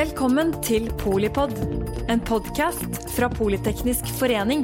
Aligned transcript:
Velkommen 0.00 0.54
til 0.64 0.86
Polipod, 1.00 1.50
en 2.08 2.20
podkast 2.24 2.96
fra 3.12 3.26
Politeknisk 3.28 4.06
forening. 4.16 4.62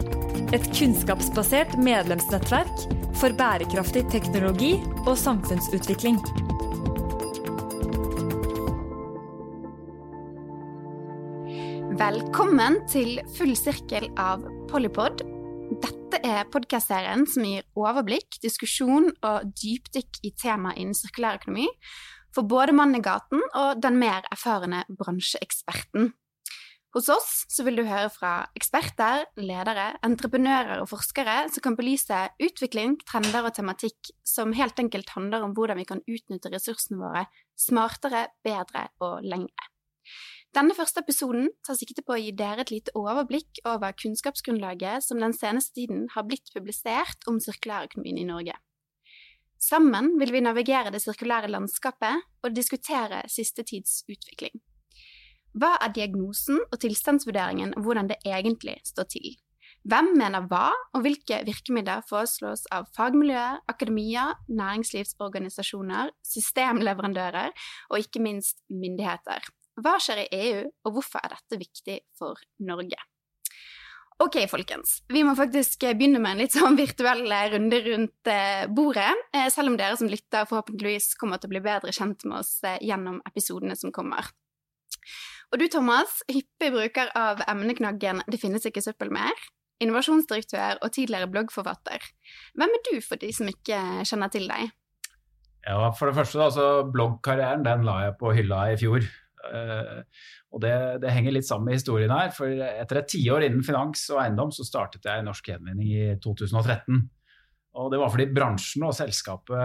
Et 0.57 0.65
kunnskapsbasert 0.71 1.75
medlemsnettverk 1.83 2.87
for 3.21 3.37
bærekraftig 3.37 4.07
teknologi 4.13 4.73
og 5.05 5.13
samfunnsutvikling. 5.21 6.17
Velkommen 12.01 12.81
til 12.89 13.21
full 13.37 13.55
sirkel 13.61 14.09
av 14.17 14.49
Polipod. 14.73 15.21
Dette 15.83 16.23
er 16.25 16.49
podkastserien 16.49 17.27
som 17.29 17.45
gir 17.45 17.65
overblikk, 17.77 18.41
diskusjon 18.43 19.13
og 19.21 19.49
dypdykk 19.59 20.21
i 20.25 20.33
temaet 20.39 20.81
innen 20.81 20.97
sirkulærøkonomi 20.97 21.67
for 22.37 22.45
både 22.49 22.75
mannen 22.77 23.01
i 23.01 23.05
gaten 23.05 23.41
og 23.57 23.81
den 23.81 23.99
mer 24.01 24.27
erfarne 24.33 24.85
bransjeeksperten. 24.93 26.13
Hos 26.97 27.11
oss 27.13 27.59
vil 27.61 27.77
du 27.77 27.83
høre 27.85 28.09
fra 28.09 28.31
eksperter, 28.57 29.27
ledere, 29.37 29.91
entreprenører 30.07 30.81
og 30.81 30.89
forskere 30.89 31.43
som 31.53 31.65
kan 31.65 31.77
belyse 31.77 32.23
utvikling, 32.41 32.95
trender 33.05 33.45
og 33.45 33.53
tematikk 33.57 34.15
som 34.25 34.55
helt 34.57 34.81
enkelt 34.81 35.13
handler 35.13 35.45
om 35.45 35.53
hvordan 35.57 35.77
vi 35.81 35.85
kan 35.89 36.01
utnytte 36.09 36.53
ressursene 36.55 37.01
våre 37.03 37.27
smartere, 37.61 38.31
bedre 38.47 38.87
og 39.05 39.27
lengre. 39.29 39.69
Denne 40.57 40.73
første 40.73 41.03
episoden 41.05 41.51
tar 41.67 41.77
sikte 41.77 42.01
på 42.01 42.15
å 42.15 42.21
gi 42.23 42.31
dere 42.33 42.65
et 42.65 42.73
lite 42.73 42.95
overblikk 42.97 43.61
over 43.69 43.93
kunnskapsgrunnlaget 44.01 45.05
som 45.05 45.21
den 45.21 45.37
seneste 45.37 45.77
tiden 45.77 46.07
har 46.15 46.25
blitt 46.25 46.49
publisert 46.55 47.29
om 47.29 47.43
sirkulærøkonomien 47.45 48.23
i 48.23 48.29
Norge. 48.31 48.57
Sammen 49.63 50.15
vil 50.21 50.33
vi 50.35 50.45
navigere 50.45 50.93
det 50.93 51.01
sirkulære 51.03 51.49
landskapet 51.51 52.25
og 52.45 52.55
diskutere 52.57 53.23
siste 53.33 53.65
tids 53.67 54.03
utvikling. 54.11 54.55
Hva 55.57 55.73
er 55.81 55.95
diagnosen 55.97 56.61
og 56.69 56.79
tilstandsvurderingen 56.83 57.73
og 57.79 57.87
hvordan 57.87 58.11
det 58.11 58.21
egentlig 58.29 58.77
står 58.85 59.09
til? 59.15 59.37
Hvem 59.87 60.11
mener 60.19 60.45
hva, 60.51 60.69
og 60.99 61.05
hvilke 61.05 61.39
virkemidler 61.47 62.03
foreslås 62.09 62.65
av 62.75 62.89
fagmiljøer, 62.97 63.61
akademia, 63.71 64.33
næringslivsorganisasjoner, 64.51 66.11
systemleverandører 66.27 67.53
og 67.91 68.03
ikke 68.03 68.25
minst 68.25 68.65
myndigheter? 68.69 69.47
Hva 69.79 69.97
skjer 70.03 70.25
i 70.25 70.31
EU, 70.41 70.65
og 70.89 70.97
hvorfor 70.97 71.23
er 71.23 71.37
dette 71.37 71.61
viktig 71.61 72.01
for 72.19 72.41
Norge? 72.67 72.99
Ok, 74.17 74.39
folkens. 74.49 75.03
Vi 75.13 75.21
må 75.29 75.35
faktisk 75.37 75.83
begynne 75.85 76.21
med 76.23 76.37
en 76.37 76.41
litt 76.41 76.55
sånn 76.57 76.79
virtuell 76.79 77.27
runde 77.53 77.81
rundt 77.85 78.31
eh, 78.33 78.65
bordet, 78.73 79.11
eh, 79.37 79.51
selv 79.53 79.73
om 79.73 79.77
dere 79.77 79.99
som 80.01 80.09
lytter 80.09 80.49
forhåpentligvis 80.49 81.11
kommer 81.21 81.41
til 81.41 81.51
å 81.51 81.53
bli 81.53 81.61
bedre 81.67 81.93
kjent 81.93 82.25
med 82.25 82.39
oss 82.41 82.55
eh, 82.65 82.79
gjennom 82.81 83.19
episodene 83.29 83.77
som 83.77 83.93
kommer. 83.93 84.31
Og 85.53 85.61
du, 85.61 85.67
Thomas, 85.71 86.23
hyppig 86.33 86.73
bruker 86.73 87.13
av 87.15 87.45
emneknaggen 87.45 88.25
'Det 88.25 88.41
finnes 88.41 88.65
ikke 88.67 88.83
søppel 88.83 89.13
mer', 89.13 89.45
innovasjonsdirektør 89.85 90.81
og 90.81 90.97
tidligere 90.97 91.29
bloggforfatter. 91.29 92.01
Hvem 92.57 92.73
er 92.73 92.83
du 92.89 92.97
for 93.05 93.21
de 93.21 93.31
som 93.37 93.53
ikke 93.53 93.79
kjenner 94.09 94.33
til 94.33 94.49
deg? 94.49 94.73
Ja, 95.67 95.91
For 95.93 96.09
det 96.09 96.17
første, 96.17 96.41
altså, 96.41 96.89
bloggkarrieren 96.89 97.65
den 97.67 97.85
la 97.85 98.07
jeg 98.07 98.17
på 98.19 98.33
hylla 98.33 98.73
i 98.73 98.81
fjor. 98.81 99.05
Eh, 100.47 100.55
og 100.57 100.63
det, 100.63 101.03
det, 101.03 101.13
henger 101.13 101.37
litt 101.37 101.49
sammen 101.49 101.71
med 101.71 101.79
historien 101.79 102.13
her. 102.13 102.33
For 102.35 102.49
etter 102.49 103.03
et 103.03 103.13
tiår 103.13 103.47
innen 103.49 103.67
finans 103.67 104.09
og 104.13 104.23
eiendom 104.23 104.55
så 104.55 104.67
startet 104.67 105.07
jeg 105.07 105.25
Norsk 105.27 105.53
Gjenvinning 105.53 105.93
i 105.93 106.17
2013. 106.23 107.05
Og 107.77 107.93
det 107.93 108.01
var 108.01 108.13
fordi 108.13 108.31
bransjen 108.33 108.87
og 108.87 108.97
selskapet 108.97 109.57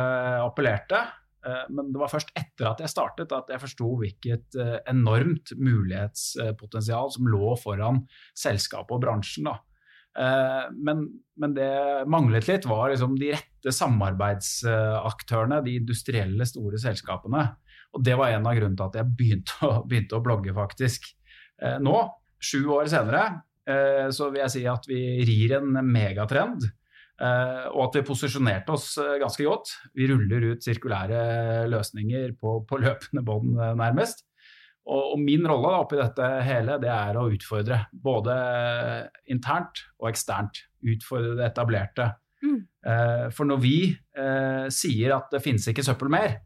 appellerte. 0.42 1.02
Eh, 1.46 1.66
men 1.72 1.92
det 1.94 2.02
var 2.02 2.12
først 2.12 2.34
etter 2.38 2.72
at 2.74 2.84
jeg 2.84 2.92
startet 2.92 3.34
at 3.36 3.52
jeg 3.52 3.64
forsto 3.64 3.96
hvilket 4.02 4.60
eh, 4.60 4.78
enormt 4.92 5.56
mulighetspotensial 5.58 7.14
som 7.16 7.30
lå 7.32 7.56
foran 7.62 8.04
selskapet 8.38 8.98
og 8.98 9.04
bransjen. 9.06 9.52
da. 9.52 9.60
Men, 10.12 11.06
men, 11.40 11.54
det 11.56 11.70
manglet 12.12 12.44
litt, 12.50 12.66
var 12.68 12.90
liksom 12.92 13.14
de 13.16 13.30
rette 13.32 13.72
samarbeidsaktørene, 13.72 15.62
de 15.64 15.78
industrielle 15.80 16.44
store 16.50 16.82
selskapene. 16.84 17.46
Og 17.92 18.04
det 18.06 18.18
var 18.20 18.32
en 18.32 18.48
av 18.48 18.58
grunnene 18.58 18.80
til 18.80 18.88
at 18.88 19.00
jeg 19.02 19.16
begynte 19.20 19.58
å, 19.68 19.72
begynte 19.88 20.18
å 20.18 20.24
blogge, 20.24 20.54
faktisk. 20.56 21.10
Eh, 21.62 21.80
nå, 21.84 21.96
sju 22.42 22.62
år 22.74 22.90
senere, 22.92 23.24
eh, 23.68 24.08
så 24.14 24.30
vil 24.32 24.46
jeg 24.46 24.56
si 24.56 24.68
at 24.70 24.88
vi 24.90 25.02
rir 25.28 25.58
en 25.60 25.82
megatrend. 25.86 26.70
Eh, 27.22 27.66
og 27.76 27.84
at 27.86 28.00
vi 28.00 28.08
posisjonerte 28.08 28.74
oss 28.74 28.96
eh, 29.02 29.20
ganske 29.22 29.46
godt. 29.46 29.76
Vi 29.98 30.08
ruller 30.10 30.54
ut 30.54 30.66
sirkulære 30.66 31.68
løsninger 31.70 32.34
på, 32.40 32.62
på 32.66 32.82
løpende 32.82 33.24
bånd, 33.26 33.54
eh, 33.60 33.76
nærmest. 33.78 34.26
Og, 34.90 35.14
og, 35.14 35.20
min 35.22 35.46
rolle 35.46 35.76
oppi 35.84 36.00
dette 36.00 36.28
hele, 36.48 36.80
det 36.82 36.90
er 36.90 37.20
å 37.20 37.28
utfordre. 37.30 37.84
Både 37.94 38.34
internt 39.30 39.84
og 40.02 40.10
eksternt. 40.10 40.64
Utfordre 40.82 41.36
det 41.38 41.52
etablerte. 41.52 42.10
Mm. 42.42 42.62
Eh, 42.90 43.28
for 43.36 43.50
når 43.50 43.62
vi 43.62 43.76
sier 44.74 45.12
at 45.14 45.28
det 45.30 45.44
finnes 45.44 45.66
ikke 45.70 45.84
søppel 45.86 46.10
mer, 46.10 46.40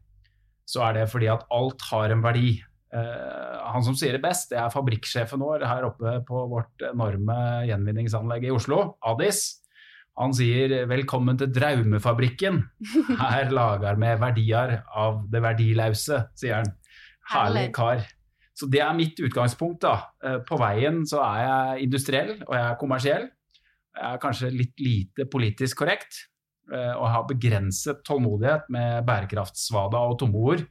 så 0.66 0.82
er 0.88 0.98
det 0.98 1.10
fordi 1.12 1.28
at 1.30 1.44
alt 1.54 1.84
har 1.90 2.12
en 2.12 2.24
verdi. 2.24 2.56
Uh, 2.94 3.58
han 3.72 3.84
som 3.84 3.96
sier 3.98 4.16
det 4.16 4.22
best, 4.24 4.50
det 4.52 4.58
er 4.60 4.72
fabrikksjefen 4.72 5.42
vår 5.42 5.66
her 5.66 5.86
oppe 5.88 6.18
på 6.26 6.42
vårt 6.50 6.86
enorme 6.90 7.38
gjenvinningsanlegg 7.68 8.48
i 8.48 8.52
Oslo, 8.54 8.96
Adis. 9.06 9.62
Han 10.16 10.32
sier 10.32 10.86
'velkommen 10.88 11.36
til 11.38 11.52
Draumefabrikken'. 11.52 12.62
Her 13.20 13.50
lager 13.52 13.98
vi 14.00 14.12
verdier 14.22 14.82
av 14.96 15.26
det 15.30 15.42
verdilause, 15.44 16.22
sier 16.34 16.62
han. 16.62 16.72
Herlig 17.30 17.72
kar. 17.74 18.06
Så 18.56 18.70
det 18.72 18.80
er 18.80 18.96
mitt 18.96 19.20
utgangspunkt. 19.20 19.82
da. 19.82 20.08
Uh, 20.24 20.38
på 20.40 20.56
veien 20.56 21.04
så 21.06 21.20
er 21.20 21.42
jeg 21.42 21.82
industriell, 21.90 22.42
og 22.46 22.54
jeg 22.56 22.64
er 22.70 22.80
kommersiell. 22.80 23.28
Jeg 23.96 24.14
er 24.14 24.18
kanskje 24.20 24.50
litt 24.52 24.80
lite 24.80 25.28
politisk 25.28 25.76
korrekt, 25.84 26.16
Eh, 26.16 26.35
og 26.66 27.04
har 27.12 27.26
begrenset 27.28 28.00
tålmodighet 28.06 28.64
med 28.74 29.04
bærekraftsvada 29.06 30.00
og 30.02 30.16
tomme 30.18 30.40
ord. 30.52 30.64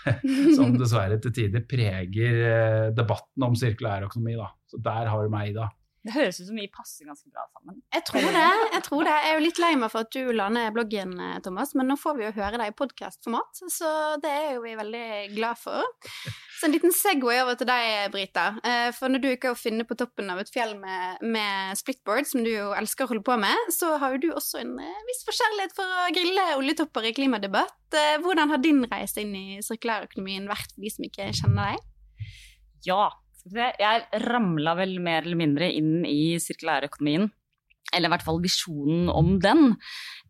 som 0.56 0.76
dessverre 0.78 1.18
til 1.22 1.34
tider 1.34 1.64
preger 1.68 2.40
eh, 2.46 2.86
debatten 2.96 3.46
om 3.46 3.56
sirkulærøkonomi. 3.58 4.36
Så 4.70 4.80
der 4.82 5.10
har 5.10 5.24
du 5.24 5.32
meg, 5.32 5.52
Ida. 5.52 5.68
Det 6.00 6.14
høres 6.14 6.38
ut 6.40 6.46
som 6.48 6.56
vi 6.56 6.64
passer 6.72 7.04
ganske 7.04 7.28
bra 7.28 7.42
sammen. 7.52 7.80
Jeg 7.92 8.04
tror 8.08 8.28
det. 8.32 8.44
Jeg 8.72 8.84
tror 8.86 9.02
det. 9.04 9.16
Jeg 9.20 9.28
er 9.28 9.34
jo 9.36 9.42
litt 9.44 9.58
lei 9.60 9.70
meg 9.76 9.90
for 9.92 10.06
at 10.06 10.14
du 10.14 10.30
la 10.32 10.46
ned 10.52 10.72
bloggen, 10.72 11.12
eh, 11.20 11.34
Thomas, 11.44 11.74
men 11.76 11.90
nå 11.92 11.96
får 12.00 12.16
vi 12.16 12.24
jo 12.24 12.30
høre 12.38 12.60
deg 12.60 12.72
i 12.72 12.76
podkastformat, 12.78 13.60
så 13.68 13.90
det 14.22 14.30
er 14.32 14.46
jo 14.54 14.62
vi 14.64 14.72
veldig 14.78 15.10
glad 15.34 15.60
for. 15.60 15.84
Så 16.56 16.68
en 16.68 16.72
liten 16.72 16.96
Segway 16.96 17.42
over 17.42 17.58
til 17.60 17.68
deg, 17.68 18.08
Brita. 18.14 18.46
Eh, 18.64 18.88
for 18.96 19.12
når 19.12 19.24
du 19.24 19.28
ikke 19.28 19.52
er 19.52 19.58
å 19.58 19.60
finne 19.60 19.84
på 19.84 19.98
toppen 20.00 20.32
av 20.32 20.40
et 20.40 20.52
fjell 20.52 20.72
med, 20.80 21.20
med, 21.20 21.76
splitboard, 21.76 22.24
som 22.32 22.48
du 22.48 22.52
jo 22.52 22.72
elsker 22.80 23.04
å 23.04 23.12
holde 23.12 23.26
på 23.28 23.36
med, 23.40 23.68
så 23.76 23.92
har 24.00 24.16
jo 24.16 24.24
du 24.24 24.28
også 24.32 24.64
en 24.64 24.74
eh, 24.80 25.06
viss 25.12 25.24
forkjærlighet 25.28 25.76
for 25.76 26.00
å 26.00 26.10
grille 26.16 26.50
oljetopper 26.56 27.10
i 27.10 27.16
klimadebatt. 27.16 27.76
Hvordan 28.22 28.52
har 28.52 28.60
din 28.62 28.84
reise 28.86 29.20
inn 29.20 29.32
i 29.34 29.60
sirkulærøkonomien 29.66 30.48
vært 30.48 30.72
for 30.72 30.80
de 30.80 30.92
som 30.94 31.04
ikke 31.04 31.32
kjenner 31.34 31.74
deg? 31.74 31.88
Ja, 32.86 33.08
jeg 33.48 34.24
ramla 34.26 34.76
vel 34.78 34.98
mer 35.02 35.24
eller 35.24 35.38
mindre 35.38 35.70
inn 35.72 36.00
i 36.08 36.38
sirkulærøkonomien, 36.42 37.28
eller 37.94 38.10
i 38.10 38.12
hvert 38.14 38.26
fall 38.26 38.40
visjonen 38.42 39.08
om 39.12 39.36
den. 39.42 39.76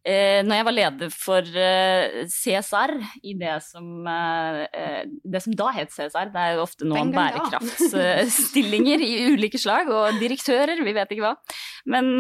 Eh, 0.00 0.41
når 0.47 0.56
jeg 0.56 0.65
var 0.65 0.72
leder 0.72 1.10
for 1.12 1.44
eh, 1.60 2.22
CSR 2.32 2.94
i 3.28 3.34
det 3.37 3.59
som, 3.66 4.06
eh, 4.09 5.03
det 5.04 5.43
som 5.44 5.53
da 5.53 5.66
het 5.76 5.93
CSR, 5.93 6.31
det 6.32 6.41
er 6.41 6.54
jo 6.56 6.62
ofte 6.65 6.88
nå 6.88 7.03
bærekraftsstillinger 7.12 9.04
i 9.04 9.12
ulike 9.34 9.60
slag, 9.60 9.91
og 9.92 10.16
direktører, 10.22 10.81
vi 10.87 10.94
vet 10.97 11.12
ikke 11.12 11.27
hva. 11.27 11.34
Men 11.91 12.16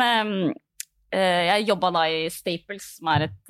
jeg 1.10 1.64
jobba 1.66 1.88
da 1.96 2.02
i 2.06 2.28
Staples, 2.30 2.84
som 3.00 3.08
er 3.10 3.24
et, 3.26 3.40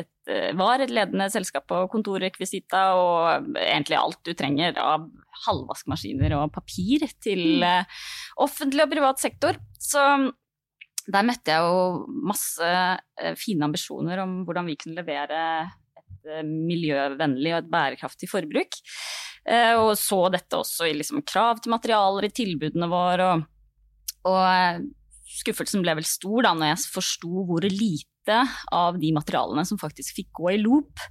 et 0.00 0.17
var 0.58 0.82
et 0.82 0.92
ledende 0.92 1.28
selskap 1.32 1.64
på 1.70 1.84
kontorrekvisita 1.92 2.82
og 2.98 3.56
egentlig 3.56 3.96
alt 3.96 4.20
du 4.26 4.34
trenger 4.36 4.76
av 4.82 5.06
halvvaskmaskiner 5.46 6.34
og 6.38 6.52
papir 6.54 7.06
til 7.22 7.62
mm. 7.62 7.66
Eh, 7.68 8.02
offentlig 8.44 8.84
og 8.84 8.92
privat 8.92 9.22
sektor. 9.22 9.58
Så 9.80 10.02
der 11.08 11.24
møtte 11.24 11.54
jeg 11.54 11.64
jo 11.64 12.04
masse 12.28 12.68
eh, 12.68 13.34
fine 13.40 13.68
ambisjoner 13.68 14.24
om 14.24 14.42
hvordan 14.48 14.68
vi 14.68 14.76
kunne 14.80 15.00
levere 15.00 15.40
et 16.02 16.44
miljøvennlig 16.44 17.54
og 17.54 17.62
et 17.62 17.72
bærekraftig 17.72 18.28
forbruk. 18.30 18.80
Og 19.48 19.94
så 19.96 20.18
dette 20.28 20.58
også 20.58 20.90
i 20.90 20.96
liksom 20.98 21.22
krav 21.24 21.62
til 21.62 21.72
materialer 21.72 22.26
i 22.26 22.32
tilbudene 22.36 22.88
våre. 22.90 23.28
Og, 23.32 23.46
og 24.28 24.82
skuffelsen 25.38 25.80
ble 25.84 25.94
vel 25.96 26.08
stor 26.08 26.44
da 26.44 26.52
når 26.52 26.74
jeg 26.74 26.82
forsto 26.98 27.46
hvor 27.48 27.64
lite 27.64 28.17
av 28.74 28.98
de 29.00 29.12
materialene 29.16 29.64
som 29.68 29.80
faktisk 29.80 30.18
fikk 30.18 30.30
gå 30.40 30.52
i 30.54 30.60
loop, 30.62 31.02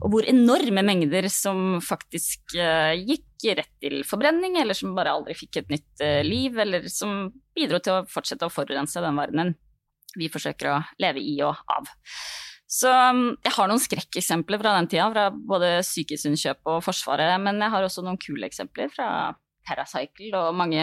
og 0.00 0.14
hvor 0.14 0.28
enorme 0.28 0.84
mengder 0.86 1.28
som 1.32 1.78
faktisk 1.84 2.56
uh, 2.58 2.92
gikk 2.96 3.48
rett 3.58 3.72
til 3.82 4.02
forbrenning, 4.08 4.58
eller 4.60 4.76
som 4.76 4.94
bare 4.96 5.14
aldri 5.16 5.36
fikk 5.38 5.62
et 5.62 5.72
nytt 5.72 6.04
uh, 6.04 6.20
liv, 6.26 6.58
eller 6.60 6.86
som 6.92 7.30
bidro 7.56 7.80
til 7.82 7.98
å 7.98 8.06
fortsette 8.10 8.46
å 8.46 8.52
forurense 8.52 9.02
den 9.02 9.18
verdenen 9.20 9.56
vi 10.18 10.30
forsøker 10.30 10.70
å 10.72 10.78
leve 11.02 11.22
i 11.22 11.36
og 11.46 11.58
av. 11.70 11.90
Så 12.70 12.90
um, 12.90 13.32
jeg 13.42 13.54
har 13.56 13.70
noen 13.70 13.82
skrekkeksempler 13.82 14.60
fra 14.62 14.76
den 14.78 14.88
tida, 14.90 15.08
fra 15.10 15.28
både 15.34 15.80
Sykehusinnkjøp 15.86 16.70
og 16.70 16.84
Forsvaret. 16.86 17.34
Men 17.42 17.58
jeg 17.58 17.72
har 17.72 17.86
også 17.86 18.04
noen 18.06 18.18
kule 18.20 18.46
eksempler 18.46 18.92
fra 18.94 19.08
TerraCycle 19.70 20.34
og 20.34 20.56
mange 20.58 20.82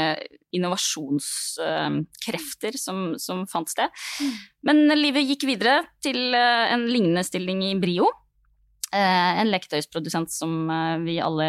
innovasjonskrefter 0.55 2.77
som, 2.79 3.19
som, 3.21 3.45
fant 3.51 3.69
sted. 3.69 3.89
Mm. 4.23 4.31
Men 4.69 4.77
livet 4.97 5.27
gikk 5.27 5.43
videre 5.49 5.75
til 6.03 6.35
uh, 6.35 6.71
en 6.71 6.87
lignende 6.89 7.23
stilling 7.27 7.63
i 7.67 7.75
Brio. 7.79 8.07
Uh, 8.87 9.41
en 9.43 9.51
leketøysprodusent 9.51 10.31
som 10.31 10.69
uh, 10.71 10.97
vi 11.03 11.19
alle 11.23 11.47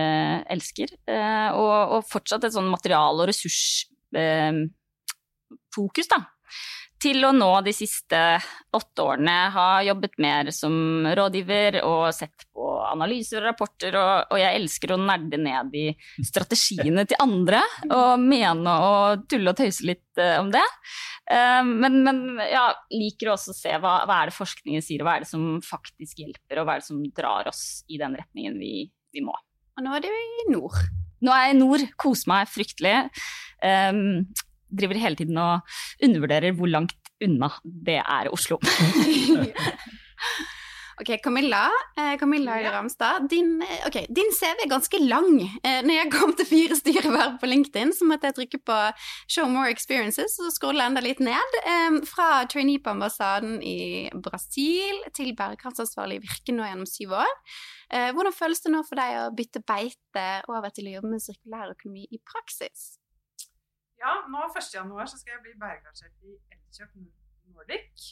elsker. 0.50 0.88
Og, 1.06 1.92
og, 1.98 2.04
fortsatt 2.10 2.44
et 2.48 2.54
sånn 2.56 2.70
material- 2.72 3.20
og 3.22 3.28
ressursfokus, 3.30 6.08
da 6.10 6.18
til 7.02 7.22
å 7.26 7.30
nå 7.34 7.50
de 7.66 7.72
siste 7.74 8.18
åtte 8.74 9.04
årene 9.04 9.34
ha 9.54 9.66
jobbet 9.86 10.16
mer 10.22 10.50
som 10.54 11.06
rådgiver 11.16 11.80
og 11.86 12.08
sett 12.14 12.46
på 12.54 12.66
analyser 12.88 13.42
og 13.42 13.48
rapporter, 13.50 13.94
og, 13.98 14.32
og, 14.32 14.38
jeg 14.40 14.58
elsker 14.58 14.94
å 14.94 15.00
nerde 15.00 15.38
ned 15.40 15.76
i 15.78 15.86
strategiene 16.26 17.04
til 17.08 17.20
andre 17.22 17.62
og 17.86 18.22
mene 18.22 18.74
og 18.88 19.26
tulle 19.30 19.52
og 19.52 19.60
tøyse 19.60 19.86
litt 19.86 20.20
uh, 20.20 20.38
om 20.40 20.50
det. 20.54 20.64
Uh, 21.30 21.62
men, 21.68 22.00
men 22.06 22.22
ja, 22.48 22.68
liker 22.94 23.34
også 23.34 23.54
å 23.54 23.58
se 23.58 23.74
hva, 23.78 24.00
hva, 24.08 24.22
er 24.22 24.32
det 24.32 24.38
forskningen 24.38 24.84
sier, 24.84 25.02
og 25.02 25.10
hva 25.10 25.18
er 25.18 25.26
det 25.26 25.30
som 25.30 25.46
faktisk 25.64 26.24
hjelper, 26.24 26.60
og 26.60 26.68
hva 26.68 26.78
er 26.78 26.84
det 26.84 26.90
som 26.90 27.04
drar 27.14 27.50
oss 27.52 27.64
i 27.88 28.00
den 28.00 28.16
retningen 28.18 28.58
vi, 28.60 28.88
vi 29.14 29.24
må. 29.24 29.36
Og 29.78 29.86
nå 29.86 29.94
er 29.94 30.06
du 30.06 30.10
i 30.10 30.50
nord. 30.50 30.82
Nå 31.22 31.34
er 31.34 31.48
jeg 31.48 31.56
i 31.56 31.62
nord, 31.62 31.86
koser 31.98 32.30
meg 32.30 32.50
fryktelig. 32.50 32.96
Um, 33.62 34.28
driver 34.70 35.00
hele 35.00 35.18
tiden 35.18 35.40
og 35.42 35.60
undervurderer 36.04 36.56
hvor 36.56 36.70
langt 36.70 37.12
unna 37.24 37.50
det 37.64 38.00
er 38.02 38.30
Oslo. 38.32 38.60
Ok, 41.00 41.22
Camilla, 41.22 41.70
eh, 41.96 42.18
Camilla 42.18 42.60
ja. 42.60 42.72
Ramstad, 42.72 43.28
din, 43.30 43.62
eh, 43.62 43.86
okay, 43.86 44.06
din, 44.08 44.32
CV 44.34 44.64
er 44.64 44.68
ganske 44.68 44.98
lang. 44.98 45.36
Eh, 45.62 45.78
når 45.86 45.94
jeg 45.94 46.10
kom 46.10 46.32
til 46.34 46.46
fire 46.46 46.74
styreverv 46.74 47.36
på 47.38 47.46
LinkedIn, 47.46 47.92
så 47.94 48.08
måtte 48.08 48.26
jeg 48.26 48.34
trykke 48.34 48.58
på 48.66 48.78
'show 49.30 49.46
more 49.46 49.70
experiences' 49.70 50.40
og 50.42 50.50
scrolle 50.50 50.82
enda 50.82 51.00
litt 51.00 51.20
ned. 51.20 51.54
Fra 52.04 52.44
trainee 52.50 52.82
på 52.82 52.90
ambassaden 52.90 53.62
i 53.62 54.10
Brasil 54.12 54.98
til 55.14 55.36
bærekraftsansvarlig 55.36 56.20
virke 56.22 56.52
nå 56.52 56.66
gjennom 56.66 56.86
syv 56.86 57.14
år. 57.22 57.34
Hvordan 57.90 58.34
føles 58.34 58.60
det 58.60 58.72
nå 58.72 58.82
for 58.82 58.96
deg 58.96 59.22
å 59.22 59.34
bytte 59.34 59.62
beite 59.62 60.42
over 60.48 60.68
til 60.70 60.88
å 60.88 60.98
jobbe 60.98 61.10
med 61.14 61.22
sirkulær 61.22 61.70
økonomi 61.78 62.08
i 62.10 62.18
praksis? 62.18 62.97
Ja, 63.98 64.12
nå 64.30 64.44
1.1 64.46 65.18
skal 65.18 65.34
jeg 65.34 65.42
bli 65.42 65.56
bærekraftsjef 65.58 66.28
i 66.28 66.36
Elkjøp 66.54 66.94
Nordic. 67.54 68.06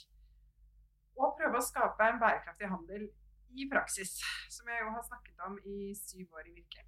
Og 1.16 1.36
prøve 1.38 1.60
å 1.60 1.64
skape 1.64 2.08
en 2.10 2.18
bærekraftig 2.20 2.68
handel 2.72 3.06
i 3.56 3.68
praksis, 3.70 4.18
som 4.52 4.68
jeg 4.68 4.82
jo 4.82 4.90
har 4.92 5.04
snakket 5.06 5.44
om 5.46 5.56
i 5.64 5.94
syv 5.96 6.34
år 6.36 6.50
i 6.50 6.56
Virke. 6.58 6.82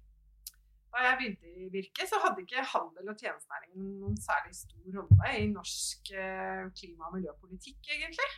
Da 0.89 1.05
jeg 1.05 1.17
begynte 1.21 1.49
i 1.49 1.69
Virke, 1.73 2.05
så 2.09 2.19
hadde 2.21 2.43
ikke 2.43 2.65
handel 2.73 3.09
og 3.13 3.17
tjenestenæringen 3.21 3.89
noen 4.01 4.19
særlig 4.21 4.55
stor 4.57 4.99
rolle 4.99 5.33
i 5.37 5.47
norsk 5.53 6.11
eh, 6.13 6.63
klima- 6.77 7.09
og 7.09 7.15
miljøpolitikk, 7.17 7.81
egentlig. 7.95 8.29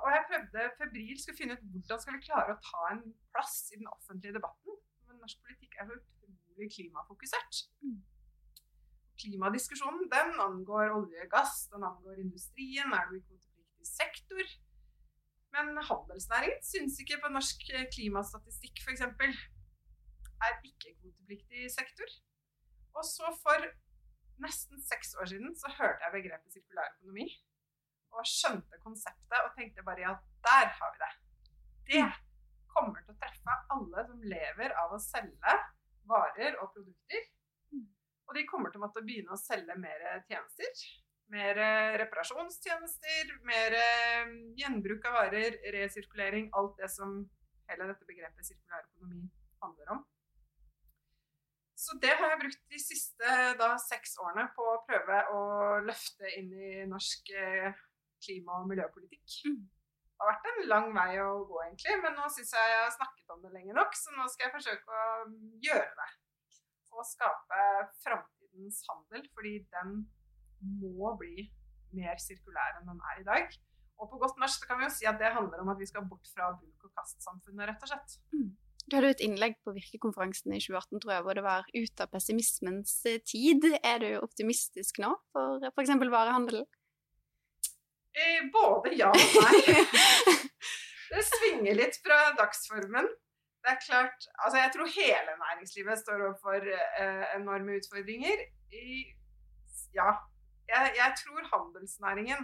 Og 0.00 0.08
jeg 0.12 0.24
prøvde 0.28 0.64
febrilsk 0.78 1.30
å 1.30 1.36
finne 1.36 1.56
ut 1.56 1.64
hvordan 1.74 2.00
skal 2.00 2.16
vi 2.16 2.24
klare 2.24 2.54
å 2.54 2.62
ta 2.64 2.82
en 2.94 3.02
plass 3.32 3.56
i 3.74 3.78
den 3.80 3.88
offentlige 3.92 4.36
debatten. 4.38 4.78
Men 5.08 5.20
norsk 5.20 5.40
politikk 5.44 5.76
er 5.78 5.88
så 5.90 5.98
utrolig 6.00 6.70
klimafokusert. 6.72 7.60
Mm 9.14 9.24
klimadiskusjonen 9.24 10.08
den 10.10 10.40
angår 10.42 10.92
olje 10.94 11.24
og 11.26 11.32
gass, 11.32 11.66
den 11.72 11.86
angår 11.86 12.20
industrien, 12.22 12.92
er 12.92 13.08
du 13.08 13.16
i 13.18 13.22
kvotepliktig 13.22 13.88
sektor? 13.88 14.52
Men 15.54 15.78
handelsnæringen 15.88 16.62
syns 16.66 16.98
ikke 17.02 17.20
på 17.22 17.30
norsk 17.30 17.62
klimastatistikk 17.94 18.82
f.eks. 18.82 19.04
er 19.06 20.56
ikke-kvotepliktig 20.70 21.70
sektor. 21.70 22.10
Og 22.98 23.06
så 23.06 23.30
for 23.42 23.68
nesten 24.42 24.82
seks 24.82 25.14
år 25.20 25.30
siden 25.30 25.54
så 25.58 25.70
hørte 25.78 26.02
jeg 26.02 26.16
begrepet 26.16 26.56
sirkulær 26.56 26.90
økonomi. 26.96 27.28
Og 28.14 28.26
skjønte 28.30 28.82
konseptet 28.82 29.46
og 29.46 29.54
tenkte 29.54 29.86
bare 29.86 30.02
ja, 30.02 30.16
der 30.46 30.74
har 30.78 30.90
vi 30.94 31.02
det. 31.04 31.12
Det 31.90 32.04
kommer 32.74 32.98
til 33.02 33.14
å 33.14 33.20
treffe 33.22 33.56
alle 33.76 34.04
som 34.10 34.26
lever 34.34 34.74
av 34.82 34.94
å 34.94 35.02
selge 35.02 35.56
varer 36.10 36.58
og 36.58 36.74
produkter 36.74 37.30
og 38.28 38.36
de 38.36 38.46
kommer 38.48 38.72
til 38.72 38.80
å 38.80 38.86
måtte 38.86 39.02
begynne 39.04 39.34
å 39.34 39.40
selge 39.40 39.76
mer 39.80 40.04
tjenester. 40.28 40.84
Mer 41.32 41.58
eh, 41.60 41.94
reparasjonstjenester, 42.02 43.30
mer 43.48 43.76
eh, 43.78 44.32
gjenbruk 44.60 45.06
av 45.08 45.18
varer, 45.18 45.56
resirkulering. 45.74 46.50
Alt 46.56 46.76
det 46.82 46.90
som 46.92 47.22
hele 47.70 47.88
dette 47.88 48.08
begrepet 48.08 48.46
sirkulær 48.46 48.84
økonomi 48.90 49.24
handler 49.64 49.94
om. 49.96 50.02
Så 51.84 51.96
det 52.00 52.12
har 52.16 52.30
jeg 52.32 52.40
brukt 52.44 52.60
de 52.72 52.80
siste 52.80 53.36
da, 53.60 53.74
seks 53.82 54.14
årene 54.22 54.46
på 54.56 54.64
å 54.64 54.82
prøve 54.86 55.20
å 55.34 55.40
løfte 55.84 56.30
inn 56.38 56.52
i 56.54 56.74
norsk 56.88 57.32
eh, 57.36 57.80
klima- 58.24 58.60
og 58.62 58.68
miljøpolitikk. 58.70 59.40
Mm. 59.48 59.64
Det 60.14 60.22
har 60.22 60.30
vært 60.30 60.46
en 60.50 60.68
lang 60.70 60.92
vei 60.94 61.10
å 61.20 61.30
gå, 61.48 61.58
egentlig, 61.64 61.96
men 62.04 62.14
nå 62.16 62.28
syns 62.32 62.54
jeg 62.54 62.70
jeg 62.70 62.82
har 62.84 62.92
snakket 62.94 63.34
om 63.34 63.42
det 63.42 63.50
lenge 63.56 63.74
nok, 63.76 63.96
så 63.98 64.14
nå 64.14 64.28
skal 64.30 64.46
jeg 64.46 64.54
forsøke 64.54 65.00
å 65.00 65.08
gjøre 65.66 65.90
det 65.98 66.10
Og 66.94 67.08
skape 67.08 67.33
framtidens 68.64 68.82
handel, 68.88 69.28
fordi 69.34 69.54
den 69.74 70.08
må 70.80 71.14
bli 71.18 71.50
mer 71.94 72.18
sirkulær 72.18 72.80
enn 72.80 72.88
den 72.88 73.00
er 73.12 73.20
i 73.20 73.26
dag. 73.26 73.56
Og 74.00 74.10
på 74.10 74.18
godt 74.18 74.38
norsk 74.40 74.66
kan 74.66 74.80
vi 74.80 74.88
jo 74.88 74.92
si 74.92 75.06
at 75.06 75.18
det 75.20 75.34
handler 75.34 75.62
om 75.62 75.70
at 75.70 75.78
vi 75.78 75.86
skal 75.86 76.06
bort 76.08 76.26
fra 76.34 76.50
bruk- 76.58 76.84
og 76.84 76.92
kast-samfunnet, 76.98 77.68
rett 77.68 77.82
og 77.82 77.88
slett. 77.92 78.16
Mm. 78.34 78.56
Du 78.84 78.96
hadde 78.96 79.08
jo 79.08 79.16
et 79.16 79.24
innlegg 79.24 79.54
på 79.64 79.72
Virkekonferansen 79.72 80.52
i 80.52 80.60
2018 80.60 81.00
tror 81.00 81.12
jeg, 81.14 81.22
hvor 81.24 81.34
det 81.34 81.44
var 81.44 81.64
'ut 81.72 82.00
av 82.00 82.08
pessimismens 82.12 83.00
tid'. 83.24 83.78
Er 83.82 83.98
du 83.98 84.10
optimistisk 84.20 84.98
nå 84.98 85.14
for 85.32 85.62
f.eks. 85.72 85.94
varehandelen? 86.16 86.66
Eh, 88.14 88.42
både 88.52 88.94
ja 88.94 89.08
og 89.08 89.16
nei. 89.16 89.62
det 91.14 91.24
svinger 91.30 91.74
litt 91.74 91.96
fra 92.02 92.34
dagsformen 92.36 93.08
det 93.64 93.70
er 93.72 93.84
klart 93.88 94.20
Altså, 94.44 94.56
jeg 94.64 94.70
tror 94.74 94.86
hele 95.00 95.32
næringslivet 95.44 95.96
står 96.04 96.18
overfor 96.26 96.60
eh, 97.02 97.24
enorme 97.40 97.70
utfordringer. 97.78 98.38
I, 98.84 98.86
ja. 99.98 100.10
Jeg, 100.72 100.82
jeg, 101.00 101.10
tror 101.20 101.40
handelsnæringen 101.54 102.40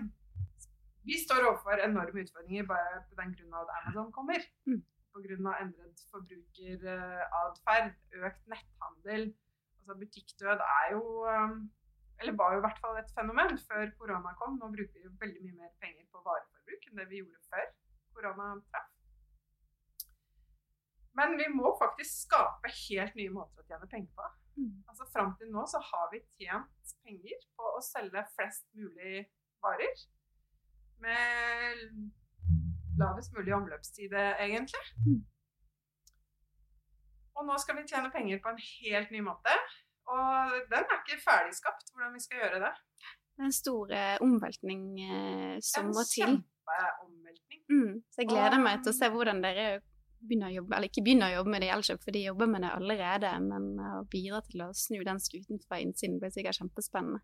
Vi 1.09 1.15
står 1.27 1.41
overfor 1.49 1.75
enorme 1.91 2.19
utfordringer 2.25 2.65
bare 2.73 2.93
på 3.09 3.15
den 3.21 3.31
grunn 3.37 3.55
av 3.59 3.63
at 3.65 3.75
Amazon 3.79 4.11
kommer. 4.19 4.41
Mm. 4.69 4.83
Pga. 5.13 5.53
endret 5.65 5.99
forbrukeratferd, 6.13 7.89
økt 8.27 8.43
netthandel. 8.53 9.23
Altså 9.79 9.93
Butikkdød 10.01 10.59
er 10.79 10.87
jo 10.95 11.03
um, 11.35 11.55
Eller 12.21 12.33
var 12.41 12.49
jo 12.53 12.59
i 12.61 12.65
hvert 12.67 12.81
fall 12.83 12.97
et 13.01 13.15
fenomen 13.19 13.53
før 13.69 13.85
korona 13.99 14.31
kom. 14.41 14.53
Nå 14.61 14.67
bruker 14.77 14.97
vi 14.99 15.07
jo 15.09 15.13
veldig 15.25 15.43
mye 15.45 15.59
mer 15.63 15.73
penger 15.83 16.05
på 16.13 16.19
vareforbruk 16.29 16.83
enn 16.87 16.99
det 17.01 17.07
vi 17.13 17.21
gjorde 17.23 17.41
før 17.51 17.67
korona 18.15 18.47
traff. 18.71 18.90
Men 21.19 21.35
vi 21.39 21.49
må 21.53 21.73
faktisk 21.81 22.27
skape 22.27 22.71
helt 22.71 23.17
nye 23.19 23.33
måter 23.35 23.63
å 23.63 23.67
tjene 23.67 23.89
penger 23.91 24.13
på. 24.15 24.29
Mm. 24.61 24.77
Altså 24.91 25.09
Fram 25.11 25.35
til 25.41 25.51
nå 25.55 25.65
så 25.71 25.81
har 25.83 26.09
vi 26.13 26.23
tjent 26.39 26.95
penger 27.05 27.43
på 27.59 27.73
å 27.75 27.83
selge 27.85 28.25
flest 28.37 28.67
mulig 28.79 29.25
varer. 29.65 30.07
Med 31.01 31.85
lavest 33.01 33.33
mulig 33.35 33.55
omløpstid, 33.57 34.15
egentlig. 34.15 34.83
Mm. 35.07 35.21
Og 37.41 37.47
nå 37.49 37.57
skal 37.63 37.79
vi 37.79 37.87
tjene 37.89 38.11
penger 38.13 38.43
på 38.45 38.53
en 38.53 38.61
helt 38.61 39.15
ny 39.15 39.23
måte. 39.25 39.55
Og 40.11 40.57
den 40.71 40.85
er 40.85 41.01
ikke 41.01 41.23
ferdigskapt, 41.23 41.93
hvordan 41.95 42.15
vi 42.15 42.23
skal 42.23 42.43
gjøre 42.43 42.63
det. 42.67 42.73
Det 43.41 43.45
er 43.45 43.49
en 43.49 43.57
stor 43.57 43.93
eh, 43.97 44.17
omveltning 44.21 44.83
eh, 45.07 45.55
som 45.65 45.89
må 45.95 46.05
til. 46.11 46.27
En 46.27 46.43
kjempeomveltning. 46.43 47.63
Mm, 47.71 47.95
så 48.11 48.23
jeg 48.23 48.29
gleder 48.33 48.61
meg 48.61 48.83
til 48.83 48.93
å 48.93 48.99
se 48.99 49.09
hvordan 49.15 49.41
dere 49.45 49.69
begynne 50.27 50.51
å 50.51 50.55
jobbe, 50.55 50.77
eller 50.77 50.91
ikke 50.91 51.05
begynne 51.07 51.29
å 51.31 51.35
jobbe 51.39 51.55
med 51.55 51.63
det 51.63 51.69
i 51.71 51.75
Elkjøp, 51.75 52.05
for 52.05 52.17
de 52.17 52.25
jobber 52.27 52.51
med 52.53 52.65
det 52.65 52.71
allerede, 52.77 53.33
men 53.47 53.69
å 53.81 54.05
bidra 54.13 54.41
til 54.47 54.65
å 54.67 54.71
snu 54.77 55.01
den 55.07 55.21
skuten 55.23 55.61
fra 55.65 55.81
innsiden 55.83 56.19
blir 56.21 56.33
sikkert 56.35 56.61
kjempespennende. 56.61 57.23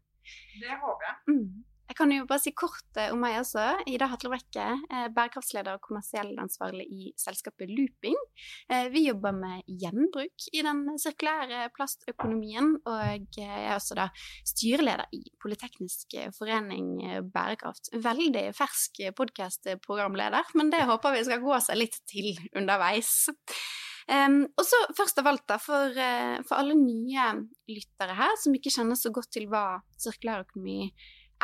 Det 0.60 0.78
håper 0.82 1.10
jeg. 1.10 1.18
Mm. 1.30 1.64
Jeg 1.96 2.02
kan 2.02 2.10
jo 2.12 2.24
bare 2.28 2.42
si 2.44 2.50
kort 2.52 2.98
eh, 3.00 3.08
om 3.08 3.22
meg 3.24 3.38
også. 3.38 3.62
Ida 3.88 4.04
Hatlebrekke, 4.12 4.64
eh, 4.92 5.06
bærekraftsleder 5.16 5.78
og 5.78 5.86
kommersiell 5.86 6.34
ansvarlig 6.42 6.84
i 6.92 7.06
selskapet 7.16 7.72
Looping. 7.72 8.18
Eh, 8.68 8.90
vi 8.92 9.06
jobber 9.06 9.32
med 9.32 9.62
gjenbruk 9.64 10.44
i 10.52 10.60
den 10.66 10.82
sirkulære 11.00 11.70
plastøkonomien, 11.72 12.74
og 12.84 13.40
jeg 13.40 13.48
er 13.48 13.72
også 13.78 13.96
da 13.96 14.10
styreleder 14.44 15.08
i 15.16 15.22
Politeknisk 15.40 16.18
forening 16.36 16.92
bærekraft. 17.32 17.88
Veldig 17.96 18.44
fersk 18.60 19.00
podkast-programleder, 19.16 20.52
men 20.52 20.76
det 20.76 20.84
håper 20.92 21.16
vi 21.16 21.26
skal 21.30 21.40
gå 21.48 21.64
seg 21.64 21.80
litt 21.80 22.00
til 22.12 22.34
underveis. 22.52 23.22
Um, 24.06 24.42
og 24.54 24.62
så 24.62 24.78
først 24.94 25.16
av 25.18 25.32
alt, 25.32 25.48
da, 25.50 25.56
for, 25.58 25.96
uh, 25.96 26.36
for, 26.46 26.60
alle 26.60 26.76
nye 26.78 27.24
lyttere 27.66 28.14
her 28.14 28.36
som 28.38 28.54
ikke 28.54 28.70
kjenner 28.70 28.98
så 29.00 29.10
godt 29.10 29.32
til 29.34 29.48
hva 29.50 29.80
sirkulærøkonomi 29.98 30.92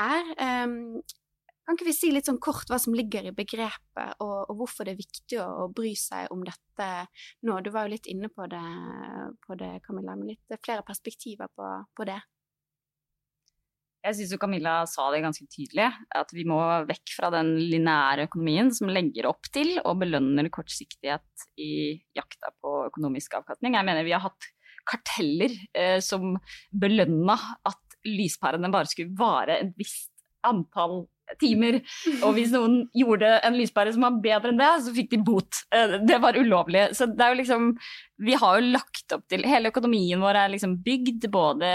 er. 0.00 0.32
Um, 0.64 1.02
Kan 1.62 1.76
ikke 1.78 1.86
vi 1.86 1.94
si 1.94 2.08
litt 2.10 2.26
sånn 2.26 2.40
kort 2.42 2.66
hva 2.72 2.78
som 2.82 2.94
ligger 2.96 3.28
i 3.28 3.34
begrepet, 3.36 4.16
og, 4.24 4.50
og 4.50 4.56
hvorfor 4.58 4.86
det 4.86 4.96
er 4.96 4.98
viktig 4.98 5.38
å, 5.38 5.46
å, 5.62 5.66
bry 5.70 5.92
seg 5.98 6.32
om 6.34 6.42
dette 6.42 6.88
nå? 7.46 7.60
Du 7.62 7.70
var 7.70 7.86
jo 7.86 7.92
litt 7.94 8.08
inne 8.10 8.32
på 8.34 8.48
det, 8.50 8.62
på 9.46 9.56
det 9.60 9.76
Camilla, 9.86 10.16
med 10.18 10.34
litt 10.34 10.58
flere 10.66 10.82
perspektiver 10.86 11.52
på, 11.54 11.68
på 11.94 12.06
det. 12.10 12.18
Jeg 14.02 14.18
syns 14.18 14.34
Camilla 14.42 14.74
sa 14.90 15.06
det 15.14 15.22
ganske 15.22 15.46
tydelig, 15.46 15.86
at 16.18 16.34
vi 16.34 16.42
må 16.50 16.58
vekk 16.88 17.14
fra 17.14 17.30
den 17.30 17.54
lineære 17.60 18.26
økonomien 18.26 18.72
som 18.74 18.90
legger 18.90 19.28
opp 19.30 19.46
til 19.54 19.76
og 19.84 20.00
belønner 20.02 20.50
kortsiktighet 20.50 21.46
i 21.62 21.94
jakta 22.18 22.50
på 22.58 22.80
økonomisk 22.88 23.38
avkastning. 23.38 23.78
Jeg 23.78 23.86
mener 23.86 24.02
vi 24.02 24.16
har 24.16 24.26
hatt 24.26 24.50
karteller 24.90 25.54
eh, 25.78 26.00
som 26.02 26.34
belønna 26.74 27.38
at 27.70 27.91
lyspærene 28.08 28.72
bare 28.72 28.90
skulle 28.90 29.14
vare 29.18 29.60
et 29.62 29.74
visst 29.78 30.10
antall 30.46 31.04
timer. 31.40 31.78
Og 32.26 32.34
hvis 32.36 32.52
noen 32.54 32.82
gjorde 32.96 33.30
en 33.46 33.56
lyspære 33.56 33.94
som 33.94 34.06
var 34.06 34.18
bedre 34.24 34.52
enn 34.52 34.60
det, 34.60 34.70
så 34.84 34.94
fikk 34.96 35.10
de 35.14 35.20
bot. 35.24 35.62
Eh, 35.74 35.98
det 36.08 36.18
var 36.22 36.38
ulovlig. 36.38 36.88
Så 36.98 37.08
det 37.10 37.24
er 37.24 37.34
jo 37.34 37.40
liksom 37.42 37.68
Vi 38.22 38.36
har 38.38 38.58
jo 38.58 38.72
lagt 38.76 39.14
opp 39.16 39.24
til 39.30 39.46
Hele 39.48 39.72
økonomien 39.72 40.20
vår 40.22 40.38
er 40.44 40.52
liksom 40.52 40.76
bygd 40.84 41.28
både 41.32 41.70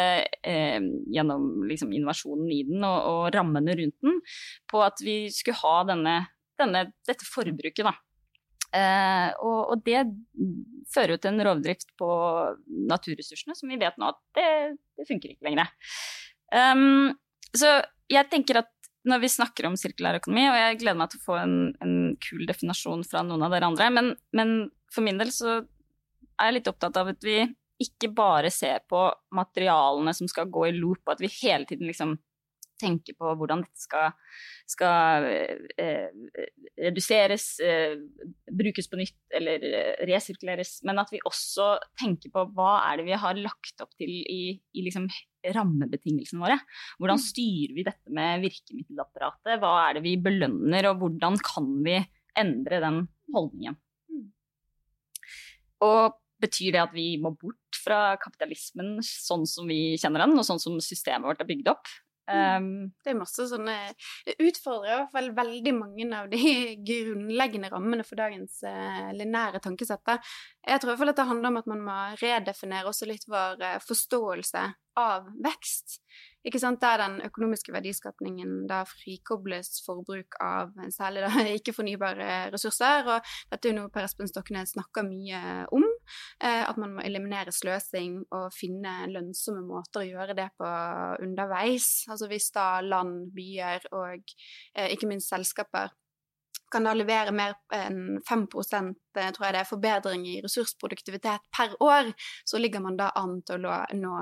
eh, 0.46 0.80
gjennom 1.14 1.68
liksom 1.68 1.94
innovasjonen 1.96 2.52
i 2.54 2.64
den 2.70 2.86
og, 2.88 2.98
og, 3.12 3.24
rammene 3.36 3.76
rundt 3.82 3.98
den 4.06 4.22
på 4.70 4.84
at 4.86 5.02
vi 5.04 5.20
skulle 5.34 5.60
ha 5.64 5.78
denne, 5.90 6.18
denne 6.60 6.88
dette 7.08 7.28
forbruket, 7.28 7.84
da. 7.88 7.96
Eh, 8.76 9.30
og, 9.40 9.60
og, 9.72 9.84
det 9.86 10.04
fører 10.92 11.16
jo 11.16 11.20
til 11.24 11.34
en 11.34 11.46
rovdrift 11.48 11.94
på 12.00 12.10
naturressursene, 12.90 13.56
som 13.56 13.72
vi 13.72 13.80
vet 13.80 13.96
nå 14.00 14.12
at 14.12 14.20
det, 14.36 14.50
det 15.00 15.08
funker 15.08 15.34
ikke 15.34 15.48
lenger. 15.48 15.72
Um, 16.52 17.14
så 17.56 17.78
jeg 18.12 18.28
tenker 18.32 18.62
at 18.64 18.72
når 19.08 19.22
vi 19.24 19.32
snakker 19.32 19.70
om 19.70 19.78
sirkulær 19.80 20.20
økonomi, 20.20 20.48
og 20.50 20.58
jeg 20.60 20.80
gleder 20.82 21.00
meg 21.00 21.12
til 21.12 21.22
å 21.22 21.28
få 21.30 21.38
en, 21.40 21.56
en 21.84 21.96
kul 22.24 22.44
definasjon 22.50 23.06
fra 23.08 23.24
noen 23.24 23.46
av 23.48 23.56
dere 23.56 23.70
andre, 23.70 23.88
men, 23.94 24.12
men, 24.36 24.58
for 24.92 25.06
min 25.06 25.20
del 25.20 25.32
så 25.36 25.62
er 26.38 26.50
jeg 26.50 26.58
litt 26.60 26.70
opptatt 26.72 27.00
av 27.00 27.14
at 27.14 27.24
vi 27.24 27.40
ikke 27.84 28.10
bare 28.16 28.50
ser 28.52 28.82
på 28.90 29.00
materialene 29.38 30.14
som 30.18 30.28
skal 30.30 30.50
gå 30.52 30.68
i 30.68 30.76
loop, 30.76 31.04
og 31.06 31.16
at 31.16 31.24
vi 31.24 31.32
hele 31.40 31.68
tiden 31.70 31.88
liksom 31.88 32.18
tenker 32.80 33.16
på 33.18 33.34
hvordan 33.40 33.64
dette 33.66 33.82
skal, 33.82 34.12
skal 34.70 35.26
eh, 35.78 36.10
reduseres, 36.78 37.48
eh, 37.64 37.96
brukes 38.54 38.90
på 38.92 39.00
nytt 39.00 39.38
eller 39.40 39.64
eh, 39.70 40.04
resirkuleres, 40.10 40.78
men 40.88 41.02
at 41.02 41.12
vi 41.14 41.24
også 41.28 41.74
tenker 42.00 42.34
på 42.34 42.46
hva 42.58 42.74
er 42.90 43.00
det 43.00 43.08
vi 43.10 43.18
har 43.24 43.42
lagt 43.42 43.84
opp 43.84 43.96
til 44.00 44.12
i, 44.12 44.42
i 44.58 44.86
liksom 44.86 45.10
rammebetingelsene 45.58 46.44
våre. 46.44 46.60
Hvordan 47.00 47.20
mm. 47.20 47.26
styrer 47.26 47.76
vi 47.78 47.88
dette 47.88 48.14
med 48.14 48.46
virkemiddelapparatet, 48.46 49.58
hva 49.62 49.74
er 49.88 49.98
det 49.98 50.06
vi 50.08 50.16
belønner, 50.22 50.92
og 50.92 51.04
hvordan 51.04 51.40
kan 51.46 51.74
vi 51.86 52.00
endre 52.38 52.82
den 52.84 53.04
holdningen. 53.34 53.78
Mm. 54.12 54.26
Og 55.88 56.18
betyr 56.42 56.76
det 56.76 56.84
at 56.84 56.94
vi 56.94 57.16
må 57.22 57.34
bort 57.34 57.80
fra 57.82 58.18
kapitalismen 58.22 58.98
sånn 59.06 59.46
som 59.50 59.70
vi 59.70 59.98
kjenner 60.00 60.26
den, 60.26 60.38
og 60.38 60.46
sånn 60.46 60.62
som 60.62 60.78
systemet 60.84 61.26
vårt 61.26 61.42
er 61.44 61.50
bygd 61.50 61.72
opp? 61.74 61.90
Um, 62.28 62.90
det 63.06 63.14
er 63.14 63.20
masse 63.22 63.46
sånne 63.48 63.74
Det 64.28 64.34
utfordrer 64.44 64.90
i 64.90 64.96
hvert 64.98 65.14
fall 65.14 65.30
veldig 65.38 65.74
mange 65.78 66.08
av 66.18 66.26
de 66.32 66.40
grunnleggende 66.90 67.70
rammene 67.72 68.04
for 68.08 68.20
dagens 68.20 68.60
uh, 68.68 69.14
lineære 69.16 69.62
tankesett. 69.64 70.12
Jeg 70.68 70.82
tror 70.82 70.90
i 70.90 70.92
hvert 70.92 71.04
fall 71.04 71.14
at 71.14 71.22
det 71.22 71.30
handler 71.30 71.54
om 71.54 71.62
at 71.62 71.70
man 71.72 71.86
må 71.88 72.00
redefinere 72.20 72.92
også 72.92 73.08
litt 73.08 73.24
vår 73.32 73.64
uh, 73.64 73.78
forståelse 73.86 74.66
av 74.98 75.30
vekst. 75.46 76.02
Ikke 76.48 76.60
sant? 76.62 76.82
Der 76.82 77.00
den 77.02 77.20
økonomiske 77.28 77.74
verdiskapningen 77.76 78.66
da 78.70 78.82
frikobles 78.88 79.82
forbruk 79.86 80.38
av 80.44 80.74
særlig 80.96 81.24
da 81.26 81.46
ikke-fornybare 81.60 82.50
ressurser. 82.54 83.08
Og 83.08 83.34
dette 83.52 83.70
er 83.70 83.74
jo 83.74 83.80
noe 83.82 83.94
Per 83.94 84.08
Espen 84.08 84.32
Stoknes 84.32 84.76
snakker 84.76 85.08
mye 85.08 85.42
om. 85.76 85.87
Eh, 86.44 86.64
at 86.64 86.78
man 86.82 86.98
må 86.98 87.06
eliminere 87.06 87.54
sløsing 87.56 88.20
og 88.36 88.50
finne 88.56 89.08
lønnsomme 89.12 89.64
måter 89.68 90.04
å 90.04 90.08
gjøre 90.08 90.38
det 90.38 90.50
på 90.58 90.74
underveis. 91.24 92.06
Altså 92.12 92.30
hvis 92.32 92.52
da 92.56 92.78
land, 92.86 93.32
byer 93.36 93.88
og 93.94 94.36
eh, 94.76 94.92
ikke 94.94 95.10
minst 95.10 95.34
selskaper 95.34 95.94
kan 96.68 96.84
da 96.84 96.92
levere 96.98 97.32
mer 97.32 97.54
enn 97.72 98.18
5 98.28 98.42
eh, 98.44 99.30
tror 99.32 99.46
jeg 99.46 99.54
det 99.56 99.62
er, 99.62 99.70
forbedring 99.70 100.26
i 100.28 100.42
ressursproduktivitet 100.44 101.46
per 101.56 101.78
år, 101.84 102.12
så 102.44 102.60
ligger 102.60 102.84
man 102.84 102.98
da 103.00 103.08
an 103.16 103.38
til 103.48 103.64
å 103.70 103.78
nå 103.96 104.14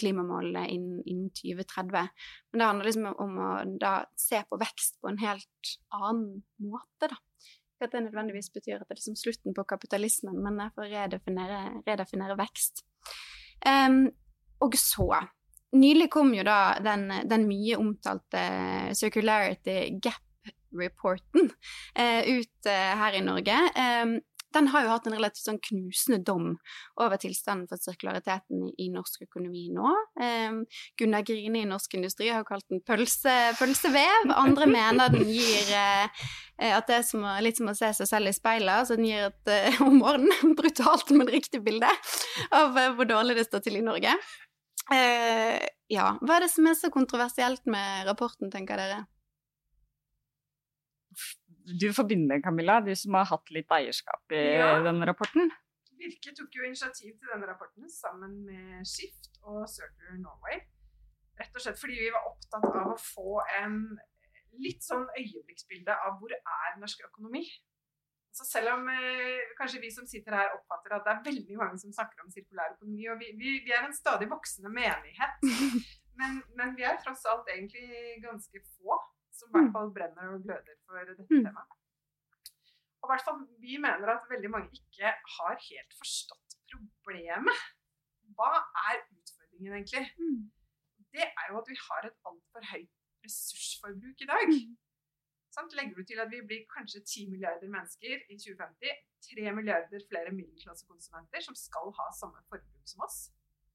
klimamålene 0.00 0.66
innen, 0.66 0.98
innen 1.06 1.30
2030. 1.38 2.10
Men 2.50 2.62
det 2.62 2.70
handler 2.72 2.90
liksom 2.90 3.06
om 3.12 3.38
å 3.38 3.52
da 3.78 3.94
se 4.18 4.42
på 4.50 4.58
vekst 4.58 4.98
på 4.98 5.12
en 5.12 5.22
helt 5.22 5.76
annen 5.94 6.42
måte, 6.58 7.12
da. 7.12 7.20
At 7.80 7.94
det 7.94 8.04
nødvendigvis 8.04 8.50
betyr 8.52 8.78
at 8.78 8.88
det 8.88 8.94
er 8.94 9.00
liksom 9.00 9.16
slutten 9.16 9.56
på 9.56 9.64
kapitalismen, 9.68 10.36
men 10.44 10.58
for 10.74 10.84
å 10.84 10.90
redefinere, 10.90 11.60
redefinere 11.86 12.36
vekst. 12.40 12.84
Um, 13.66 14.06
og 14.64 14.76
så 14.80 15.12
Nylig 15.70 16.08
kom 16.10 16.32
jo 16.34 16.42
da 16.42 16.80
den, 16.82 17.04
den 17.30 17.44
mye 17.46 17.76
omtalte 17.78 18.40
circularity 18.98 19.76
gap 20.02 20.24
Reporten 20.74 21.50
uh, 21.50 22.22
ut 22.26 22.66
uh, 22.66 22.90
her 23.02 23.16
i 23.18 23.22
Norge. 23.26 23.54
Eh, 23.74 24.12
den 24.54 24.68
har 24.72 24.84
jo 24.84 24.92
hatt 24.92 25.06
en 25.06 25.14
relativt 25.14 25.44
sånn 25.44 25.60
knusende 25.62 26.20
dom 26.26 26.52
over 27.00 27.20
tilstanden 27.20 27.68
for 27.70 27.80
sirkulariteten 27.80 28.66
i, 28.72 28.88
norsk 28.92 29.24
økonomi 29.28 29.68
nå. 29.74 29.92
Eh, 30.20 30.60
Gunnar 30.98 31.24
Grini 31.26 31.62
i 31.64 31.68
Norsk 31.68 31.94
Industri 31.98 32.30
har 32.32 32.46
kalt 32.48 32.66
den 32.72 32.82
pølse, 32.86 33.36
pølsevev. 33.58 34.32
Andre 34.34 34.68
mener 34.70 35.12
den 35.14 35.28
gir 35.30 35.70
eh, 35.76 36.26
eh, 36.60 36.74
at 36.76 36.90
det 36.90 37.00
er 37.00 37.06
som, 37.06 37.26
litt 37.44 37.60
som 37.60 37.70
å 37.70 37.76
se 37.78 37.92
seg 38.00 38.10
selv 38.10 38.32
i 38.32 38.36
speilet. 38.36 38.82
Altså 38.82 38.98
den 38.98 39.08
gir 39.08 39.30
et 39.30 39.52
eh, 39.54 39.80
om 39.86 40.00
morgenen 40.00 40.56
brutalt, 40.58 41.12
men 41.14 41.30
riktig 41.30 41.62
bilde 41.66 41.90
av 42.56 42.76
hvor 42.96 43.08
dårlig 43.08 43.38
det 43.38 43.46
står 43.48 43.66
til 43.66 43.80
i 43.80 43.86
Norge. 43.86 44.16
ja, 45.90 46.06
hva 46.18 46.36
er 46.36 46.44
det 46.44 46.50
som 46.50 46.66
er 46.66 46.74
så 46.74 46.90
kontroversielt 46.90 47.62
med 47.70 48.08
rapporten, 48.08 48.50
tenker 48.50 48.80
dere? 48.80 49.04
Du 51.78 51.88
får 51.94 52.06
begynne, 52.10 52.40
Camilla, 52.44 52.80
du 52.84 52.92
som 52.98 53.16
har 53.18 53.28
hatt 53.30 53.50
litt 53.54 53.70
eierskap 53.74 54.34
i 54.34 54.44
ja. 54.58 54.72
denne 54.84 55.08
rapporten. 55.08 55.50
Virke 56.00 56.32
tok 56.36 56.54
jo 56.56 56.64
initiativ 56.64 57.12
til 57.12 57.32
denne 57.32 57.48
rapporten 57.48 57.88
sammen 57.92 58.38
med 58.46 58.86
Skift 58.88 59.30
og 59.42 59.66
Circular 59.68 60.20
Norway. 60.22 60.62
Rett 61.40 61.56
og 61.56 61.64
slett 61.64 61.80
fordi 61.80 61.98
vi 62.00 62.12
var 62.12 62.28
opptatt 62.30 62.68
av 62.70 62.94
å 62.94 63.00
få 63.00 63.40
en 63.60 63.82
litt 64.60 64.84
sånn 64.84 65.06
øyeblikksbilde 65.14 65.94
av 66.06 66.16
hvor 66.20 66.32
er 66.34 66.78
norsk 66.80 67.04
økonomi. 67.08 67.44
Så 68.34 68.46
selv 68.46 68.76
om 68.76 68.88
eh, 68.92 69.52
kanskje 69.58 69.80
vi 69.82 69.90
som 69.92 70.06
sitter 70.08 70.36
her 70.38 70.52
oppfatter 70.54 70.94
at 70.94 71.06
det 71.06 71.12
er 71.12 71.24
veldig 71.26 71.56
mange 71.58 71.80
som 71.82 71.92
snakker 71.94 72.22
om 72.22 72.30
sirkulær 72.32 72.76
økonomi, 72.76 73.08
og 73.10 73.18
vi, 73.22 73.32
vi, 73.40 73.56
vi 73.66 73.74
er 73.74 73.86
en 73.86 73.96
stadig 73.96 74.28
voksende 74.30 74.70
menighet, 74.72 75.42
men, 76.20 76.38
men, 76.58 76.76
vi 76.78 76.86
er 76.86 77.00
tross 77.02 77.26
alt 77.30 77.50
egentlig 77.50 77.88
ganske 78.22 78.62
få 78.76 79.00
som 79.36 79.50
i 79.50 79.52
hvert 79.54 79.68
mm. 79.68 79.74
fall 79.76 79.92
brenner 79.96 80.34
og 80.34 80.44
gløder 80.46 80.76
for 80.86 81.10
dette 81.10 81.26
mm. 81.28 81.44
temaet. 81.46 81.76
Og 83.00 83.08
hvert 83.10 83.26
fall 83.26 83.42
vi 83.64 83.76
mener 83.80 84.12
at 84.14 84.30
veldig 84.32 84.50
mange 84.54 84.70
ikke 84.76 85.12
har 85.36 85.54
helt 85.68 85.98
forstått 86.00 86.56
problemet. 86.72 87.62
Hva 88.36 88.52
er 88.86 89.00
utfordringen 89.16 89.76
egentlig? 89.78 90.04
Mm. 90.20 90.42
Det 91.14 91.26
er 91.26 91.46
jo 91.50 91.58
at 91.62 91.70
vi 91.70 91.78
har 91.86 92.06
et 92.06 92.18
altfor 92.30 92.66
høyt 92.72 92.96
ressursforbruk 93.24 94.24
i 94.24 94.28
dag. 94.30 94.52
Sånn, 95.50 95.70
legger 95.74 95.98
du 95.98 96.06
til 96.06 96.20
at 96.22 96.30
vi 96.30 96.44
blir 96.46 96.66
kanskje 96.70 97.00
10 97.02 97.32
milliarder 97.32 97.72
mennesker 97.72 98.20
i 98.30 98.36
2050, 98.38 99.00
3 99.32 99.54
milliarder 99.56 100.04
flere 100.12 100.30
middelklassekonsumenter 100.36 101.42
som 101.46 101.58
skal 101.58 101.90
ha 101.96 102.06
samme 102.14 102.44
forbruk 102.52 102.92
som 102.92 103.02
oss, 103.08 103.18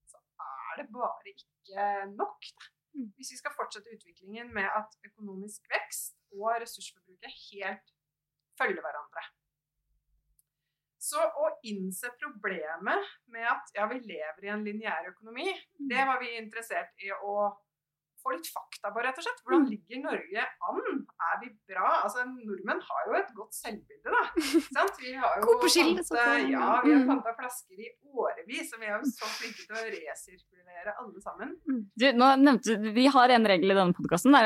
så 0.07 0.21
er 0.45 0.79
det 0.79 0.87
bare 0.95 1.33
ikke 1.33 1.89
nok. 2.15 2.47
Da. 2.53 2.71
Mm. 2.95 3.09
Hvis 3.17 3.33
vi 3.33 3.39
skal 3.41 3.55
fortsette 3.55 3.91
utviklingen 3.91 4.53
med 4.55 4.67
at 4.71 4.95
økonomisk 5.07 5.67
vekst 5.71 6.15
og 6.35 6.53
ressursforbruket 6.63 7.41
helt 7.51 7.91
følger 8.59 8.83
hverandre. 8.83 9.25
Så 11.05 11.21
å 11.21 11.49
innse 11.69 12.09
problemet 12.17 13.11
med 13.29 13.45
at 13.45 13.75
ja, 13.75 13.85
vi 13.91 13.99
lever 14.01 14.47
i 14.47 14.51
en 14.53 14.63
lineær 14.65 15.11
økonomi, 15.11 15.51
mm. 15.51 15.89
det 15.91 16.07
var 16.07 16.21
vi 16.23 16.31
interessert 16.39 17.05
i 17.05 17.11
å 17.13 17.51
få 18.25 18.33
litt 18.33 18.49
fakta 18.49 18.91
på, 18.93 19.01
rett 19.05 19.19
og 19.19 19.25
slett. 19.25 19.41
Hvordan 19.45 19.63
mm. 19.65 19.69
ligger 19.73 20.01
Norge 20.05 20.45
an? 20.69 20.81
Er 21.29 21.35
vi 21.43 21.49
bra? 21.69 21.89
Altså, 22.05 22.25
Nordmenn 22.31 22.81
har 22.87 23.09
jo 23.09 23.17
et 23.19 23.31
godt 23.37 23.57
selvbilde, 23.57 24.13
da. 24.15 24.23
Sant? 24.77 25.01
Vi 25.01 25.13
har 25.13 25.37
jo 25.39 25.57
panta, 25.61 26.25
ja, 26.41 26.69
vi 26.85 26.95
har 26.95 27.05
panta 27.11 27.35
flasker 27.37 27.85
i 27.85 27.91
årevis, 28.15 28.73
og 28.73 28.81
vi 28.81 28.89
er 28.89 28.95
jo 28.97 29.11
så 29.11 29.29
flinke 29.37 29.61
til 29.61 29.77
å 29.77 29.85
resirkulere 29.93 30.95
alle 30.95 31.25
sammen. 31.25 31.53
Mm. 31.69 31.81
Du, 31.93 32.07
nå 32.17 32.31
nevnte 32.41 32.77
du, 32.81 32.89
Vi 32.95 33.07
har 33.13 33.35
en 33.35 33.49
regel 33.53 33.73
i 33.73 33.77
denne 33.77 33.97
podkasten. 33.97 34.37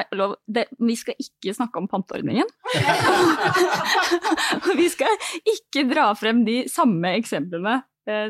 Vi 0.89 0.97
skal 0.99 1.23
ikke 1.23 1.55
snakke 1.55 1.81
om 1.81 1.87
panteordningen. 1.91 2.49
vi 4.81 4.89
skal 4.91 5.29
ikke 5.55 5.87
dra 5.89 6.11
frem 6.19 6.43
de 6.47 6.63
samme 6.71 7.15
eksemplene 7.19 7.79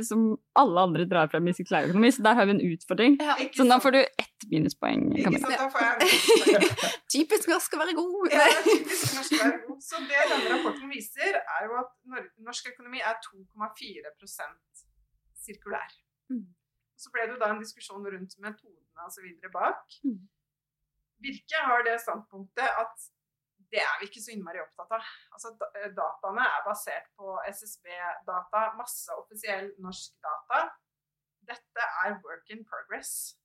som 0.05 0.23
alle 0.59 0.83
andre 0.87 1.05
drar 1.09 1.29
frem 1.31 1.47
i 1.49 1.53
sirkulærøkonomi, 1.57 2.11
så 2.15 2.23
der 2.25 2.37
har 2.39 2.47
vi 2.49 2.55
en 2.55 2.61
utfordring. 2.71 3.17
Ja. 3.21 3.35
Så 3.55 3.65
da 3.69 3.77
får 3.83 3.95
du 3.95 3.99
ett 4.01 4.47
minuspoeng. 4.51 5.05
Ikke 5.19 5.41
sant, 5.43 5.55
da 5.55 5.67
får 5.73 5.85
jeg 5.85 6.69
Typisk 7.15 7.49
norsk 7.51 7.75
å 7.75 7.81
være 7.81 7.95
god. 7.97 8.17
Ja, 8.33 8.47
typisk 8.65 9.15
norsk 9.17 9.35
å 9.37 9.41
være 9.43 9.61
god. 9.65 9.81
Så 9.85 10.01
det 10.09 10.25
denne 10.33 10.53
rapporten 10.55 10.91
viser, 10.93 11.39
er 11.39 11.67
jo 11.67 11.77
at 11.81 11.93
norsk 12.47 12.71
økonomi 12.73 13.03
er 13.03 13.19
2,4 13.27 14.13
sirkulær. 15.45 15.95
Mm. 16.33 16.47
Så 16.99 17.13
ble 17.13 17.25
det 17.25 17.37
jo 17.37 17.39
da 17.41 17.53
en 17.53 17.63
diskusjon 17.63 18.03
rundt 18.03 18.35
metodene 18.43 19.23
videre 19.23 19.51
bak. 19.53 19.85
Mm. 20.03 20.19
Virke 21.23 21.63
har 21.67 21.83
det 21.87 21.95
standpunktet 22.03 22.67
at 22.83 23.09
det 23.71 23.81
er 23.83 23.97
vi 23.99 24.07
ikke 24.09 24.21
så 24.23 24.33
innmari 24.33 24.61
opptatt 24.63 24.91
av. 24.97 25.09
Altså, 25.35 25.51
eh, 25.77 25.89
dataene 25.97 26.45
er 26.45 26.65
basert 26.65 27.09
på 27.17 27.35
SSB-data, 27.51 28.63
masse 28.79 29.13
offisiell 29.21 29.71
norsk 29.83 30.15
data. 30.25 30.63
Dette 31.49 31.85
er 32.05 32.17
work 32.25 32.49
in 32.53 32.63
progress. 32.65 33.35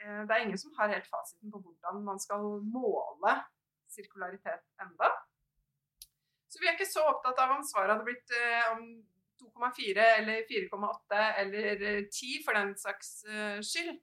Eh, 0.00 0.22
Det 0.26 0.30
er 0.34 0.42
ingen 0.46 0.58
som 0.58 0.74
har 0.78 0.90
helt 0.92 1.06
fasiten 1.06 1.52
på 1.52 1.60
hvordan 1.62 2.02
man 2.04 2.18
skal 2.18 2.42
måle 2.76 3.36
sirkularitet 3.94 4.64
enda. 4.82 5.10
Så 6.50 6.60
vi 6.60 6.66
er 6.66 6.74
ikke 6.76 6.90
så 6.90 7.02
opptatt 7.10 7.38
av 7.38 7.56
om 7.56 7.62
svaret 7.66 7.94
hadde 7.94 8.06
blitt 8.06 8.34
eh, 8.34 8.72
om 8.74 8.82
2,4 9.42 10.04
eller 10.18 10.42
4,8 10.50 11.22
eller 11.42 11.70
eh, 11.82 12.02
10 12.10 12.42
for 12.44 12.58
den 12.58 12.74
saks 12.78 13.22
skyld. 13.70 13.94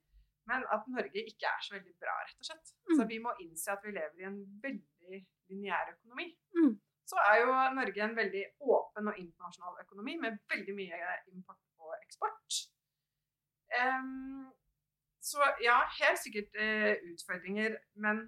Men 0.51 0.65
at 0.75 0.87
Norge 0.91 1.25
ikke 1.31 1.47
er 1.47 1.59
så 1.63 1.77
veldig 1.77 1.93
bra, 2.03 2.13
rett 2.27 2.43
og 2.43 2.47
slett. 2.49 2.71
Så 2.91 3.05
vi 3.07 3.19
må 3.23 3.31
innse 3.43 3.71
at 3.71 3.83
vi 3.85 3.93
lever 3.95 4.19
i 4.19 4.27
en 4.27 4.39
veldig 4.65 5.19
lineær 5.51 5.93
økonomi. 5.95 6.27
Mm. 6.57 6.73
Så 7.11 7.19
er 7.29 7.37
jo 7.41 7.53
Norge 7.79 8.03
en 8.03 8.17
veldig 8.21 8.43
åpen 8.75 9.11
og 9.11 9.19
internasjonal 9.23 9.79
økonomi 9.85 10.17
med 10.23 10.37
veldig 10.53 10.75
mye 10.75 11.15
import 11.31 11.63
og 11.85 11.95
eksport. 12.01 12.59
Um, 13.79 14.51
så 15.23 15.47
ja, 15.63 15.79
helt 16.01 16.19
sikkert 16.19 16.59
uh, 16.59 16.93
utfordringer, 17.13 17.79
men. 18.05 18.23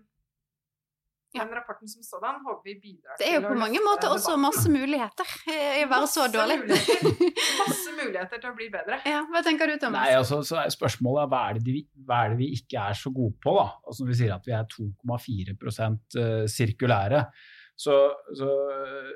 Den 1.34 1.54
rapporten 1.58 1.90
som 1.90 2.04
sådan 2.06 2.42
håper 2.46 2.68
vi 2.70 2.76
bidrar 2.82 3.18
Det 3.20 3.30
er 3.30 3.40
jo 3.40 3.48
på 3.48 3.56
mange 3.58 3.82
måter 3.86 4.14
også 4.14 4.36
masse 4.38 4.70
muligheter 4.72 5.34
i 5.50 5.82
å 5.86 5.90
være 5.92 6.10
så 6.12 6.28
dårlig. 6.34 6.60
muligheter. 6.62 7.32
Masse 7.64 7.94
muligheter 7.96 8.42
til 8.42 8.50
å 8.50 8.56
bli 8.58 8.68
bedre. 8.74 9.00
Ja, 9.08 9.24
hva 9.30 9.42
tenker 9.46 9.70
du, 9.70 9.76
Thomas? 9.82 10.04
Nei, 10.04 10.14
altså, 10.18 10.42
så 10.46 10.60
er 10.62 10.72
spørsmålet 10.74 11.32
hva 11.32 11.42
er, 11.50 11.60
det 11.60 11.66
vi, 11.66 11.84
hva 12.08 12.24
er 12.26 12.34
det 12.34 12.40
vi 12.42 12.52
ikke 12.58 12.86
er 12.92 12.98
så 12.98 13.12
gode 13.14 13.38
på, 13.44 13.54
da? 13.58 13.68
Altså 13.88 14.06
når 14.06 14.14
vi 14.14 14.20
sier 14.22 14.36
at 14.36 14.48
vi 14.50 14.56
er 14.58 14.70
2,4 14.74 15.58
eh, 16.24 16.46
sirkulære, 16.52 17.24
så, 17.84 17.96
så 18.38 18.50
eh, 18.74 19.10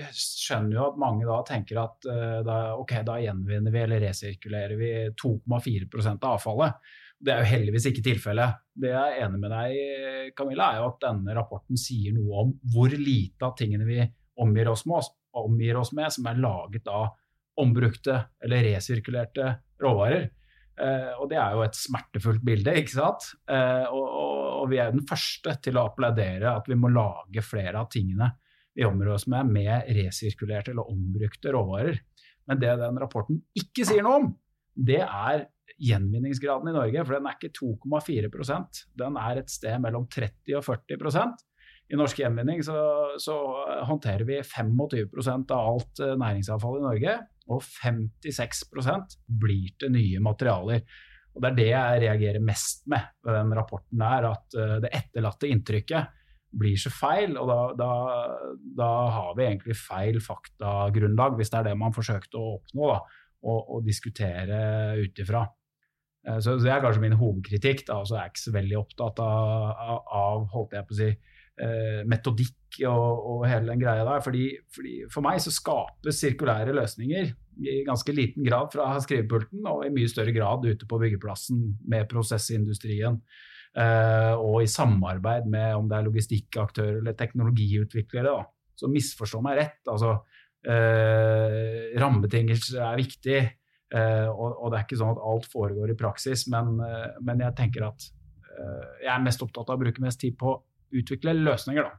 jeg 0.00 0.16
skjønner 0.18 0.78
jo 0.78 0.88
at 0.88 0.98
mange 1.00 1.28
da 1.28 1.38
tenker 1.46 1.82
at 1.84 2.10
eh, 2.10 2.40
da, 2.46 2.58
ok, 2.80 2.98
da 3.06 3.18
gjenvinner 3.22 3.74
vi 3.74 3.84
eller 3.84 4.02
resirkulerer 4.08 4.78
vi 4.80 4.92
2,4 5.22 6.16
av 6.16 6.28
avfallet. 6.34 6.92
Det 7.22 7.30
er 7.30 7.42
jo 7.42 7.50
heldigvis 7.52 7.86
ikke 7.90 8.04
tilfellet. 8.04 8.60
Det 8.74 8.90
jeg 8.90 9.14
er 9.14 9.24
enig 9.26 9.40
med 9.42 9.52
deg 9.54 10.32
Camilla, 10.38 10.72
er 10.72 10.82
jo 10.82 10.90
at 10.90 11.02
denne 11.04 11.36
rapporten 11.36 11.78
sier 11.78 12.14
noe 12.16 12.44
om 12.44 12.52
hvor 12.74 12.90
lite 12.90 13.46
av 13.46 13.54
tingene 13.58 13.86
vi 13.86 14.00
omgir 14.42 14.72
oss 14.72 14.82
med, 14.90 15.10
omgir 15.38 15.78
oss 15.78 15.92
med 15.94 16.10
som 16.14 16.26
er 16.26 16.40
laget 16.42 16.88
av 16.90 17.12
ombrukte 17.62 18.16
eller 18.42 18.64
resirkulerte 18.66 19.48
råvarer. 19.82 20.30
Eh, 20.82 21.10
og 21.20 21.28
det 21.30 21.38
er 21.38 21.54
jo 21.54 21.64
et 21.66 21.76
smertefullt 21.76 22.44
bilde, 22.44 22.74
ikke 22.80 22.94
sant. 22.94 23.28
Eh, 23.50 23.84
og, 23.92 24.02
og, 24.02 24.46
og 24.62 24.70
vi 24.72 24.80
er 24.80 24.88
jo 24.88 24.98
den 24.98 25.08
første 25.08 25.56
til 25.62 25.78
å 25.78 25.86
applaudere 25.90 26.56
at 26.56 26.70
vi 26.70 26.78
må 26.80 26.90
lage 26.92 27.44
flere 27.44 27.82
av 27.82 27.90
tingene 27.92 28.32
vi 28.72 28.86
omgir 28.88 29.12
oss 29.12 29.26
med, 29.28 29.50
med 29.52 29.90
resirkulerte 29.92 30.72
eller 30.72 30.88
ombrukte 30.88 31.52
råvarer. 31.52 31.98
Men 32.48 32.60
det 32.62 32.72
den 32.80 33.00
rapporten 33.00 33.42
ikke 33.58 33.84
sier 33.86 34.04
noe 34.06 34.22
om, 34.22 34.30
det 34.72 35.02
er 35.04 35.44
gjenvinningsgraden 35.82 36.70
i 36.70 36.76
Norge. 36.76 37.04
For 37.04 37.16
den 37.16 37.28
er 37.28 37.38
ikke 37.38 37.54
2,4% 37.58 38.82
Den 39.02 39.18
er 39.20 39.40
et 39.40 39.52
sted 39.52 39.80
mellom 39.82 40.06
30 40.12 40.58
og 40.58 40.66
40% 40.66 41.44
I 41.92 41.98
norsk 41.98 42.22
gjenvinning 42.22 42.62
så, 42.66 42.76
så 43.20 43.36
håndterer 43.88 44.26
vi 44.28 44.40
25% 44.46 45.54
av 45.56 45.70
alt 45.74 46.02
eh, 46.04 46.16
næringsavfall 46.18 46.80
i 46.80 46.84
Norge. 46.86 47.16
Og 47.52 47.64
56% 47.66 49.18
blir 49.42 49.74
til 49.80 49.94
nye 49.96 50.22
materialer. 50.22 50.84
Og 51.32 51.42
Det 51.42 51.50
er 51.50 51.58
det 51.58 51.70
jeg 51.70 52.02
reagerer 52.06 52.44
mest 52.44 52.84
med 52.92 53.08
ved 53.24 53.38
den 53.38 53.54
rapporten, 53.56 54.02
der, 54.02 54.28
at 54.30 54.58
eh, 54.58 54.76
det 54.84 54.92
etterlatte 55.02 55.50
inntrykket 55.50 56.18
blir 56.62 56.76
så 56.76 56.92
feil. 56.92 57.34
Og 57.40 57.48
da, 57.48 57.58
da, 57.80 57.90
da 58.78 58.92
har 59.16 59.34
vi 59.38 59.48
egentlig 59.48 59.76
feil 59.80 60.20
faktagrunnlag, 60.22 61.34
hvis 61.40 61.50
det 61.52 61.60
er 61.62 61.70
det 61.70 61.80
man 61.80 61.96
forsøkte 61.96 62.38
å 62.38 62.54
oppnå. 62.60 62.94
da, 62.94 63.18
og 63.42 63.80
diskutere 63.82 64.56
ut 65.02 65.16
ifra. 65.18 65.40
Eh, 66.26 66.38
Så 66.40 66.56
det 66.62 66.70
er 66.72 66.82
kanskje 66.84 67.02
min 67.04 67.18
hovedkritikk. 67.18 67.86
Da. 67.86 68.00
Altså, 68.00 68.16
jeg 68.16 68.24
er 68.24 68.32
ikke 68.32 68.46
så 68.46 68.56
veldig 68.56 68.78
opptatt 68.80 69.22
av, 69.24 70.02
av, 70.06 70.48
holdt 70.54 70.76
jeg 70.78 70.88
på 70.88 70.94
å 70.94 70.98
si, 71.00 71.08
eh, 71.62 72.02
metodikk 72.08 72.80
og, 72.88 73.22
og 73.32 73.46
hele 73.50 73.72
den 73.72 73.82
greia 73.82 74.04
der. 74.08 74.20
Fordi, 74.24 74.44
fordi 74.74 74.96
For 75.12 75.24
meg 75.24 75.40
så 75.44 75.52
skapes 75.54 76.20
sirkulære 76.22 76.74
løsninger 76.76 77.32
i 77.68 77.82
ganske 77.84 78.14
liten 78.16 78.46
grad 78.46 78.70
fra 78.72 78.94
skrivepulten, 79.04 79.60
og 79.68 79.84
i 79.84 79.92
mye 79.92 80.08
større 80.08 80.32
grad 80.32 80.64
ute 80.64 80.86
på 80.88 80.98
byggeplassen 81.02 81.66
med 81.88 82.08
prosessindustrien. 82.08 83.20
eh, 83.76 84.34
og 84.36 84.62
i 84.62 84.66
samarbeid 84.68 85.46
med 85.48 85.74
om 85.76 85.88
det 85.88 85.96
er 85.98 86.04
logistikkaktører 86.04 86.98
eller 87.00 87.12
teknologiutviklere. 87.16 88.32
Da. 88.32 88.44
Så 88.76 88.88
misforstå 88.88 89.40
meg 89.44 89.58
rett. 89.58 89.80
altså 89.88 90.14
eh, 90.64 91.92
rammebetingelser 92.00 92.80
er 92.84 93.00
viktig, 93.00 93.38
og, 93.94 94.54
og, 94.56 94.70
det 94.72 94.78
er 94.78 94.86
ikke 94.86 95.00
sånn 95.00 95.14
at 95.14 95.24
alt 95.32 95.48
foregår 95.52 95.92
i 95.92 95.98
praksis, 95.98 96.46
men, 96.52 96.78
eh, 96.86 97.08
men 97.24 97.42
jeg 97.44 97.56
tenker 97.58 97.88
at 97.90 98.06
eh, 98.52 98.86
jeg 99.04 99.12
er 99.14 99.26
mest 99.26 99.44
opptatt 99.44 99.68
av 99.68 99.76
å 99.76 99.82
bruke 99.82 100.04
mest 100.04 100.22
tid 100.22 100.38
på 100.40 100.54
å 100.54 100.60
utvikle 101.02 101.36
løsninger, 101.36 101.88
da. 101.88 101.98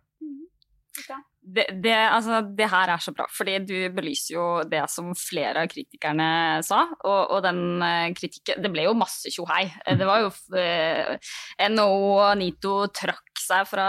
Det, 1.45 1.65
det, 1.83 1.91
altså, 1.91 2.37
det 2.55 2.69
her 2.71 2.93
er 2.93 3.01
så 3.03 3.11
bra, 3.11 3.25
fordi 3.27 3.57
du 3.67 3.75
belyser 3.91 4.35
jo 4.37 4.45
det 4.69 4.85
som 4.87 5.09
flere 5.17 5.65
av 5.65 5.71
kritikerne 5.71 6.27
sa. 6.63 6.85
Og, 7.03 7.33
og 7.35 7.41
den 7.43 7.83
eh, 7.83 8.13
kritikken 8.15 8.63
Det 8.63 8.71
ble 8.71 8.85
jo 8.87 8.93
masse 8.95 9.31
tjohei. 9.33 9.65
Eh, 9.83 9.97
Det 9.99 10.07
var 10.07 10.23
jo 10.23 10.31
eh, 10.59 11.33
NHO 11.67 11.97
og 12.13 12.37
NITO 12.39 12.77
trakk 12.95 13.32
seg 13.53 13.69
fra 13.69 13.87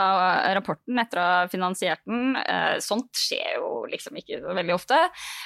rapporten 0.57 1.01
etter 1.01 1.21
å 1.21 1.25
ha 1.25 1.41
finansiert 1.51 2.03
den. 2.09 2.37
Eh, 2.41 2.77
sånt 2.85 3.11
skjer 3.19 3.59
jo 3.59 3.85
liksom 3.91 4.19
ikke 4.21 4.41
så 4.43 4.55
veldig 4.57 4.77
ofte. 4.77 5.01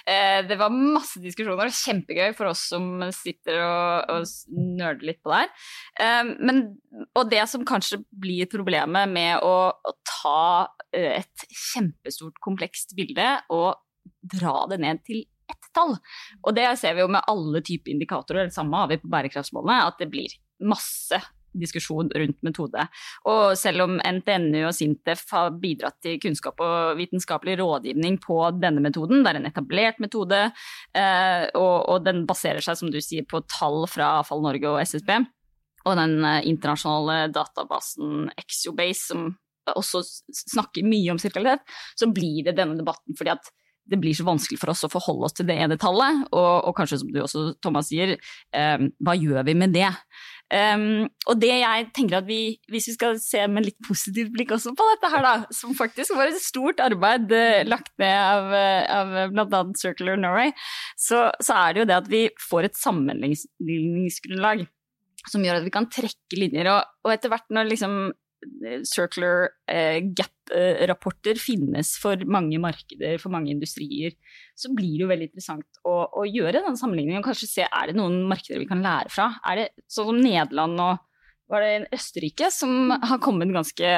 Eh, 0.08 0.40
det 0.48 0.58
var 0.60 0.74
masse 0.74 1.22
diskusjoner, 1.22 1.72
kjempegøy 1.74 2.34
for 2.38 2.50
oss 2.52 2.66
som 2.72 3.00
sitter 3.14 3.60
og, 3.62 4.12
og 4.12 4.58
nerder 4.78 5.08
litt 5.12 5.22
på 5.22 5.32
det 5.32 5.42
her. 5.44 5.54
Eh, 6.04 6.34
men, 6.50 6.62
og 7.14 7.32
det 7.32 7.44
som 7.50 7.66
kanskje 7.68 8.02
blir 8.10 8.50
problemet 8.50 9.10
med 9.12 9.44
å, 9.46 9.56
å 9.72 9.96
ta 10.08 10.44
et 10.94 11.48
kjempestort, 11.72 12.38
komplekst 12.42 12.94
bilde 12.96 13.26
og 13.52 13.76
dra 14.24 14.62
det 14.70 14.80
ned 14.82 15.02
til 15.06 15.26
ett 15.48 15.70
tall. 15.76 15.96
Og 16.44 16.54
det 16.56 16.66
ser 16.80 16.96
vi 16.96 17.04
jo 17.04 17.10
med 17.12 17.24
alle 17.30 17.62
typer 17.64 17.94
indikatorer, 17.94 18.48
det 18.48 18.56
samme 18.56 18.82
har 18.82 18.90
vi 18.90 19.00
på 19.00 19.10
bærekraftsmålene, 19.12 19.80
at 19.88 20.00
det 20.00 20.10
blir 20.12 20.32
masse 20.64 21.20
diskusjon 21.56 22.10
rundt 22.14 22.38
metode. 22.46 22.84
Og 23.28 23.54
selv 23.58 23.86
om 23.86 23.96
NTNU 23.98 24.60
og 24.68 24.74
Sintef 24.76 25.24
har 25.32 25.54
bidratt 25.60 25.98
til 26.04 26.18
kunnskap 26.22 26.60
og 26.64 26.98
vitenskapelig 27.00 27.58
rådgivning 27.60 28.18
på 28.22 28.40
denne 28.60 28.82
metoden, 28.84 29.24
det 29.24 29.32
er 29.32 29.40
en 29.40 29.50
etablert 29.50 30.00
metode, 30.02 30.44
eh, 30.94 31.44
og, 31.58 31.98
den 32.04 32.24
baserer 32.28 32.62
seg, 32.64 32.78
som 32.78 32.92
du 32.92 33.00
sier, 33.02 33.26
på 33.28 33.42
tall 33.50 33.82
fra 33.90 34.18
Avfall 34.20 34.44
Norge 34.44 34.70
og 34.70 34.80
SSB, 34.84 35.10
og 35.88 35.98
den 35.98 36.18
eh, 36.22 36.46
internasjonale 36.52 37.28
databasen 37.34 38.28
Exobase, 38.38 39.12
som 39.12 39.30
også 39.76 40.00
snakker 40.32 40.86
mye 40.86 41.12
om 41.12 41.20
sirkularitet, 41.20 41.64
så 41.98 42.08
blir 42.12 42.46
det 42.46 42.56
denne 42.56 42.78
debatten 42.78 43.16
fordi 43.18 43.34
at 43.34 43.50
det 43.88 43.98
blir 44.00 44.16
så 44.16 44.26
vanskelig 44.26 44.60
for 44.60 44.72
oss 44.72 44.84
å 44.84 44.90
forholde 44.92 45.28
oss 45.28 45.36
til 45.36 45.48
det 45.48 45.56
ene 45.62 45.78
tallet, 45.80 46.26
og, 46.28 46.68
og 46.68 46.74
kanskje 46.76 47.00
som 47.02 47.12
du 47.12 47.22
også, 47.22 47.44
Thomas, 47.64 47.88
sier, 47.88 48.16
eh, 48.52 48.88
hva 49.00 49.14
gjør 49.16 49.46
vi 49.48 49.54
med 49.56 49.72
det? 49.76 49.88
Um, 50.48 51.10
og 51.28 51.36
det 51.42 51.50
jeg 51.50 51.88
tenker 51.92 52.22
at 52.22 52.28
vi, 52.28 52.56
hvis 52.72 52.86
vi 52.88 52.94
skal 52.94 53.18
se 53.20 53.42
med 53.52 53.66
litt 53.66 53.76
positivt 53.84 54.30
blikk 54.32 54.54
også 54.56 54.72
på 54.76 54.86
dette 54.94 55.10
her, 55.12 55.26
da, 55.26 55.32
som 55.52 55.74
faktisk 55.76 56.16
var 56.16 56.30
et 56.30 56.40
stort 56.40 56.80
arbeid 56.80 57.28
uh, 57.34 57.66
lagt 57.68 57.92
ned 58.00 58.16
av, 58.16 58.48
uh, 58.54 59.26
av 59.28 59.34
bl.a. 59.34 59.60
Circular 59.76 60.16
Norway, 60.20 60.54
så, 60.96 61.26
så 61.44 61.58
er 61.66 61.76
det 61.76 61.82
jo 61.82 61.88
det 61.90 61.98
at 61.98 62.08
vi 62.12 62.22
får 62.48 62.70
et 62.70 62.80
sammenligningsgrunnlag 62.80 64.64
som 65.28 65.44
gjør 65.44 65.60
at 65.60 65.66
vi 65.66 65.74
kan 65.74 65.90
trekke 65.92 66.40
linjer. 66.40 66.70
Og, 66.72 66.96
og 67.04 67.12
etter 67.12 67.32
hvert 67.32 67.52
når 67.52 67.68
liksom 67.74 68.00
circular 68.86 69.48
eh, 69.70 69.98
gap-rapporter 70.16 71.38
finnes 71.40 71.94
for 72.00 72.20
mange 72.30 72.60
markeder, 72.62 73.18
for 73.22 73.34
mange 73.34 73.50
industrier, 73.52 74.14
så 74.58 74.70
blir 74.74 74.94
det 74.94 75.04
jo 75.04 75.10
veldig 75.10 75.28
interessant 75.30 75.82
å, 75.86 75.96
å 76.20 76.26
gjøre 76.28 76.62
den 76.64 76.78
sammenligningen 76.78 77.22
og 77.22 77.28
kanskje 77.30 77.50
se 77.50 77.66
er 77.66 77.90
det 77.90 77.98
noen 77.98 78.22
markeder 78.30 78.62
vi 78.62 78.70
kan 78.70 78.84
lære 78.84 79.12
fra. 79.12 79.32
Er 79.48 79.62
det 79.62 79.68
sånn 79.90 80.12
som 80.12 80.22
Nederland 80.22 80.80
og 80.84 81.04
var 81.48 81.64
det 81.64 81.90
Østerrike 81.96 82.50
som 82.52 82.92
har 82.92 83.20
kommet 83.24 83.52
ganske 83.54 83.92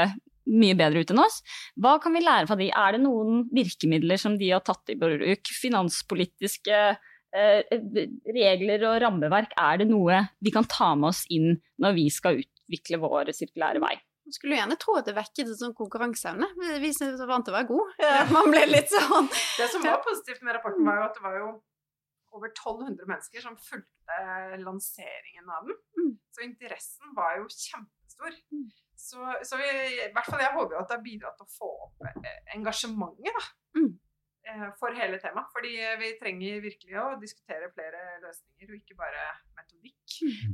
mye 0.51 0.77
bedre 0.79 1.03
ut 1.03 1.13
enn 1.13 1.23
oss? 1.23 1.41
Hva 1.81 1.97
kan 2.03 2.15
vi 2.17 2.25
lære 2.25 2.49
fra 2.51 2.59
de? 2.59 2.71
Er 2.71 2.97
det 2.97 3.05
noen 3.05 3.45
virkemidler 3.55 4.21
som 4.21 4.37
de 4.41 4.53
har 4.55 4.63
tatt 4.67 4.93
i 4.93 4.99
bruk? 4.99 5.51
Finanspolitiske 5.61 6.83
eh, 6.91 7.81
regler 8.31 8.87
og 8.89 9.01
rammeverk, 9.05 9.57
er 9.59 9.83
det 9.83 9.91
noe 9.91 10.25
vi 10.43 10.55
kan 10.55 10.69
ta 10.71 10.95
med 10.99 11.13
oss 11.13 11.25
inn 11.33 11.57
når 11.83 11.99
vi 11.99 12.07
skal 12.15 12.41
utvikle 12.43 13.03
vår 13.03 13.35
sirkulære 13.37 13.83
vei? 13.83 13.97
Skulle 14.35 14.59
gjerne 14.59 14.77
tro 14.81 14.97
at 14.99 15.09
det 15.09 15.17
vekket 15.17 15.49
en 15.49 15.59
sånn 15.59 15.77
konkurranseevne. 15.79 16.49
Vi 16.83 16.93
som 16.97 17.11
er 17.11 17.31
vant 17.31 17.47
til 17.47 17.55
å 17.55 17.59
være 17.59 17.71
gode. 17.71 18.11
Man 18.37 18.53
ble 18.53 18.63
litt 18.69 18.93
sånn 18.93 19.29
Det 19.59 19.71
som 19.73 19.85
var 19.87 20.03
positivt 20.05 20.45
med 20.47 20.59
rapporten, 20.59 20.87
var 20.87 21.01
jo 21.01 21.07
at 21.09 21.19
det 21.19 21.25
var 21.27 21.39
jo 21.41 21.49
over 22.37 22.53
1200 22.53 23.09
mennesker 23.11 23.43
som 23.43 23.57
fulgte 23.59 24.19
lanseringen 24.63 25.51
av 25.51 25.67
den. 25.67 25.79
Mm. 25.99 26.13
Så 26.31 26.45
interessen 26.47 27.17
var 27.17 27.41
jo 27.41 27.49
kjempestor. 27.51 28.37
Mm. 28.55 28.69
Så, 29.01 29.25
så 29.49 29.59
vi, 29.59 29.67
i 30.05 30.11
hvert 30.13 30.29
fall 30.29 30.43
jeg 30.45 30.55
håper 30.55 30.77
jo 30.77 30.83
at 30.83 30.91
det 30.91 30.99
har 30.99 31.05
bidratt 31.05 31.39
til 31.41 31.49
å 31.49 31.55
få 31.57 31.71
opp 31.89 32.07
eh, 32.11 32.39
engasjementet 32.59 33.35
da, 33.39 33.49
Mm. 33.71 33.93
Eh, 34.49 34.67
for 34.81 34.95
hele 34.97 35.19
temaet. 35.23 35.51
Fordi 35.55 35.73
vi 36.01 36.13
trenger 36.21 36.61
virkelig 36.65 36.97
å 37.01 37.09
diskutere 37.21 37.71
flere 37.75 38.01
løsninger, 38.25 38.71
og 38.71 38.77
ikke 38.81 38.97
bare 39.01 39.25
metodikk. 39.59 39.97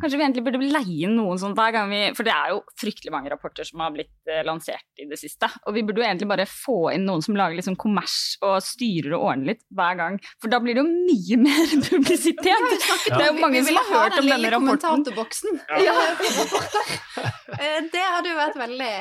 Kanskje 0.03 0.19
vi 0.21 0.25
egentlig 0.27 0.45
burde 0.47 0.59
leie 0.69 1.09
noen 1.09 1.39
sånn 1.41 1.55
hver 1.57 1.71
gang 1.73 1.89
vi 1.89 2.01
For 2.15 2.27
det 2.29 2.33
er 2.35 2.51
jo 2.53 2.59
fryktelig 2.79 3.11
mange 3.15 3.31
rapporter 3.33 3.65
som 3.67 3.81
har 3.81 3.95
blitt 3.95 4.13
eh, 4.31 4.43
lansert 4.47 4.85
i 5.01 5.07
det 5.09 5.17
siste. 5.19 5.49
Og 5.67 5.75
vi 5.77 5.83
burde 5.87 6.03
jo 6.03 6.07
egentlig 6.07 6.29
bare 6.29 6.45
få 6.51 6.93
inn 6.93 7.07
noen 7.09 7.25
som 7.25 7.39
lager 7.39 7.57
liksom 7.59 7.79
kommers 7.81 8.17
og 8.45 8.59
styrer 8.65 9.17
og 9.17 9.25
ordner 9.31 9.55
litt 9.55 9.65
hver 9.75 9.97
gang. 10.03 10.19
For 10.43 10.53
da 10.53 10.61
blir 10.63 10.77
det 10.77 10.85
jo 10.85 10.91
mye 10.93 11.41
mer 11.47 11.73
publisitet. 11.89 12.77
Det 13.07 13.17
er 13.17 13.31
jo 13.31 13.39
mange 13.41 13.65
som 13.67 13.81
har 13.81 13.89
hørt 13.95 14.19
om 14.21 14.29
denne 14.29 14.53
rapporten. 14.55 15.07
kommentatorboksen. 15.07 15.63
Ja. 15.87 15.97
Eh, 17.57 17.81
Det 17.93 18.03
hadde 18.03 18.31
jo 18.31 18.37
vært 18.39 18.57
veldig 18.61 18.93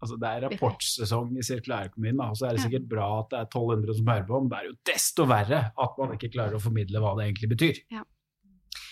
Altså, 0.00 0.16
det 0.20 0.28
er 0.30 0.46
rapportsesong 0.46 1.34
i 1.36 1.44
sirkulærøkonomien, 1.44 2.22
og 2.24 2.38
så 2.38 2.48
er 2.48 2.56
det 2.56 2.64
sikkert 2.64 2.88
bra 2.88 3.08
at 3.18 3.34
det 3.34 3.42
er 3.42 3.50
1200 3.50 3.98
som 3.98 4.08
hører 4.08 4.30
på, 4.30 4.40
men 4.40 4.48
det 4.52 4.60
er 4.60 4.70
jo 4.70 4.78
desto 4.92 5.26
verre 5.28 5.60
at 5.84 6.00
man 6.00 6.16
ikke 6.16 6.32
klarer 6.38 6.56
å 6.56 6.62
formidle 6.62 7.02
hva 7.04 7.12
det 7.18 7.28
egentlig 7.28 7.52
betyr. 7.52 7.82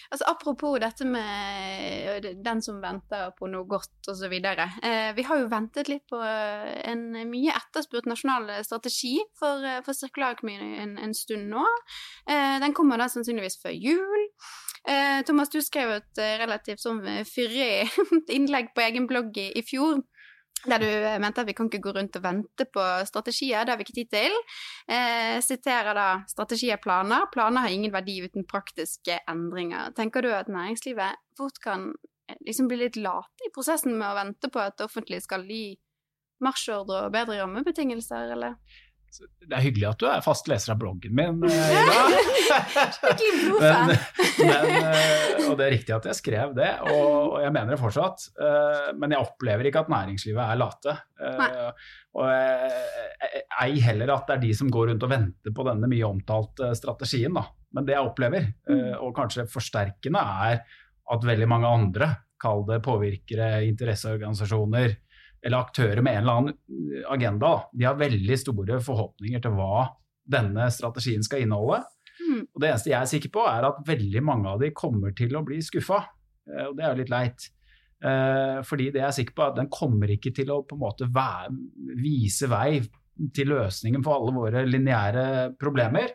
Altså, 0.09 0.25
apropos 0.31 0.79
dette 0.81 1.05
med 1.05 2.25
den 2.44 2.62
som 2.64 2.79
venter 2.81 3.29
på 3.37 3.49
noe 3.53 3.68
godt 3.68 4.09
osv. 4.09 4.33
Eh, 4.33 5.11
vi 5.16 5.25
har 5.29 5.40
jo 5.40 5.51
ventet 5.53 5.90
litt 5.92 6.07
på 6.09 6.21
en 6.21 7.03
mye 7.29 7.53
etterspurt 7.53 8.09
nasjonal 8.09 8.49
strategi 8.64 9.18
for, 9.37 9.64
eh, 9.64 9.83
for 9.85 9.97
sirkulærøkonomi 9.97 10.81
en, 10.81 10.97
en 11.05 11.12
stund 11.16 11.53
nå. 11.53 11.64
Eh, 12.25 12.57
den 12.64 12.77
kommer 12.77 13.01
da 13.01 13.11
sannsynligvis 13.12 13.61
før 13.61 13.77
jul. 13.77 14.25
Eh, 14.88 15.21
Thomas, 15.29 15.53
du 15.53 15.61
skrev 15.61 15.99
et 15.99 16.23
eh, 16.25 16.38
relativt 16.40 16.81
sånn 16.81 17.03
fyrig 17.29 17.92
innlegg 18.38 18.73
på 18.73 18.87
egen 18.87 19.11
blogg 19.11 19.37
i, 19.37 19.51
i 19.61 19.66
fjor. 19.66 20.01
Der 20.66 20.83
du 20.83 20.87
eh, 20.87 21.18
mente 21.23 21.42
at 21.42 21.47
vi 21.47 21.55
kan 21.55 21.68
ikke 21.71 21.83
gå 21.85 21.92
rundt 21.94 22.16
og 22.18 22.25
vente 22.25 22.66
på 22.75 22.85
strategier, 23.07 23.62
det 23.62 23.73
har 23.73 23.79
vi 23.79 23.87
ikke 23.87 23.99
tid 24.01 24.11
til. 24.11 24.37
Eh, 24.90 25.38
siterer 25.44 25.94
da 25.94 26.09
strategier 26.31 26.75
er 26.75 26.83
planer. 26.83 27.29
Planer 27.33 27.66
har 27.66 27.75
ingen 27.75 27.94
verdi 27.94 28.18
uten 28.25 28.47
praktiske 28.49 29.21
endringer. 29.31 29.92
Tenker 29.99 30.27
du 30.27 30.33
at 30.35 30.51
næringslivet 30.51 31.21
fort 31.38 31.62
kan 31.62 31.92
eh, 32.29 32.40
liksom 32.47 32.71
bli 32.71 32.81
litt 32.83 32.99
late 32.99 33.47
i 33.47 33.53
prosessen 33.55 33.94
med 33.94 34.09
å 34.11 34.18
vente 34.18 34.51
på 34.51 34.64
at 34.64 34.79
det 34.81 34.88
offentlige 34.88 35.27
skal 35.29 35.47
gi 35.47 35.79
marsjordre 36.42 37.07
og 37.07 37.14
bedre 37.14 37.40
rammebetingelser, 37.40 38.35
eller? 38.35 38.59
Det 39.18 39.57
er 39.57 39.64
hyggelig 39.64 39.87
at 39.88 40.03
du 40.03 40.07
er 40.11 40.25
fast 40.25 40.49
leser 40.51 40.75
av 40.75 40.81
bloggen 40.83 41.14
min, 41.16 41.38
eh, 41.49 41.79
men, 43.62 43.92
men, 44.51 44.66
eh, 44.77 45.47
og 45.49 45.57
det 45.59 45.64
er 45.66 45.73
riktig 45.73 45.94
at 45.97 46.09
jeg 46.11 46.18
skrev 46.18 46.53
det, 46.59 46.68
og, 46.92 47.38
jeg 47.42 47.55
mener 47.55 47.75
det 47.75 47.81
fortsatt. 47.81 48.29
Eh, 48.37 48.90
Men 48.99 49.14
jeg 49.14 49.25
opplever 49.25 49.68
ikke 49.68 49.83
at 49.87 49.92
næringslivet 49.92 50.42
er 50.44 50.61
late. 50.61 50.97
Nei. 51.18 51.49
Og 52.18 52.27
ei 53.62 53.81
heller 53.83 54.12
at 54.14 54.29
det 54.29 54.37
er 54.37 54.44
de 54.44 54.53
som 54.57 54.71
går 54.73 54.90
rundt 54.92 55.07
og 55.07 55.12
venter 55.12 55.55
på 55.55 55.66
denne 55.66 55.90
mye 55.90 56.07
omtalte 56.09 56.71
strategien. 56.79 57.35
Da. 57.37 57.47
Men 57.75 57.88
det 57.88 57.97
jeg 57.97 58.09
opplever, 58.11 58.49
eh, 58.71 58.94
og 59.01 59.14
kanskje 59.16 59.49
forsterkende, 59.51 60.23
er 60.49 60.62
at 61.09 61.25
veldig 61.25 61.49
mange 61.51 61.68
andre, 61.68 62.11
kall 62.38 62.62
det 62.68 62.79
påvirkere, 62.85 63.64
interesseorganisasjoner, 63.66 64.94
eller 65.44 65.62
aktører 65.62 66.03
med 66.03 66.16
en 66.16 66.22
eller 66.24 66.38
annen 66.40 67.05
agenda, 67.09 67.53
de 67.72 67.85
har 67.87 67.94
veldig 68.01 68.38
store 68.38 68.81
forhåpninger 68.85 69.42
til 69.44 69.55
hva 69.59 69.88
denne 70.29 70.66
strategien 70.74 71.22
skal 71.24 71.44
inneholde. 71.44 71.83
Mm. 72.18 72.40
Og 72.53 72.61
det 72.61 72.68
eneste 72.72 72.90
jeg 72.90 73.01
er 73.01 73.07
sikker 73.12 73.31
på, 73.33 73.44
er 73.48 73.64
at 73.70 73.79
veldig 73.87 74.22
mange 74.27 74.48
av 74.51 74.61
de 74.61 74.72
kommer 74.77 75.14
til 75.16 75.37
å 75.38 75.44
bli 75.46 75.61
skuffa. 75.64 76.03
Eh, 76.51 76.66
Og 76.68 76.77
det 76.77 76.85
er 76.85 76.90
jo 76.92 77.01
litt 77.03 77.11
leit. 77.14 77.48
Eh, 78.05 78.59
Fordi 78.62 78.90
det 78.92 79.01
jeg 79.01 79.09
er 79.09 79.16
sikker 79.16 79.35
på, 79.35 79.42
er 79.42 79.51
at 79.55 79.57
den 79.57 79.68
kommer 79.70 80.09
ikke 80.11 80.35
til 80.35 80.51
å 80.51 80.62
på 80.66 80.74
en 80.77 80.83
måte 80.83 81.09
vise 81.98 82.46
vei 82.51 82.81
til 83.35 83.48
løsningen 83.51 84.05
for 84.05 84.18
alle 84.18 84.35
våre 84.37 84.66
lineære 84.66 85.57
problemer. 85.59 86.12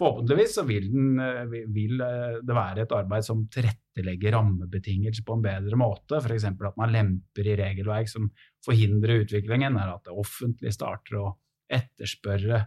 Forhåpentligvis 0.00 0.54
så 0.56 0.64
vil, 0.66 0.88
den, 0.90 1.20
eh, 1.20 1.44
vil- 1.68 1.98
det 2.46 2.54
være 2.56 2.82
et 2.82 2.92
arbeid 2.92 3.24
som 3.24 3.46
tilrettelegger 3.46 3.89
rammebetingelser 4.06 5.24
på 5.26 5.36
en 5.36 5.44
bedre 5.44 5.78
måte. 5.78 6.20
F.eks. 6.20 6.46
at 6.50 6.78
man 6.80 6.92
lemper 6.92 7.48
i 7.48 7.56
regelverk 7.58 8.10
som 8.10 8.28
forhindrer 8.64 9.24
utviklingen, 9.24 9.76
eller 9.76 9.96
at 9.96 10.06
det 10.08 10.16
offentlige 10.16 10.74
starter 10.76 11.20
å 11.20 11.26
etterspørre 11.70 12.62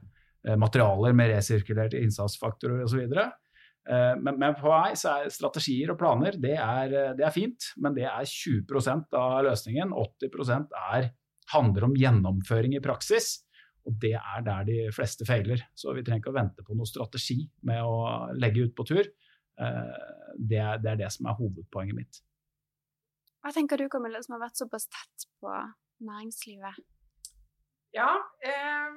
eh, 0.47 0.57
materialer 0.59 1.15
med 1.17 1.33
resirkulerte 1.33 2.01
innsatsfaktorer 2.01 2.85
osv. 2.85 3.03
Eh, 3.03 4.13
Men, 4.15 4.37
men 4.39 4.55
på 4.55 4.69
vei 4.71 4.93
så 4.95 5.17
er 5.17 5.33
strategier 5.33 5.91
og 5.91 5.99
planer 5.99 6.37
det 6.39 6.55
er, 6.55 6.93
eh, 6.93 7.15
det 7.17 7.27
er 7.27 7.35
fint, 7.35 7.73
men 7.77 7.95
det 7.97 8.07
er 8.07 8.29
20% 8.29 9.17
av 9.19 9.41
løsningen. 9.49 9.91
80% 9.91 10.77
er, 10.93 11.09
handler 11.51 11.89
om 11.89 11.97
gjennomføring 11.99 12.77
i 12.77 12.83
praksis. 12.83 13.41
Og 13.83 13.97
det 13.99 14.15
er 14.15 14.43
der 14.45 14.63
de 14.67 14.77
fleste 14.95 15.27
feiler. 15.27 15.59
Så 15.75 15.91
vi 15.95 16.03
trenger 16.05 16.23
ikke 16.23 16.31
å 16.31 16.37
vente 16.39 16.63
på 16.63 16.75
noen 16.75 16.87
strategi 16.87 17.41
med 17.67 17.83
å 17.83 18.31
legge 18.39 18.69
ut 18.69 18.75
på 18.77 18.85
tur. 18.87 19.09
Eh, 19.59 20.11
Det 20.49 20.57
er 20.57 20.77
det, 20.81 20.91
er 20.91 20.95
det 21.03 21.11
som 21.13 21.27
er 21.29 21.37
hovedpoenget 21.37 21.95
mitt. 21.95 22.21
Hva 23.43 23.51
tenker 23.53 23.77
du, 23.77 23.89
Camilla, 23.91 24.21
som 24.23 24.33
har 24.37 24.47
vært 24.47 24.57
såpass 24.57 24.87
tett 24.89 25.27
på 25.39 25.51
næringslivet? 26.01 26.79
Ja, 27.93 28.09
eh, 28.41 28.95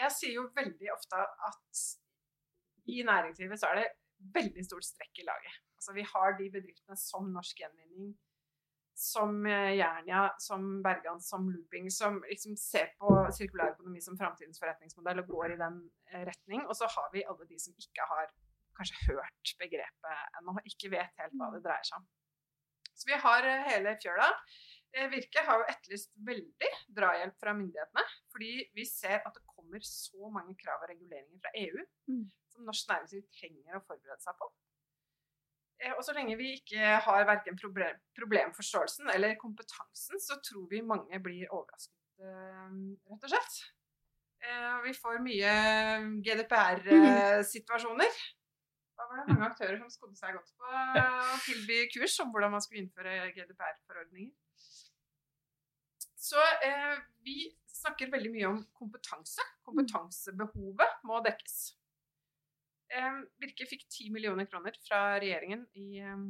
jeg 0.00 0.12
sier 0.16 0.38
jo 0.38 0.46
veldig 0.56 0.92
ofte 0.94 1.20
at 1.20 1.82
i 2.88 3.02
næringslivet 3.04 3.60
så 3.60 3.72
er 3.72 3.82
det 3.82 3.88
veldig 4.36 4.64
stort 4.64 4.86
strekk 4.86 5.20
i 5.20 5.26
laget. 5.26 5.58
Altså 5.76 5.92
vi 5.92 6.06
har 6.08 6.38
de 6.38 6.48
bedriftene 6.54 6.96
som 6.96 7.28
Norsk 7.34 7.60
Gjenvinning, 7.60 8.14
som 8.96 9.44
eh, 9.44 9.74
Jernia, 9.76 10.30
som 10.40 10.80
Bergan, 10.82 11.20
som 11.20 11.50
Looping, 11.52 11.90
som 11.92 12.22
liksom 12.24 12.56
ser 12.56 12.94
på 12.96 13.12
sirkulær 13.36 13.74
økonomi 13.74 14.00
som 14.00 14.16
framtidens 14.16 14.62
forretningsmodell 14.62 15.20
og 15.20 15.28
går 15.34 15.52
i 15.52 15.60
den 15.60 15.82
eh, 16.12 16.22
retning. 16.30 16.64
Og 16.64 16.78
så 16.78 16.88
har 16.88 17.10
vi 17.12 17.26
alle 17.28 17.44
de 17.50 17.60
som 17.60 17.76
ikke 17.76 18.08
har 18.08 18.32
kanskje 18.78 19.00
hørt 19.08 19.52
begrepet 19.60 20.38
ennå, 20.40 20.56
ikke 20.70 20.90
vet 20.92 21.12
helt 21.22 21.36
hva 21.40 21.50
det 21.54 21.62
dreier 21.66 21.84
seg 21.88 21.98
om. 22.00 22.06
Så 22.96 23.08
vi 23.10 23.18
har 23.20 23.44
eh, 23.44 23.64
hele 23.70 23.96
fjøla. 24.02 24.28
Eh, 24.96 25.08
Virke 25.12 25.42
har 25.44 25.58
jo 25.60 25.66
etterlyst 25.68 26.12
veldig 26.24 26.70
drahjelp 26.96 27.34
fra 27.42 27.52
myndighetene, 27.58 28.04
fordi 28.32 28.52
vi 28.78 28.84
ser 28.88 29.18
at 29.26 29.34
det 29.36 29.42
kommer 29.52 29.82
så 29.84 30.30
mange 30.32 30.54
krav 30.62 30.80
og 30.84 30.88
reguleringer 30.92 31.40
fra 31.42 31.52
EU 31.60 31.82
Mm. 32.08 32.30
som 32.52 32.64
norsk 32.64 32.88
næringsliv 32.88 33.24
trenger 33.36 33.76
å 33.76 33.82
forberede 33.84 34.22
seg 34.22 34.36
på. 34.40 34.46
Eh, 35.82 35.92
Og 35.98 36.02
så 36.06 36.14
lenge 36.16 36.36
vi 36.40 36.52
ikke 36.56 36.96
har 37.04 37.26
verken 37.28 37.58
problem, 37.60 37.98
problemforståelsen 38.16 39.10
eller 39.12 39.34
kompetansen, 39.36 40.16
så 40.22 40.38
tror 40.40 40.68
vi 40.70 40.80
mange 40.80 41.18
blir 41.20 41.50
overrasket, 41.52 41.92
rett 42.16 43.24
og 43.24 43.28
slett. 43.28 43.58
Vi 44.86 44.92
får 44.94 45.18
mye 45.24 45.52
GDPR-situasjoner. 46.22 48.12
Da 48.96 49.04
var 49.10 49.20
det 49.20 49.28
mange 49.28 49.48
aktører 49.50 49.76
som 49.80 49.92
skodde 49.92 50.16
seg 50.16 50.36
godt 50.36 50.52
på 50.56 50.70
å 50.72 51.38
tilby 51.44 51.82
kurs 51.92 52.16
om 52.24 52.30
hvordan 52.32 52.54
man 52.54 52.64
skulle 52.64 52.84
innføre 52.84 53.30
GDPR-forordninger. 53.36 54.32
Så 56.26 56.40
eh, 56.64 56.96
vi 57.26 57.36
snakker 57.70 58.10
veldig 58.10 58.32
mye 58.32 58.48
om 58.48 58.62
kompetanse. 58.74 59.44
Kompetansebehovet 59.66 61.04
må 61.06 61.20
dekkes. 61.26 61.58
Eh, 62.90 63.20
Virke 63.42 63.68
fikk 63.68 63.84
10 63.84 64.10
millioner 64.14 64.48
kroner 64.50 64.74
fra 64.86 65.20
regjeringen 65.20 65.66
i 65.78 66.00
eh, 66.00 66.26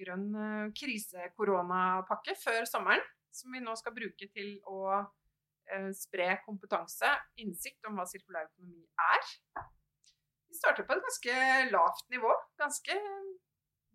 grønn 0.00 0.28
eh, 0.38 0.70
krisekoronapakke 0.76 2.36
før 2.38 2.68
sommeren, 2.68 3.04
som 3.34 3.54
vi 3.54 3.62
nå 3.64 3.74
skal 3.80 3.96
bruke 3.96 4.28
til 4.30 4.58
å 4.70 5.00
eh, 5.00 5.90
spre 5.96 6.34
kompetanse, 6.44 7.10
innsikt 7.42 7.88
om 7.88 7.98
hva 7.98 8.06
sirkulær 8.10 8.50
økonomi 8.52 8.84
er. 9.08 9.34
Vi 10.54 10.60
starter 10.60 10.86
på 10.86 10.94
et 10.94 11.02
ganske 11.02 11.36
lavt 11.74 12.04
nivå. 12.14 12.30
Ganske 12.62 12.94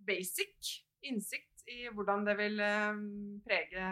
basic 0.10 0.72
innsikt 1.08 1.63
i 1.72 1.86
hvordan 1.95 2.26
det 2.28 2.36
vil 2.36 2.60
eh, 2.60 2.98
prege 3.45 3.86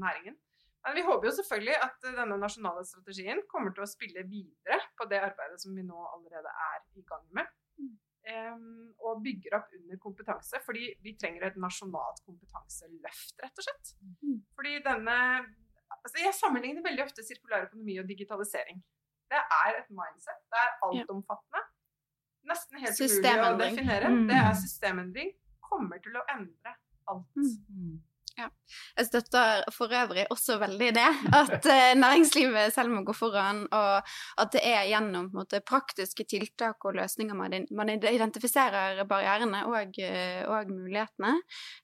næringen. 0.00 0.38
Men 0.86 0.96
vi 0.96 1.04
håper 1.04 1.28
jo 1.28 1.34
selvfølgelig 1.38 1.74
at 1.86 2.06
eh, 2.08 2.14
denne 2.16 2.38
nasjonale 2.40 2.84
strategien 2.88 3.42
kommer 3.52 3.74
til 3.76 3.84
å 3.84 3.90
spille 3.90 4.24
videre 4.30 4.78
på 4.96 5.04
det 5.10 5.20
arbeidet 5.26 5.60
som 5.60 5.76
vi 5.76 5.84
nå 5.84 6.00
allerede 6.14 6.54
er 6.70 6.80
i 6.96 7.04
gang 7.10 7.28
med. 7.36 7.52
Em, 8.24 8.64
og 9.04 9.20
bygger 9.20 9.58
opp 9.58 9.72
under 9.76 10.00
kompetanse, 10.00 10.56
fordi 10.64 10.86
vi 11.04 11.12
trenger 11.20 11.44
et 11.44 11.60
nasjonalt 11.60 12.22
kompetanseløft, 12.24 13.34
rett 13.44 13.60
og 13.60 13.66
slett. 13.66 13.92
Mm. 14.24 14.38
Fordi 14.56 14.78
denne 14.86 15.18
altså 16.04 16.20
Jeg 16.22 16.36
sammenligner 16.36 16.84
veldig 16.84 17.04
ofte 17.04 17.24
sirkulær 17.24 17.66
økonomi 17.68 17.98
og 18.00 18.08
digitalisering. 18.08 18.80
Det 19.32 19.40
er 19.40 19.78
et 19.80 19.90
mindset. 19.92 20.40
Det 20.52 20.60
er 20.62 20.72
altomfattende. 20.88 21.53
Nesten 22.64 22.80
helt 22.80 23.00
umulig 23.00 23.52
å 23.52 23.58
definere. 23.58 24.10
Mm. 24.10 24.26
Det 24.28 24.40
er 24.40 24.56
systemendring. 24.60 25.30
Kommer 25.64 26.00
til 26.04 26.16
å 26.16 26.24
endre 26.32 26.74
alt. 27.10 27.36
Mm. 27.36 28.02
Jeg 28.34 29.06
støtter 29.06 29.62
for 29.74 29.92
øvrig 29.94 30.24
også 30.32 30.56
veldig 30.58 30.88
det. 30.96 31.06
At 31.38 31.66
eh, 31.70 31.92
næringslivet 31.94 32.72
selv 32.74 32.90
må 32.90 33.04
gå 33.06 33.14
foran, 33.14 33.62
og 33.70 34.14
at 34.42 34.50
det 34.54 34.62
er 34.66 34.88
gjennom 34.88 35.28
måte, 35.34 35.60
praktiske 35.62 36.26
tiltak 36.26 36.82
og 36.84 36.96
løsninger 36.98 37.36
man, 37.38 37.92
identifiserer 37.94 39.04
barrierene 39.10 39.64
og, 39.70 39.98
eh, 40.02 40.42
og 40.50 40.72
mulighetene, 40.72 41.36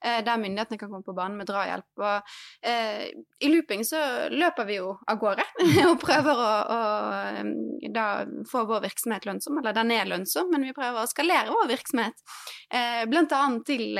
eh, 0.02 0.18
der 0.26 0.42
myndighetene 0.42 0.80
kan 0.80 0.90
komme 0.90 1.06
på 1.06 1.14
banen 1.14 1.38
med 1.38 1.50
drahjelp. 1.50 2.02
Og 2.02 2.34
eh, 2.66 3.06
i 3.40 3.52
looping 3.52 3.86
så 3.86 4.02
løper 4.34 4.66
vi 4.66 4.80
jo 4.80 4.96
av 5.06 5.22
gårde 5.22 5.46
og 5.90 5.96
prøver 6.02 6.42
å, 6.48 6.50
å 6.74 7.86
da 7.94 8.08
få 8.50 8.64
vår 8.70 8.84
virksomhet 8.88 9.28
lønnsom, 9.28 9.62
eller 9.62 9.76
den 9.76 9.94
er 9.94 10.10
lønnsom, 10.10 10.50
men 10.50 10.66
vi 10.66 10.74
prøver 10.74 11.04
å 11.04 11.10
skalere 11.10 11.54
vår 11.54 11.70
virksomhet, 11.76 12.26
eh, 12.74 13.06
annet 13.06 13.64
til, 13.66 13.98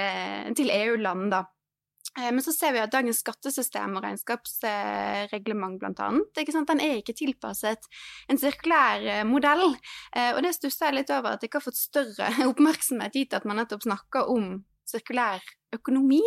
til 0.59 0.71
EU-land, 0.75 1.31
da. 1.31 1.45
Eh, 2.21 2.31
Men 2.33 2.43
så 2.45 2.53
ser 2.53 2.73
vi 2.77 2.83
at 2.83 2.93
dagens 2.93 3.23
skattesystem 3.25 3.97
og 3.97 4.05
regnskapsreglement 4.05 5.81
blant 5.81 6.01
annet, 6.05 6.43
den 6.71 6.81
er 6.81 6.99
ikke 7.01 7.17
tilpasset 7.17 7.87
en 8.29 8.39
sirkulær 8.41 9.07
eh, 9.07 9.25
modell. 9.25 9.77
Eh, 10.15 10.33
Og 10.37 10.43
det 10.45 10.55
stusser 10.57 10.91
jeg 10.91 11.01
litt 11.01 11.11
over 11.15 11.35
at 11.35 11.41
det 11.41 11.51
ikke 11.51 11.61
har 11.63 11.69
fått 11.71 11.81
større 11.81 12.31
oppmerksomhet 12.51 13.17
gitt 13.17 13.35
at 13.35 13.45
man 13.49 13.57
nettopp 13.61 13.87
snakker 13.89 14.31
om 14.31 14.65
sirkulær 14.91 15.41
økonomi. 15.73 16.19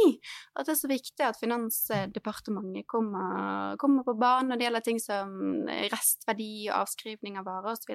At 0.56 0.65
det 0.69 0.71
er 0.71 0.80
så 0.80 0.88
viktig 0.88 1.26
at 1.28 1.36
Finansdepartementet 1.41 2.86
kommer, 2.88 3.76
kommer 3.82 4.06
på 4.08 4.13
banen 4.19 4.52
når 4.54 4.60
det 4.62 4.67
gjelder 4.67 4.86
ting 4.86 5.02
som 5.04 5.34
restverdi 5.91 6.69
og 6.69 6.78
avskrivning 6.84 7.36
av 7.41 7.47
varer 7.49 7.73
osv. 7.73 7.91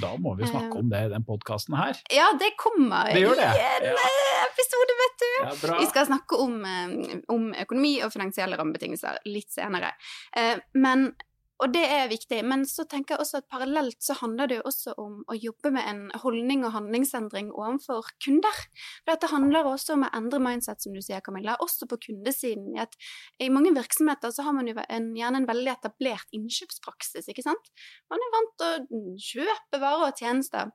Da 0.00 0.12
må 0.22 0.32
vi 0.38 0.48
snakke 0.48 0.80
om 0.80 0.88
det 0.92 1.02
i 1.06 1.12
den 1.12 1.26
podkasten 1.28 1.76
her. 1.78 2.00
Ja, 2.14 2.30
det 2.40 2.54
kommer 2.60 3.12
Det 3.12 3.20
det. 3.20 3.50
i 3.52 3.66
en 3.66 3.88
Ja. 3.90 3.92
eh, 3.92 4.46
episode, 4.48 4.96
vet 5.02 5.18
du. 5.24 5.30
Ja. 5.68 5.78
Vi 5.82 5.86
skal 5.92 6.06
snakke 6.08 6.40
om, 6.40 6.64
eh, 6.64 7.20
om 7.28 7.52
økonomi 7.54 8.02
og 8.02 8.12
finansielle 8.12 8.56
rammebetingelser 8.56 9.18
litt 9.26 9.50
senere. 9.52 9.92
Eh, 10.36 10.56
men, 10.74 11.12
og 11.58 11.72
det 11.74 11.82
er 11.90 12.10
viktig. 12.10 12.38
Men 12.46 12.64
så 12.68 12.84
tenker 12.88 13.14
jeg 13.14 13.24
også 13.24 13.40
at 13.40 13.48
parallelt 13.50 13.98
så 14.04 14.14
handler 14.20 14.50
det 14.50 14.60
jo 14.60 14.66
også 14.70 14.94
om 15.00 15.20
å 15.26 15.36
jobbe 15.38 15.72
med 15.74 15.88
en 15.90 16.02
holdning 16.22 16.64
og 16.66 16.74
handlingsendring 16.76 17.50
overfor 17.50 18.06
kunder. 18.24 18.62
For 19.02 19.12
dette 19.12 19.30
handler 19.32 19.66
også 19.66 19.96
om 19.96 20.06
å 20.06 20.12
endre 20.16 20.40
mindset, 20.42 20.82
som 20.84 20.94
du 20.94 21.02
sier, 21.02 21.22
Camilla, 21.24 21.56
også 21.64 21.88
på 21.90 22.00
kundesiden. 22.08 22.70
I, 22.76 22.84
at 22.86 22.94
I 23.42 23.50
mange 23.54 23.74
virksomheter 23.76 24.34
så 24.34 24.46
har 24.46 24.54
man 24.56 24.70
jo 24.70 24.78
en, 24.86 25.10
gjerne 25.18 25.42
en 25.42 25.50
veldig 25.50 25.74
etablert 25.74 26.38
innkjøpspraksis, 26.38 27.30
ikke 27.32 27.46
sant. 27.46 27.72
Man 28.12 28.22
er 28.22 28.36
vant 28.36 28.54
til 28.60 29.00
å 29.00 29.16
kjøpe 29.30 29.82
varer 29.82 30.12
og 30.12 30.22
tjenester. 30.22 30.70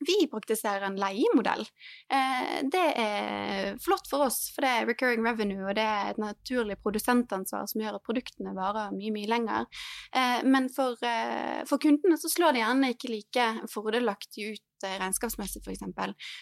Vi 0.00 0.26
praktiserer 0.32 0.86
en 0.86 0.96
leiemodell. 0.96 1.66
Eh, 2.12 2.60
det 2.72 2.84
er 3.02 3.74
flott 3.84 4.08
for 4.08 4.24
oss, 4.24 4.46
for 4.54 4.64
det 4.64 4.70
er 4.72 4.88
recurring 4.88 5.26
revenue, 5.26 5.66
og 5.68 5.76
det 5.76 5.84
er 5.84 6.14
et 6.14 6.20
naturlig 6.22 6.78
produsentansvar 6.80 7.68
som 7.68 7.84
gjør 7.84 7.98
at 7.98 8.06
produktene 8.06 8.54
varer 8.56 8.94
mye, 8.96 9.12
mye 9.12 9.28
lenger. 9.28 9.68
Eh, 10.16 10.40
men 10.48 10.70
for, 10.72 10.96
eh, 11.04 11.60
for 11.68 11.82
kundene 11.82 12.16
så 12.20 12.32
slår 12.32 12.56
det 12.56 12.64
gjerne 12.64 12.92
ikke 12.96 13.12
like 13.12 13.46
fordelaktig 13.74 14.48
ut 14.54 14.88
regnskapsmessig, 14.88 15.60
f.eks. 15.60 15.84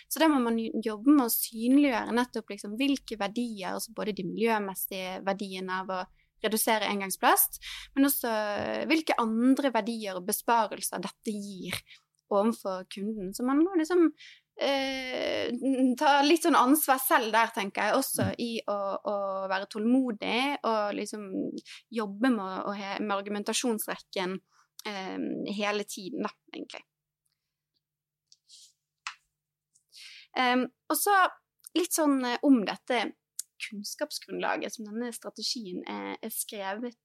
Så 0.06 0.22
da 0.22 0.30
må 0.30 0.38
man 0.38 0.60
jobbe 0.62 1.10
med 1.10 1.26
å 1.26 1.34
synliggjøre 1.34 2.14
nettopp 2.14 2.54
liksom 2.54 2.78
hvilke 2.78 3.18
verdier, 3.18 3.74
altså 3.74 3.90
både 3.96 4.14
de 4.14 4.28
miljømessige 4.28 5.18
verdiene 5.26 5.82
av 5.82 5.90
å 5.90 6.02
redusere 6.46 6.86
engangsplast, 6.86 7.58
men 7.96 8.06
også 8.06 8.30
hvilke 8.86 9.16
andre 9.18 9.72
verdier 9.74 10.20
og 10.20 10.28
besparelser 10.28 11.02
dette 11.02 11.34
gir 11.34 11.74
overfor 12.30 12.84
kunden. 12.92 13.32
Så 13.34 13.46
man 13.46 13.62
må 13.64 13.76
liksom 13.78 14.04
eh, 14.60 15.48
ta 15.98 16.18
litt 16.26 16.44
sånn 16.46 16.58
ansvar 16.58 17.00
selv 17.02 17.32
der, 17.34 17.52
tenker 17.54 17.88
jeg, 17.88 17.98
også 17.98 18.28
i 18.42 18.50
å, 18.68 18.78
å 18.98 19.16
være 19.50 19.70
tålmodig 19.72 20.42
og 20.68 20.98
liksom 20.98 21.26
jobbe 21.94 22.32
med, 22.34 22.70
med 23.04 23.16
argumentasjonsrekken 23.16 24.38
eh, 24.88 25.18
hele 25.58 25.88
tiden, 25.88 26.26
da, 26.26 26.34
egentlig. 26.54 26.84
Em, 30.38 30.68
og 30.86 30.98
så 30.98 31.14
litt 31.78 31.94
sånn 31.96 32.20
eh, 32.26 32.38
om 32.46 32.60
dette 32.66 33.08
kunnskapsgrunnlaget 33.68 34.76
som 34.76 34.86
denne 34.86 35.10
strategien 35.14 35.82
er, 35.90 36.14
er 36.22 36.32
skrevet 36.34 36.98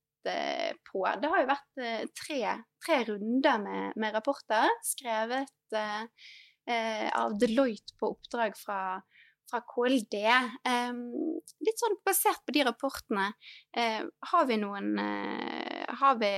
på. 0.90 1.04
Det 1.20 1.30
har 1.30 1.42
jo 1.42 1.50
vært 1.50 1.82
eh, 1.82 2.06
tre, 2.16 2.40
tre 2.84 3.00
runder 3.08 3.60
med, 3.62 3.98
med 4.00 4.16
rapporter 4.16 4.70
skrevet 4.86 5.76
eh, 5.76 6.06
eh, 6.70 7.08
av 7.18 7.36
Deloitte 7.40 7.96
på 8.00 8.12
oppdrag 8.14 8.56
fra, 8.58 8.80
fra 9.50 9.62
KLD. 9.74 10.16
Litt 11.68 11.82
sånn 11.82 11.98
basert 12.06 12.44
på 12.46 12.56
de 12.56 12.66
rapportene, 12.68 13.30
eh, 13.76 14.02
har 14.32 14.46
vi 14.50 14.60
noen 14.62 14.94
eh, 15.02 15.84
har 16.00 16.16
vi, 16.20 16.34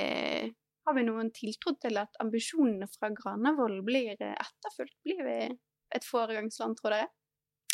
har 0.86 0.96
vi 0.96 1.04
noen 1.06 1.30
tiltro 1.34 1.74
til 1.80 2.00
at 2.02 2.18
ambisjonene 2.22 2.88
fra 2.92 3.10
Granavolden 3.14 3.84
blir 3.86 4.16
eh, 4.18 4.34
etterfulgt? 4.34 4.98
Blir 5.06 5.22
vi 5.26 5.38
et 5.96 6.06
foregangsland, 6.06 6.78
tror 6.80 6.96
dere? 6.96 7.12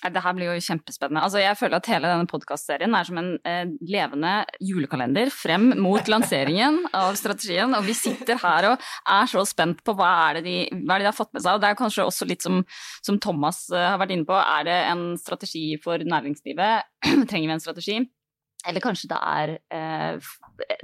Det 0.02 0.22
her 0.24 0.34
blir 0.34 0.50
jo 0.50 0.62
kjempespennende. 0.66 1.22
Altså, 1.22 1.38
jeg 1.42 1.58
føler 1.58 1.78
at 1.78 1.90
hele 1.92 2.10
denne 2.10 2.30
podkastserien 2.30 2.94
er 2.98 3.06
som 3.06 3.20
en 3.20 3.30
eh, 3.46 3.70
levende 3.86 4.32
julekalender 4.64 5.30
frem 5.34 5.68
mot 5.78 6.10
lanseringen 6.10 6.80
av 7.02 7.14
strategien. 7.20 7.74
Og 7.78 7.86
vi 7.86 7.94
sitter 7.96 8.40
her 8.42 8.72
og 8.72 8.88
er 9.14 9.30
så 9.30 9.44
spent 9.48 9.84
på 9.86 9.94
hva 9.98 10.10
er 10.28 10.40
det 10.40 10.46
de, 10.48 10.56
er 10.72 10.94
det 10.96 11.04
de 11.04 11.10
har 11.10 11.18
fått 11.18 11.32
med 11.36 11.44
seg. 11.44 11.54
Og 11.54 11.62
det 11.62 11.70
er 11.70 11.78
kanskje 11.78 12.08
også 12.08 12.28
litt 12.28 12.42
som, 12.42 12.64
som 13.04 13.20
Thomas 13.22 13.68
eh, 13.70 13.90
har 13.92 14.00
vært 14.02 14.16
inne 14.16 14.28
på. 14.28 14.38
Er 14.40 14.66
det 14.66 14.80
en 14.90 15.06
strategi 15.20 15.68
for 15.82 16.02
næringslivet? 16.02 16.90
Trenger 17.30 17.46
vi 17.46 17.56
en 17.58 17.64
strategi? 17.64 18.02
Eller 18.68 18.82
kanskje 18.84 19.10
det 19.10 19.18
er 19.18 19.52
eh, 19.74 20.32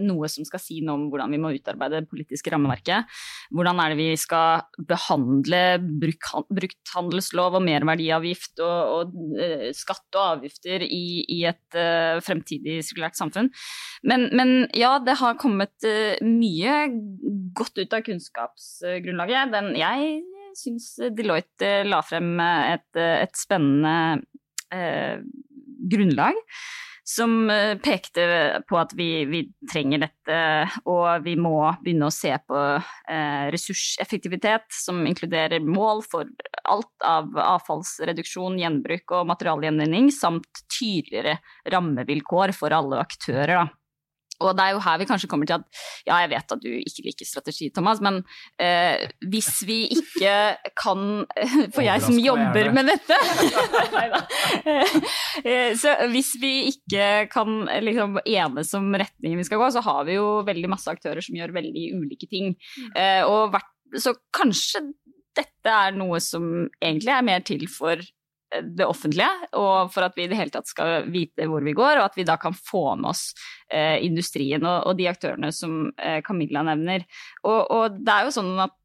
noe 0.03 0.29
som 0.31 0.47
skal 0.47 0.61
si 0.63 0.81
noe 0.83 0.99
om 0.99 1.07
hvordan 1.13 1.31
vi 1.35 1.41
må 1.41 1.53
utarbeide 1.55 2.03
det 2.03 2.11
politiske 2.11 2.51
rammeverket. 2.53 3.19
Hvordan 3.55 3.83
er 3.83 3.93
det 3.93 3.99
vi 4.01 4.09
skal 4.19 4.65
behandle 4.89 5.63
brukthandelslov 6.03 7.59
og 7.59 7.65
merverdiavgift 7.67 8.63
og, 8.65 8.95
og 8.97 9.39
eh, 9.39 9.69
skatt 9.77 10.19
og 10.19 10.39
avgifter 10.39 10.85
i, 10.85 11.23
i 11.39 11.43
et 11.49 11.79
eh, 11.79 12.19
fremtidig 12.25 12.81
sirkulært 12.87 13.19
samfunn. 13.19 13.53
Men, 14.03 14.29
men 14.35 14.57
ja, 14.77 14.97
det 15.05 15.19
har 15.23 15.39
kommet 15.41 15.87
eh, 15.87 16.19
mye 16.25 16.81
godt 17.57 17.79
ut 17.79 17.95
av 17.95 18.05
kunnskapsgrunnlaget. 18.07 19.55
Den, 19.55 19.75
jeg 19.79 20.23
syns 20.59 20.95
Deloitte 21.15 21.75
eh, 21.83 21.87
la 21.87 22.03
frem 22.03 22.35
et, 22.43 22.91
et 22.99 23.39
spennende 23.39 24.25
grunnlag 25.91 26.37
som 27.09 27.51
eh, 27.51 27.79
pekte 27.79 28.25
på 28.69 28.77
at 28.77 28.93
vi, 28.97 29.25
vi 29.25 29.41
trenger 29.73 30.03
dette, 30.05 30.41
og 30.85 31.25
vi 31.25 31.39
må 31.41 31.57
begynne 31.81 32.11
å 32.11 32.13
se 32.13 32.35
på 32.45 32.59
eh, 32.59 33.47
ressurseffektivitet, 33.55 34.69
som 34.77 35.01
inkluderer 35.09 35.65
mål 35.65 36.05
for 36.05 36.29
alt 36.69 37.09
av 37.09 37.33
avfallsreduksjon, 37.41 38.61
gjenbruk 38.61 39.17
og 39.17 39.31
materialgjenvinning, 39.33 40.13
samt 40.13 40.67
tydeligere 40.69 41.39
rammevilkår 41.73 42.53
for 42.57 42.77
alle 42.77 43.01
aktører. 43.07 43.73
Og 44.45 44.53
det 44.59 44.65
er 44.65 44.75
jo 44.77 44.83
her 44.85 44.99
vi 45.01 45.07
kanskje 45.09 45.29
kommer 45.31 45.49
til 45.49 45.57
at 45.59 45.65
ja, 46.07 46.19
jeg 46.23 46.31
vet 46.35 46.55
at 46.55 46.63
du 46.63 46.69
ikke 46.79 47.05
liker 47.09 47.27
strategi, 47.29 47.71
Thomas, 47.75 48.01
men 48.05 48.21
eh, 48.63 49.09
hvis 49.27 49.51
vi 49.67 49.81
ikke 49.97 50.35
kan 50.79 51.25
For 51.75 51.83
jeg 51.83 52.05
som 52.05 52.19
jobber 52.23 52.71
med 52.75 52.91
dette 52.93 53.19
Nei 53.97 54.07
da. 54.13 54.21
Så 55.79 55.95
hvis 56.13 56.33
vi 56.43 56.53
ikke 56.73 57.27
kan 57.33 57.65
eh, 57.71 57.83
liksom 57.85 58.19
enes 58.25 58.73
om 58.79 58.91
retningen 58.99 59.41
vi 59.41 59.47
skal 59.49 59.61
gå, 59.63 59.71
så 59.75 59.83
har 59.85 60.05
vi 60.09 60.19
jo 60.19 60.29
veldig 60.47 60.71
masse 60.71 60.91
aktører 60.93 61.25
som 61.25 61.37
gjør 61.39 61.55
veldig 61.57 61.85
ulike 61.99 62.29
ting. 62.31 62.55
Eh, 62.95 63.23
Og 63.27 63.51
hvert, 63.55 63.69
så 63.99 64.15
kanskje 64.35 64.85
dette 65.39 65.71
er 65.71 65.95
noe 65.97 66.19
som 66.23 66.45
egentlig 66.83 67.13
er 67.15 67.27
mer 67.27 67.45
til 67.47 67.67
for 67.71 67.95
eh, 67.99 68.07
det 68.49 68.87
offentlige, 68.87 69.29
og 69.61 69.91
for 69.93 70.03
at 70.07 70.15
vi 70.17 70.23
i 70.25 70.29
det 70.31 70.37
hele 70.39 70.51
tatt 70.53 70.69
skal 70.71 71.05
vite 71.13 71.47
hvor 71.51 71.63
vi 71.65 71.73
går, 71.77 71.99
og 71.99 72.05
at 72.09 72.17
vi 72.17 72.25
da 72.29 72.37
kan 72.41 72.55
få 72.57 72.97
med 72.97 73.11
oss 73.11 73.35
eh, 73.73 74.05
industrien 74.05 74.65
og, 74.65 74.87
og 74.89 74.97
de 74.99 75.09
aktørene 75.11 75.53
som 75.55 75.93
eh, 76.01 76.21
Camilla 76.25 76.63
nevner. 76.67 77.01
Og, 77.45 77.61
og 77.69 77.91
det 78.01 78.13
er 78.15 78.25
jo 78.27 78.37
sånn 78.39 78.61
at 78.65 78.77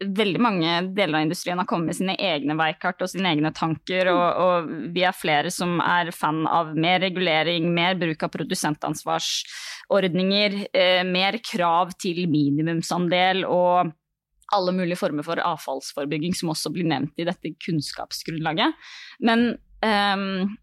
veldig 0.00 0.40
mange 0.40 0.88
deler 0.96 1.18
av 1.18 1.22
industrien 1.26 1.58
har 1.60 1.66
kommet 1.68 1.86
med 1.90 1.96
sine 1.98 2.14
egne 2.16 2.54
veikart 2.56 3.02
og 3.04 3.10
sine 3.12 3.28
egne 3.34 3.50
tanker, 3.56 4.08
og, 4.14 4.28
og 4.40 4.54
vi 4.94 5.02
er 5.04 5.12
flere 5.16 5.50
som 5.52 5.80
er 5.84 6.10
fan 6.16 6.46
av 6.48 6.76
mer 6.78 7.00
regulering, 7.04 7.74
mer 7.74 7.94
bruk 8.00 8.22
av 8.24 8.30
produsentansvarsordninger, 8.38 10.50
eh, 10.72 11.04
mer 11.04 11.38
krav 11.44 11.92
til 12.00 12.28
minimumsandel 12.32 13.44
og 13.48 13.92
alle 14.56 14.74
mulige 14.76 14.98
former 15.00 15.26
for 15.26 15.40
avfallsforebygging, 15.42 16.34
som 16.36 16.52
også 16.52 16.72
blir 16.74 16.88
nevnt 16.90 17.18
i 17.20 17.26
dette 17.28 17.54
kunnskapsgrunnlaget. 17.64 18.76
Men 19.26 19.52
um, 19.84 20.54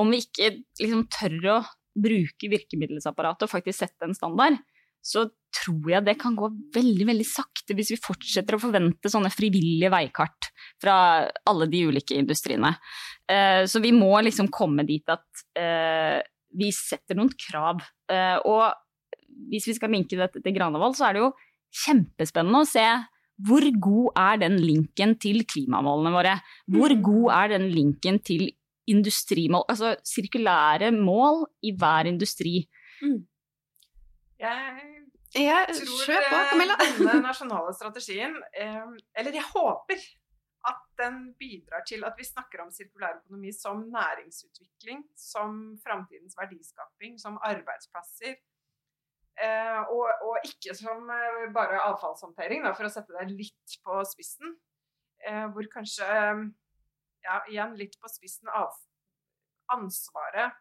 om 0.00 0.12
vi 0.12 0.22
ikke 0.24 0.50
liksom 0.80 1.06
tør 1.12 1.50
å 1.54 1.58
bruke 1.94 2.50
virkemiddelapparatet 2.50 3.46
og 3.46 3.52
faktisk 3.52 3.84
sette 3.84 4.08
en 4.08 4.16
standard, 4.16 4.58
så 5.04 5.26
tror 5.54 5.90
jeg 5.92 6.06
det 6.06 6.16
kan 6.18 6.34
gå 6.36 6.48
veldig 6.74 7.06
veldig 7.10 7.26
sakte 7.28 7.76
hvis 7.76 7.92
vi 7.92 8.00
fortsetter 8.00 8.56
å 8.56 8.62
forvente 8.62 9.10
sånne 9.12 9.30
frivillige 9.30 9.92
veikart 9.92 10.48
fra 10.82 10.96
alle 11.46 11.68
de 11.70 11.84
ulike 11.90 12.16
industriene. 12.18 12.72
Uh, 13.28 13.62
så 13.70 13.82
vi 13.84 13.92
må 13.94 14.12
liksom 14.24 14.50
komme 14.52 14.86
dit 14.88 15.04
at 15.12 15.44
uh, 15.60 16.18
vi 16.54 16.70
setter 16.74 17.18
noen 17.18 17.32
krav. 17.36 17.84
Uh, 18.10 18.38
og 18.48 18.64
hvis 19.50 19.68
vi 19.68 19.76
skal 19.76 19.92
linke 19.94 20.18
dette 20.18 20.42
til 20.42 20.56
Granavolden, 20.56 20.96
så 20.98 21.08
er 21.08 21.16
det 21.16 21.24
jo 21.24 21.34
kjempespennende 21.84 22.62
å 22.62 22.68
se 22.68 22.86
hvor 23.38 23.64
god 23.80 24.12
er 24.16 24.36
den 24.48 24.56
linken 24.60 25.18
til 25.18 25.44
klimamålene 25.46 26.12
våre? 26.14 26.34
Hvor 26.70 26.94
Mm. 26.94 27.02
god 27.02 27.30
er 27.32 27.48
den 27.58 27.68
linken 27.70 28.18
til 28.22 28.52
industrimål, 28.86 29.64
altså 29.68 29.96
sirkulære 30.04 30.92
mål 30.92 31.46
i 31.62 31.72
hver 31.76 32.04
industri? 32.06 32.68
Jeg 34.38 34.80
Ja, 35.34 35.64
tror 35.66 36.06
på, 36.30 36.36
eh, 36.36 36.50
Camilla. 36.50 36.74
denne 36.78 37.22
nasjonale 37.30 37.72
strategien, 37.74 38.34
eller 39.18 39.32
jeg 39.34 39.42
håper 39.54 39.98
at 40.70 40.80
den 41.02 41.34
bidrar 41.38 41.82
til 41.88 42.04
at 42.04 42.14
vi 42.18 42.24
snakker 42.24 42.62
om 42.62 42.70
sirkulær 42.70 43.18
økonomi 43.24 43.50
som 43.52 43.76
næringsutvikling, 43.98 45.02
som 45.16 45.78
framtidens 45.86 46.36
verdiskaping, 46.40 47.18
som 47.20 47.38
arbeidsplasser. 47.42 48.34
Eh, 49.34 49.80
og, 49.90 50.04
og 50.22 50.46
ikke 50.46 50.76
som 50.78 51.08
eh, 51.10 51.46
bare 51.54 51.80
avfallshåndtering, 51.88 52.62
da, 52.62 52.74
for 52.76 52.86
å 52.86 52.92
sette 52.92 53.16
det 53.16 53.32
litt 53.34 53.78
på 53.82 54.02
spissen. 54.06 54.54
Eh, 55.26 55.46
hvor 55.54 55.66
kanskje, 55.72 56.06
ja, 57.24 57.40
igjen 57.50 57.74
litt 57.80 57.96
på 58.00 58.10
spissen, 58.12 58.50
av, 58.54 58.76
ansvaret 59.74 60.54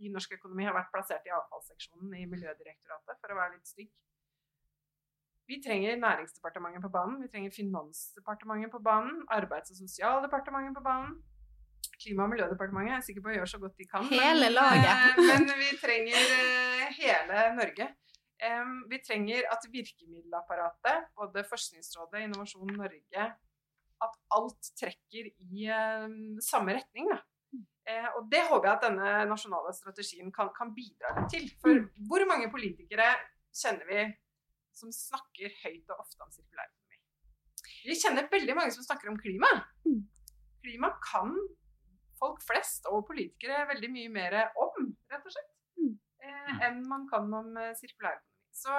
i 0.00 0.10
norsk 0.12 0.34
økonomi 0.34 0.66
har 0.66 0.74
vært 0.76 0.92
plassert 0.92 1.26
i 1.28 1.32
avfallsseksjonen 1.36 2.14
i 2.18 2.28
Miljødirektoratet, 2.28 3.18
for 3.20 3.32
å 3.32 3.38
være 3.38 3.56
litt 3.56 3.68
stygg. 3.68 3.90
Vi 5.50 5.58
trenger 5.64 5.98
Næringsdepartementet 5.98 6.84
på 6.84 6.92
banen, 6.94 7.20
vi 7.22 7.28
trenger 7.32 7.54
Finansdepartementet 7.54 8.70
på 8.72 8.80
banen, 8.86 9.24
Arbeids- 9.34 9.72
og 9.74 9.80
sosialdepartementet 9.80 10.76
på 10.76 10.84
banen. 10.84 11.16
Klima- 12.00 12.24
og 12.24 12.32
miljødepartementet 12.32 12.96
er 12.96 13.02
sikker 13.04 13.24
på 13.24 13.32
å 13.32 13.34
gjøre 13.34 13.50
så 13.52 13.60
godt 13.60 13.76
de 13.76 13.86
kan. 13.88 14.06
Hele 14.08 14.48
laget. 14.52 15.18
Men, 15.18 15.46
Men 15.48 15.58
vi 15.60 15.70
trenger 15.80 16.34
eh, 16.36 16.86
hele 17.00 17.42
Norge. 17.58 17.90
Vi 18.88 18.98
trenger 19.04 19.44
at 19.52 19.66
virkemiddelapparatet, 19.68 21.10
både 21.12 21.42
Forskningsrådet, 21.44 22.22
Innovasjon 22.24 22.70
Norge, 22.72 23.26
at 24.00 24.14
alt 24.36 24.70
trekker 24.80 25.28
i 25.28 25.66
eh, 25.68 26.06
samme 26.44 26.78
retning. 26.78 27.10
Da. 27.12 27.20
Eh, 27.90 28.08
og 28.16 28.28
det 28.32 28.42
håper 28.48 28.68
jeg 28.68 28.78
at 28.78 28.86
denne 28.86 29.12
nasjonale 29.30 29.72
strategien 29.76 30.32
kan, 30.34 30.50
kan 30.56 30.72
bidra 30.76 31.26
til. 31.32 31.48
For 31.62 31.84
hvor 32.08 32.24
mange 32.30 32.50
politikere 32.52 33.08
kjenner 33.62 33.88
vi 33.88 34.04
som 34.76 34.92
snakker 34.94 35.52
høyt 35.64 35.90
og 35.92 36.04
ofte 36.04 36.24
om 36.24 36.32
sirkulærøkonomi? 36.32 37.00
Vi 37.88 37.96
kjenner 37.98 38.28
veldig 38.30 38.56
mange 38.58 38.74
som 38.76 38.86
snakker 38.86 39.10
om 39.10 39.18
klima. 39.20 39.50
Klima 40.60 40.92
kan 41.04 41.34
folk 42.20 42.42
flest 42.44 42.88
og 42.90 43.06
politikere 43.08 43.66
veldig 43.70 43.90
mye 43.94 44.12
mer 44.12 44.36
om, 44.60 44.90
rett 45.12 45.26
og 45.26 45.34
slett, 45.34 45.54
eh, 46.24 46.52
enn 46.68 46.82
man 46.88 47.06
kan 47.10 47.30
om 47.40 47.56
eh, 47.56 47.72
sirkulærøkonomi. 47.80 48.26
Så, 48.60 48.76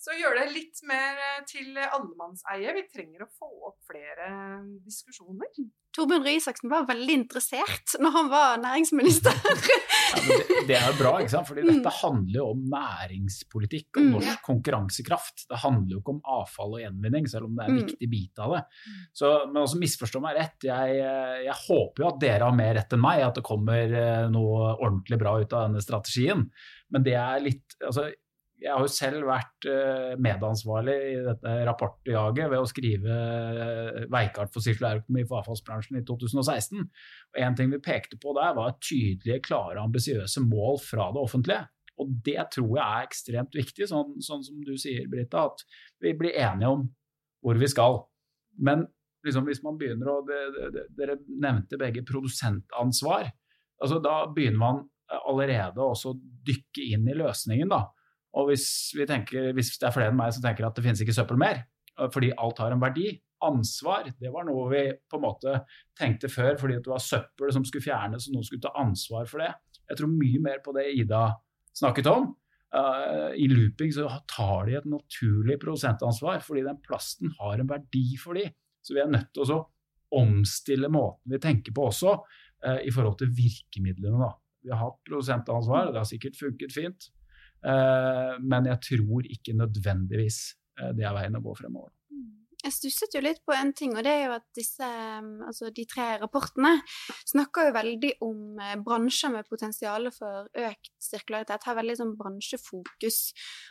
så 0.00 0.14
gjør 0.16 0.38
det 0.40 0.46
litt 0.54 0.80
mer 0.88 1.18
eh, 1.26 1.42
til 1.50 1.76
allemannseie. 1.76 2.72
Vi 2.78 2.86
trenger 2.88 3.26
å 3.26 3.30
få 3.36 3.50
opp 3.68 3.78
flere 3.90 4.30
eh, 4.30 4.64
diskusjoner. 4.86 5.52
Torbjørn 5.90 6.22
Røe 6.22 6.36
Isaksen 6.38 6.70
var 6.70 6.84
veldig 6.86 7.14
interessert 7.18 7.96
når 7.98 8.12
han 8.14 8.28
var 8.32 8.60
næringsminister. 8.64 9.34
Ja, 10.10 10.18
det, 10.26 10.54
det 10.66 10.74
er 10.74 10.88
jo 10.90 10.94
bra, 10.98 11.10
ikke 11.22 11.30
sant? 11.30 11.46
fordi 11.46 11.62
Mm. 11.62 11.68
dette 11.70 11.90
handler 12.00 12.34
jo 12.40 12.44
om 12.50 12.62
næringspolitikk 12.72 13.98
og 14.00 14.02
Mm. 14.02 14.08
norsk 14.16 14.40
konkurransekraft. 14.42 15.44
Det 15.48 15.58
handler 15.62 15.92
jo 15.94 16.00
ikke 16.00 16.14
om 16.16 16.22
avfall 16.26 16.74
og 16.74 16.80
gjenvinning, 16.82 17.28
selv 17.30 17.46
om 17.46 17.54
det 17.54 17.62
er 17.62 17.70
en 17.70 17.76
Mm. 17.76 17.84
viktig 17.86 18.08
bit 18.10 18.38
av 18.42 18.54
det. 18.56 18.62
Så, 19.14 19.30
men 19.52 19.62
også 19.62 19.78
misforstå 19.78 20.20
meg 20.24 20.36
rett, 20.36 20.58
jeg, 20.66 20.96
eh, 20.98 21.44
jeg 21.44 21.54
håper 21.68 22.02
jo 22.02 22.08
at 22.08 22.18
dere 22.20 22.42
har 22.48 22.56
mer 22.58 22.74
rett 22.74 22.92
enn 22.92 23.00
meg, 23.00 23.22
at 23.22 23.34
det 23.38 23.44
kommer 23.46 23.94
noe 24.30 24.74
ordentlig 24.80 25.18
bra 25.22 25.36
ut 25.40 25.52
av 25.52 25.68
denne 25.68 25.80
strategien. 25.82 26.50
Men 26.90 27.02
det 27.06 27.14
er 27.14 27.40
litt 27.40 27.76
altså, 27.86 28.10
jeg 28.60 28.74
har 28.74 28.84
jo 28.84 28.92
selv 28.92 29.24
vært 29.24 29.66
eh, 29.70 30.14
medansvarlig 30.20 30.94
i 31.10 31.16
dette 31.24 31.52
rapportjaget 31.64 32.50
ved 32.52 32.60
å 32.60 32.68
skrive 32.68 33.16
eh, 33.16 34.00
veikart 34.12 34.52
for 34.52 34.64
sirkulærøkonomi 34.64 35.24
for 35.28 35.40
avfallsbransjen 35.40 36.00
i 36.00 36.04
2016. 36.08 36.82
Og 36.84 37.40
En 37.40 37.56
ting 37.56 37.70
vi 37.72 37.80
pekte 37.80 38.18
på 38.20 38.34
der, 38.36 38.52
var 38.58 38.76
tydelige, 38.84 39.40
klare, 39.48 39.80
ambisiøse 39.80 40.44
mål 40.44 40.80
fra 40.84 41.08
det 41.14 41.22
offentlige. 41.22 41.62
Og 42.00 42.12
det 42.26 42.42
tror 42.52 42.74
jeg 42.76 42.84
er 42.84 43.08
ekstremt 43.08 43.56
viktig, 43.56 43.88
sånn, 43.88 44.18
sånn 44.24 44.44
som 44.44 44.60
du 44.64 44.74
sier, 44.80 45.08
Britta, 45.08 45.46
at 45.48 45.64
vi 46.04 46.12
blir 46.16 46.36
enige 46.36 46.72
om 46.74 46.86
hvor 47.44 47.60
vi 47.60 47.68
skal. 47.72 47.96
Men 48.60 48.84
liksom, 49.24 49.46
hvis 49.48 49.62
man 49.64 49.78
begynner 49.80 50.10
å 50.12 50.18
Dere 50.26 51.16
nevnte 51.28 51.80
begge 51.80 52.04
produsentansvar. 52.08 53.30
altså 53.80 54.00
Da 54.04 54.26
begynner 54.28 54.60
man 54.60 54.82
allerede 55.24 55.80
å 55.80 56.14
dykke 56.46 56.84
inn 56.92 57.08
i 57.08 57.16
løsningen. 57.16 57.72
da. 57.72 57.86
Og 58.38 58.50
hvis, 58.50 58.66
vi 58.94 59.06
tenker, 59.10 59.50
hvis 59.56 59.72
det 59.80 59.88
er 59.88 59.94
flere 59.94 60.12
enn 60.12 60.18
meg 60.18 60.34
som 60.34 60.44
tenker 60.44 60.68
at 60.68 60.76
det 60.76 60.84
finnes 60.84 61.02
ikke 61.02 61.16
søppel 61.16 61.40
mer, 61.40 61.64
fordi 62.14 62.30
alt 62.38 62.60
har 62.62 62.74
en 62.74 62.82
verdi. 62.82 63.10
Ansvar, 63.44 64.10
det 64.20 64.30
var 64.32 64.44
noe 64.44 64.66
vi 64.70 64.82
på 65.08 65.16
en 65.16 65.24
måte 65.24 65.54
tenkte 65.96 66.28
før 66.32 66.58
fordi 66.60 66.76
det 66.76 66.92
var 66.92 67.00
søppel 67.02 67.52
som 67.56 67.64
skulle 67.64 67.86
fjernes 67.86 68.28
og 68.28 68.36
noen 68.36 68.46
skulle 68.46 68.64
ta 68.66 68.72
ansvar 68.80 69.24
for 69.30 69.42
det. 69.42 69.50
Jeg 69.88 69.98
tror 69.98 70.12
mye 70.12 70.42
mer 70.44 70.60
på 70.64 70.74
det 70.76 70.86
Ida 70.92 71.24
snakket 71.76 72.10
om. 72.10 72.28
Uh, 72.70 73.32
I 73.34 73.48
looping 73.50 73.90
så 73.96 74.06
tar 74.30 74.68
de 74.68 74.76
et 74.78 74.86
naturlig 74.86 75.56
prosentansvar 75.62 76.44
fordi 76.44 76.62
den 76.68 76.78
plasten 76.84 77.32
har 77.40 77.58
en 77.58 77.70
verdi 77.70 78.04
for 78.20 78.38
de. 78.38 78.44
Så 78.84 78.94
vi 78.94 79.02
er 79.02 79.10
nødt 79.10 79.32
til 79.34 79.56
å 79.56 79.62
omstille 80.20 80.90
måten 80.92 81.32
vi 81.32 81.40
tenker 81.42 81.74
på 81.74 81.88
også 81.88 82.14
uh, 82.20 82.78
i 82.84 82.92
forhold 82.94 83.18
til 83.22 83.32
virkemidlene. 83.34 84.20
Da. 84.20 84.30
Vi 84.62 84.74
har 84.74 84.84
hatt 84.84 85.00
prosentansvar, 85.08 85.90
det 85.90 86.02
har 86.04 86.12
sikkert 86.12 86.38
funket 86.38 86.76
fint. 86.76 87.10
Uh, 87.60 88.36
men 88.40 88.70
jeg 88.70 88.82
tror 88.88 89.26
ikke 89.28 89.56
nødvendigvis 89.58 90.42
det 90.96 91.04
er 91.04 91.12
veien 91.12 91.34
å 91.36 91.42
gå 91.44 91.52
fremover. 91.58 91.90
Jeg 92.60 92.74
stusset 92.74 93.14
jo 93.16 93.22
litt 93.24 93.38
på 93.48 93.54
en 93.56 93.70
ting, 93.76 93.94
og 93.96 94.04
det 94.04 94.12
er 94.12 94.26
jo 94.26 94.34
at 94.34 94.44
disse, 94.56 94.86
altså 95.48 95.70
de 95.72 95.86
tre 95.88 96.06
rapportene 96.20 96.74
snakker 97.30 97.70
jo 97.70 97.76
veldig 97.76 98.10
om 98.26 98.60
eh, 98.60 98.74
bransjer 98.84 99.32
med 99.32 99.48
potensial 99.48 100.10
for 100.12 100.50
økt 100.66 100.90
sirkularitet, 101.00 101.64
har 101.64 101.78
veldig 101.78 101.96
sånn 102.02 102.12
bransjefokus. 102.20 103.20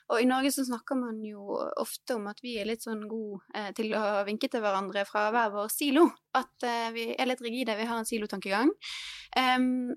Og 0.10 0.24
i 0.24 0.30
Norge 0.30 0.54
så 0.56 0.66
snakker 0.72 0.98
man 0.98 1.22
jo 1.26 1.60
ofte 1.78 2.18
om 2.18 2.26
at 2.32 2.42
vi 2.42 2.56
er 2.58 2.70
litt 2.72 2.88
sånn 2.88 3.06
gode 3.12 3.44
eh, 3.54 3.70
til 3.78 3.94
å 3.94 4.24
vinke 4.28 4.50
til 4.50 4.66
hverandre 4.66 5.06
fra 5.10 5.28
hver 5.36 5.54
vår 5.54 5.70
silo. 5.74 6.08
At 6.40 6.66
eh, 6.66 6.90
vi 6.96 7.10
er 7.14 7.30
litt 7.30 7.46
rigide, 7.46 7.78
vi 7.78 7.90
har 7.90 8.02
en 8.02 8.10
silotankegang. 8.10 8.74
Um, 9.38 9.94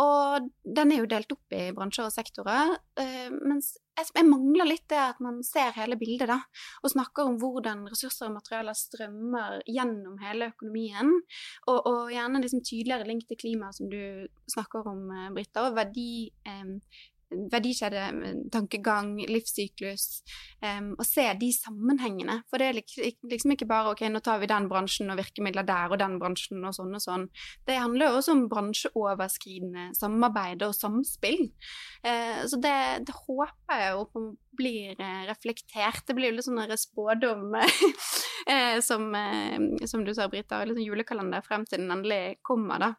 og 0.00 0.48
den 0.64 0.92
er 0.94 1.02
jo 1.02 1.08
delt 1.10 1.32
opp 1.34 1.54
i 1.56 1.68
bransjer 1.76 2.08
og 2.08 2.14
sektorer. 2.14 2.74
Uh, 2.98 3.28
mens 3.44 3.74
jeg, 4.00 4.24
mangler 4.24 4.68
litt 4.70 4.86
det 4.88 5.00
at 5.00 5.18
man 5.20 5.42
ser 5.44 5.74
hele 5.76 5.98
bildet, 6.00 6.30
da. 6.30 6.38
Og 6.80 6.92
snakker 6.94 7.28
om 7.28 7.36
hvordan 7.42 7.84
ressurser 7.90 8.30
og 8.30 8.38
materialer 8.38 8.76
strømmer 8.78 9.58
gjennom 9.68 10.16
hele 10.22 10.48
økonomien. 10.54 11.12
Og, 11.68 11.78
og 11.78 12.14
gjerne 12.14 12.40
liksom 12.40 12.64
tydeligere 12.64 13.08
link 13.10 13.26
til 13.28 13.40
klima, 13.40 13.72
som 13.76 13.90
du 13.92 14.00
snakker 14.50 14.88
om, 14.88 15.04
Britta. 15.36 15.66
Og 15.68 15.76
verdi, 15.76 16.30
um, 17.32 17.46
verdikjedetankegang, 17.52 19.14
livssyklus. 19.30 20.22
Um, 20.62 20.92
og 20.98 21.06
se 21.08 21.26
de 21.40 21.50
sammenhengene. 21.54 22.40
For 22.50 22.60
det 22.60 22.68
er 22.68 22.78
liksom 23.30 23.54
ikke 23.54 23.68
bare 23.70 23.94
ok, 23.94 24.04
nå 24.10 24.22
tar 24.24 24.42
vi 24.42 24.50
den 24.50 24.68
bransjen 24.70 25.12
og 25.12 25.20
virkemidler 25.20 25.66
der, 25.68 25.90
og 25.90 26.00
den 26.02 26.18
bransjen 26.22 26.64
og 26.66 26.76
sånn 26.76 26.94
og 26.96 27.04
sånn. 27.04 27.26
Det 27.68 27.78
handler 27.80 28.16
også 28.16 28.36
om 28.36 28.46
bransjeoverskridende 28.52 29.90
samarbeid 29.98 30.64
og 30.66 30.76
samspill. 30.76 31.46
Uh, 32.04 32.46
så 32.50 32.60
det, 32.62 32.76
det, 33.08 33.16
håper 33.26 33.84
jeg 33.84 33.92
jo 33.94 34.24
blir 34.58 34.96
uh, 35.00 35.22
reflektert. 35.30 36.04
Det 36.06 36.16
blir 36.16 36.30
jo 36.30 36.38
litt 36.38 36.48
sånn 36.48 36.76
spådom 36.80 37.54
som, 38.88 39.12
som, 39.86 40.02
du 40.04 40.10
sa, 40.16 40.26
Brita, 40.32 40.64
sånn 40.66 40.82
julekalender 40.82 41.44
frem 41.44 41.64
til 41.68 41.82
den 41.82 41.94
endelig 41.94 42.40
kommer, 42.46 42.82
da. 42.82 42.92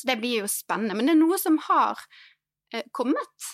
Så 0.00 0.08
det 0.08 0.20
blir 0.20 0.44
jo 0.44 0.50
spennende. 0.50 0.96
Men 0.96 1.08
det 1.08 1.14
er 1.14 1.20
noe 1.20 1.38
som 1.40 1.58
har 1.66 2.00
kommet, 2.96 3.48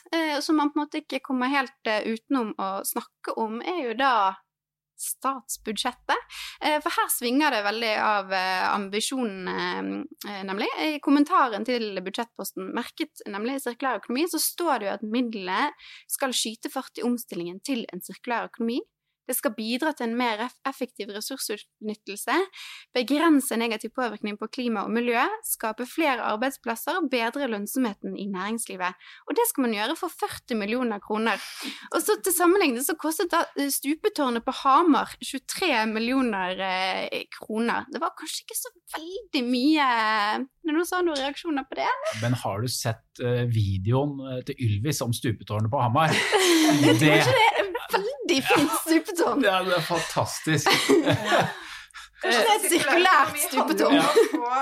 som 0.44 0.58
man 0.58 0.72
på 0.72 0.78
en 0.80 0.84
måte 0.84 1.00
ikke 1.02 1.22
kommer 1.24 1.52
helt 1.52 1.92
utenom 2.06 2.52
å 2.60 2.72
snakke 2.86 3.36
om, 3.40 3.60
er 3.64 3.80
jo 3.88 3.94
da 3.98 4.16
statsbudsjettet. 4.96 6.36
For 6.80 6.94
her 6.96 7.08
svinger 7.12 7.52
det 7.52 7.62
veldig 7.66 7.92
av 8.00 8.30
ambisjonene, 8.32 9.98
nemlig. 10.48 10.68
I 10.80 11.00
kommentaren 11.04 11.66
til 11.68 12.00
budsjettposten 12.00 12.70
merket 12.76 13.20
nemlig 13.28 13.58
sirkulær 13.64 14.00
økonomi, 14.00 14.24
så 14.32 14.40
står 14.40 14.80
det 14.80 14.88
jo 14.88 14.94
at 14.94 15.04
midlene 15.04 15.68
skal 16.08 16.32
skyte 16.36 16.72
fart 16.72 16.96
i 16.96 17.04
omstillingen 17.04 17.60
til 17.64 17.84
en 17.92 18.04
sirkulær 18.04 18.48
økonomi 18.48 18.80
Det 19.26 19.34
skal 19.36 19.54
bidra 19.56 19.92
til 19.96 20.08
en 20.08 20.16
mer 20.18 20.44
effektiv 20.68 21.10
ressursutnyttelse, 21.14 22.36
begrense 22.94 23.58
negativ 23.58 23.90
påvirkning 23.96 24.38
på 24.38 24.48
klima 24.52 24.84
og 24.86 24.92
miljø, 24.94 25.22
skape 25.46 25.86
flere 25.90 26.22
arbeidsplasser 26.30 27.00
og 27.00 27.10
bedre 27.10 27.48
lønnsomheten 27.50 28.16
i 28.18 28.28
næringslivet. 28.30 29.08
Og 29.26 29.38
det 29.38 29.48
skal 29.50 29.66
man 29.66 29.74
gjøre 29.74 29.96
for 29.98 30.12
40 30.12 30.58
millioner 30.60 31.02
kroner. 31.02 31.42
Og 31.92 32.00
så 32.02 32.18
til 32.22 32.34
sammenligning 32.36 32.84
så 32.86 32.96
kostet 33.00 33.32
da 33.34 33.44
eh, 33.58 33.70
stupetårnet 33.72 34.46
på 34.46 34.54
Hamar 34.62 35.16
23 35.24 35.72
millioner 35.90 36.62
eh, 36.62 37.26
kroner. 37.34 37.88
Det 37.92 38.02
var 38.02 38.14
kanskje 38.18 38.44
ikke 38.46 38.60
så 38.60 38.72
veldig 38.96 39.42
mye 39.46 39.86
Er 39.86 40.44
det 40.66 40.74
noen 40.74 40.86
som 40.86 41.04
noen 41.06 41.18
reaksjoner 41.18 41.66
på 41.68 41.78
det? 41.78 41.90
Men 42.22 42.36
har 42.38 42.62
du 42.62 42.70
sett 42.70 43.02
videoen 43.50 44.42
til 44.46 44.58
Ylvis 44.66 45.00
om 45.04 45.14
stupetårnet 45.16 45.72
på 45.72 45.80
Hamar? 45.80 46.12
Jeg 46.86 46.98
tror 47.00 47.14
ikke 47.16 47.36
det 47.36 47.46
er 47.46 47.66
veldig 47.96 48.40
fint 48.44 48.74
stupetårn. 48.84 49.15
Ja, 49.44 49.58
det 49.66 49.74
er 49.78 49.84
fantastisk. 49.84 50.70
Kanskje 52.22 52.40
det 52.42 52.52
er 52.52 52.56
et 52.56 52.70
sirkulært 52.72 53.36
stupetårn. 53.42 53.98
Få, 54.32 54.54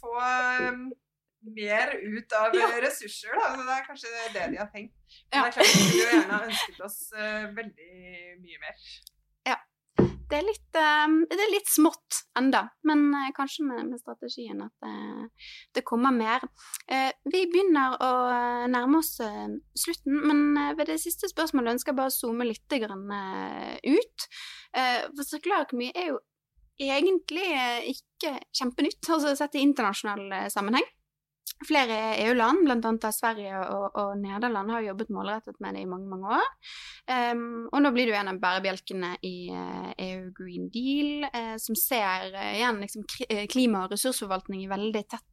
få 0.00 0.14
mer 1.56 1.94
ut 2.02 2.34
av 2.36 2.56
ressurser, 2.84 3.36
da. 3.38 3.52
Så 3.54 3.62
det 3.64 3.76
er 3.76 3.86
kanskje 3.86 4.10
det 4.34 4.48
de 4.52 4.58
har 4.60 4.68
tenkt. 4.74 4.96
Men 5.30 5.36
det 5.36 5.46
er 5.46 5.54
klart 5.54 5.70
vi 5.70 5.86
skulle 5.86 6.10
gjerne 6.10 6.40
ønsket 6.48 6.82
oss 6.88 6.98
uh, 7.14 7.46
veldig 7.56 7.94
mye 8.42 8.60
mer. 8.66 8.90
Det 10.30 10.38
er 10.38 10.46
litt, 10.46 10.76
uh, 10.78 11.14
det 11.26 11.42
er 11.42 11.50
litt 11.50 11.70
smått 11.70 12.20
enda, 12.38 12.62
men 12.86 13.08
uh, 13.10 13.30
kanskje 13.34 13.64
med, 13.66 13.88
med, 13.90 13.98
strategien 13.98 14.60
at 14.62 14.86
det 15.74 15.82
kommer 15.86 16.14
mer. 16.14 16.44
vi 17.32 17.40
begynner 17.50 17.96
å 18.02 18.10
nærme 18.70 19.00
oss 19.00 19.16
slutten, 19.18 20.16
men 20.30 20.74
ved 20.78 20.88
det 20.90 20.98
siste 21.02 21.28
spørsmålet 21.30 21.76
ønsker 21.76 21.92
jeg 21.92 21.98
bare 21.98 22.12
å 22.12 22.14
zoome 22.14 22.46
litt 22.48 22.76
ut. 22.76 24.26
for 24.72 25.26
sirkulærøkonomi 25.26 25.90
er 25.94 26.10
jo 26.12 26.18
egentlig 26.80 27.46
ikke 27.92 28.36
kjempenytt, 28.56 29.02
altså 29.08 29.34
sett 29.36 29.58
i 29.58 29.64
internasjonal 29.66 30.50
sammenheng. 30.52 30.86
Flere 31.68 31.96
EU-land, 32.24 32.62
bl.a. 32.64 33.10
Sverige 33.12 33.58
og, 33.68 33.96
og, 33.98 34.14
Nederland, 34.16 34.70
har 34.72 34.84
jobbet 34.84 35.10
målrettet 35.12 35.58
med 35.60 35.76
det 35.76 35.82
i 35.84 35.88
mange 35.88 36.08
mange 36.08 36.30
år. 36.38 36.46
Um, 37.10 37.66
og 37.68 37.82
nå 37.84 37.90
blir 37.92 38.08
jo 38.08 38.16
en 38.16 38.30
av 38.32 38.38
bærebjelkene 38.40 39.10
i 39.28 39.34
uh, 39.52 39.90
EU 40.06 40.30
Green 40.36 40.70
Deal, 40.72 41.26
uh, 41.28 41.58
som 41.60 41.76
ser 41.76 42.32
uh, 42.32 42.46
igjen 42.54 42.80
liksom, 42.80 43.04
klima- 43.52 43.84
og 43.84 43.92
ressursforvaltning 43.92 44.62
i 44.64 44.70
veldig 44.70 45.04
tett, 45.12 45.26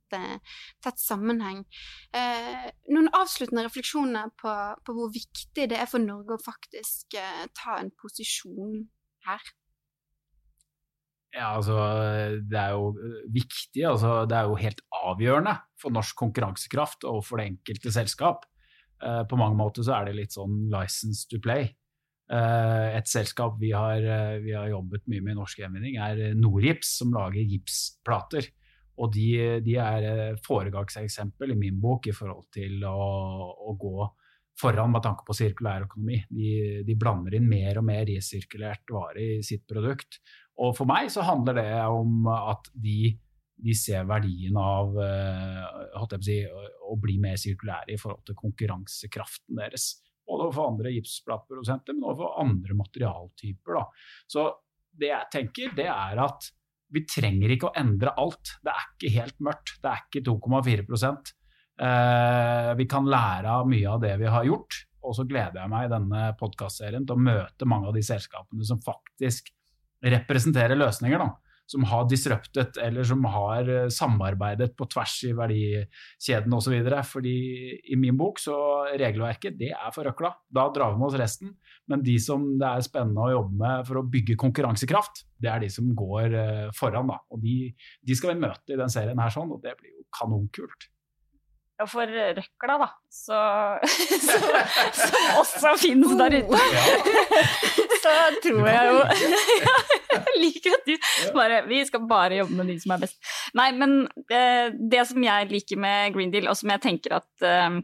tett 0.84 1.02
sammenheng. 1.04 1.66
noen 2.96 3.10
avsluttende 3.12 3.66
refleksjoner 3.66 4.30
på, 4.40 4.54
på, 4.88 4.96
hvor 4.96 5.12
viktig 5.12 5.66
det 5.68 5.76
er 5.76 5.90
for 5.92 6.00
Norge 6.00 6.38
å 6.38 6.44
faktisk 6.44 7.18
ta 7.60 7.76
en 7.82 7.92
posisjon 8.00 8.86
her? 9.28 9.52
Ja, 11.38 11.54
altså, 11.54 11.78
det 12.50 12.58
er 12.58 12.74
jo 12.74 12.92
eh, 12.98 13.24
viktig. 13.34 13.84
Altså, 13.86 14.20
det 14.30 14.38
er 14.38 14.50
jo 14.50 14.60
helt 14.60 14.80
avgjørende 15.06 15.58
for 15.78 15.94
norsk 15.94 16.18
konkurransekraft 16.18 17.06
og 17.10 17.22
for 17.28 17.42
det 17.42 17.52
enkelte 17.52 17.94
selskap. 17.94 18.48
Uh, 18.98 19.22
på 19.30 19.38
mange 19.38 19.54
måter 19.60 19.86
så 19.86 20.00
er 20.00 20.08
det 20.08 20.16
litt 20.18 20.34
sånn 20.34 20.64
license 20.74 21.28
to 21.30 21.38
play. 21.44 21.68
Uh, 22.28 22.98
et 22.98 23.08
selskap 23.08 23.60
vi 23.62 23.70
har, 23.70 24.02
uh, 24.02 24.40
vi 24.42 24.56
har, 24.58 24.72
jobbet 24.72 25.06
mye 25.06 25.22
med 25.22 25.36
i 25.36 25.38
norsk 25.38 25.62
gjenvinning, 25.62 26.00
er 26.02 26.34
Norgips, 26.40 26.96
som 27.04 27.14
lager 27.14 27.46
gipsplater. 27.46 28.50
Og 28.98 29.12
de, 29.14 29.28
de 29.62 29.76
er 29.78 30.40
foregangseksempel 30.42 31.54
i 31.54 31.60
min 31.60 31.78
bok 31.78 32.10
i 32.10 32.16
forhold 32.18 32.48
til 32.56 32.82
å, 32.90 32.98
å 33.70 33.76
gå 33.78 34.08
foran 34.58 34.90
med 34.90 35.04
tanke 35.06 35.26
på 35.28 35.36
sirkulær 35.38 35.86
økonomi. 35.86 36.24
De, 36.34 36.50
de, 36.88 36.98
blander 36.98 37.38
inn 37.38 37.46
mer 37.50 37.78
og 37.78 37.86
mer 37.92 38.08
resirkulert 38.10 38.90
vare 38.90 39.22
i 39.38 39.44
sitt 39.46 39.68
produkt. 39.70 40.18
Og 40.64 40.74
for 40.78 40.90
meg 40.90 41.12
så 41.14 41.26
handler 41.26 41.60
det 41.60 41.72
om 41.94 42.28
at 42.32 42.70
de, 42.74 43.12
de 43.62 43.76
ser 43.78 44.08
verdien 44.10 44.58
av 44.58 44.96
uh, 44.98 46.18
si, 46.24 46.40
å 46.48 46.98
bli 47.02 47.18
mer 47.22 47.38
sirkulære 47.40 47.94
i 47.94 48.00
forhold 48.02 48.26
til 48.28 48.38
konkurransekraften 48.40 49.62
deres. 49.62 49.90
Både 50.28 50.50
for 50.56 50.74
andre 50.74 50.92
gipsplateprodusenter, 50.96 51.96
men 51.96 52.10
også 52.10 52.24
for 52.24 52.42
andre 52.44 52.78
materialtyper. 52.82 53.78
Da. 53.78 53.86
Så 54.28 54.48
det 54.98 55.12
jeg 55.14 55.32
tenker, 55.36 55.76
det 55.78 55.88
er 55.94 56.24
at 56.26 56.50
vi 56.94 57.04
trenger 57.08 57.52
ikke 57.54 57.70
å 57.70 57.78
endre 57.78 58.16
alt. 58.18 58.58
Det 58.64 58.72
er 58.72 58.90
ikke 58.96 59.14
helt 59.18 59.42
mørkt. 59.44 59.76
Det 59.84 59.92
er 59.92 60.04
ikke 60.08 60.24
2,4 60.26 60.86
uh, 61.14 62.74
Vi 62.80 62.88
kan 62.90 63.10
lære 63.12 63.58
av 63.60 63.70
mye 63.70 63.94
av 63.94 64.02
det 64.04 64.16
vi 64.24 64.32
har 64.32 64.48
gjort. 64.48 64.82
Og 65.08 65.14
så 65.16 65.28
gleder 65.28 65.62
jeg 65.62 65.72
meg 65.72 65.86
i 65.86 65.92
denne 65.94 66.24
podkastserien 66.40 67.06
til 67.08 67.16
å 67.16 67.26
møte 67.30 67.70
mange 67.70 67.92
av 67.92 67.96
de 67.96 68.04
selskapene 68.04 68.66
som 68.68 68.82
faktisk 68.84 69.54
representerer 70.04 70.78
løsninger 70.78 71.22
da, 71.22 71.30
som 71.68 71.84
har 71.90 72.06
disruptet 72.08 72.78
eller 72.82 73.04
som 73.08 73.26
har 73.28 73.70
eh, 73.70 73.88
samarbeidet 73.92 74.72
på 74.78 74.88
tvers 74.92 75.16
i 75.28 75.34
verdikjeden 75.36 76.56
osv. 76.56 76.76
Fordi 77.10 77.38
i 77.92 77.98
min 78.00 78.18
bok 78.20 78.40
så 78.40 78.58
regelverket 78.94 79.58
det 79.60 79.74
er 79.76 79.96
for 79.96 80.08
røkla. 80.08 80.32
Da 80.48 80.68
drar 80.74 80.94
vi 80.94 81.02
med 81.02 81.10
oss 81.10 81.20
resten. 81.20 81.56
Men 81.88 82.04
de 82.04 82.18
som 82.24 82.46
det 82.60 82.68
er 82.68 82.88
spennende 82.88 83.26
å 83.26 83.34
jobbe 83.36 83.62
med 83.64 83.88
for 83.90 84.02
å 84.02 84.08
bygge 84.16 84.40
konkurransekraft, 84.40 85.26
det 85.44 85.52
er 85.52 85.64
de 85.66 85.72
som 85.74 85.90
går 85.96 86.38
eh, 86.44 86.68
foran. 86.76 87.12
da. 87.12 87.20
Og 87.34 87.44
de, 87.44 87.58
de 88.02 88.18
skal 88.20 88.36
vi 88.36 88.46
møte 88.46 88.76
i 88.76 88.80
den 88.80 88.94
serien 88.94 89.20
her, 89.20 89.34
sånn, 89.34 89.52
og 89.52 89.64
det 89.64 89.76
blir 89.80 89.96
jo 89.96 90.08
kanonkult. 90.16 90.92
Ja, 91.78 91.86
for 91.86 92.10
røkla, 92.10 92.76
da, 92.82 92.88
så, 93.14 93.40
så, 94.28 94.38
som 94.98 95.18
også 95.44 95.74
finnes 95.78 96.16
der 96.18 96.38
ute, 96.40 96.62
så 98.04 98.16
tror 98.42 98.70
jeg 98.72 98.88
jo 98.90 99.04
Jeg 100.18 100.42
liker 100.42 100.74
at 100.74 100.88
du 100.88 100.96
bare 101.36 101.60
Vi 101.68 101.84
skal 101.86 102.08
bare 102.10 102.40
jobbe 102.40 102.58
med 102.58 102.72
de 102.72 102.80
som 102.82 102.96
er 102.96 103.04
best. 103.04 103.20
Nei, 103.58 103.68
men 103.78 104.00
det, 104.32 104.48
det 104.90 105.06
som 105.12 105.22
jeg 105.22 105.52
liker 105.52 105.78
med 105.84 106.16
Green 106.16 106.34
Deal, 106.34 106.50
og 106.50 106.58
som 106.58 106.74
jeg 106.74 106.84
tenker 106.88 107.20
at 107.20 107.46
eh, 107.46 107.68
Eh, 107.68 107.82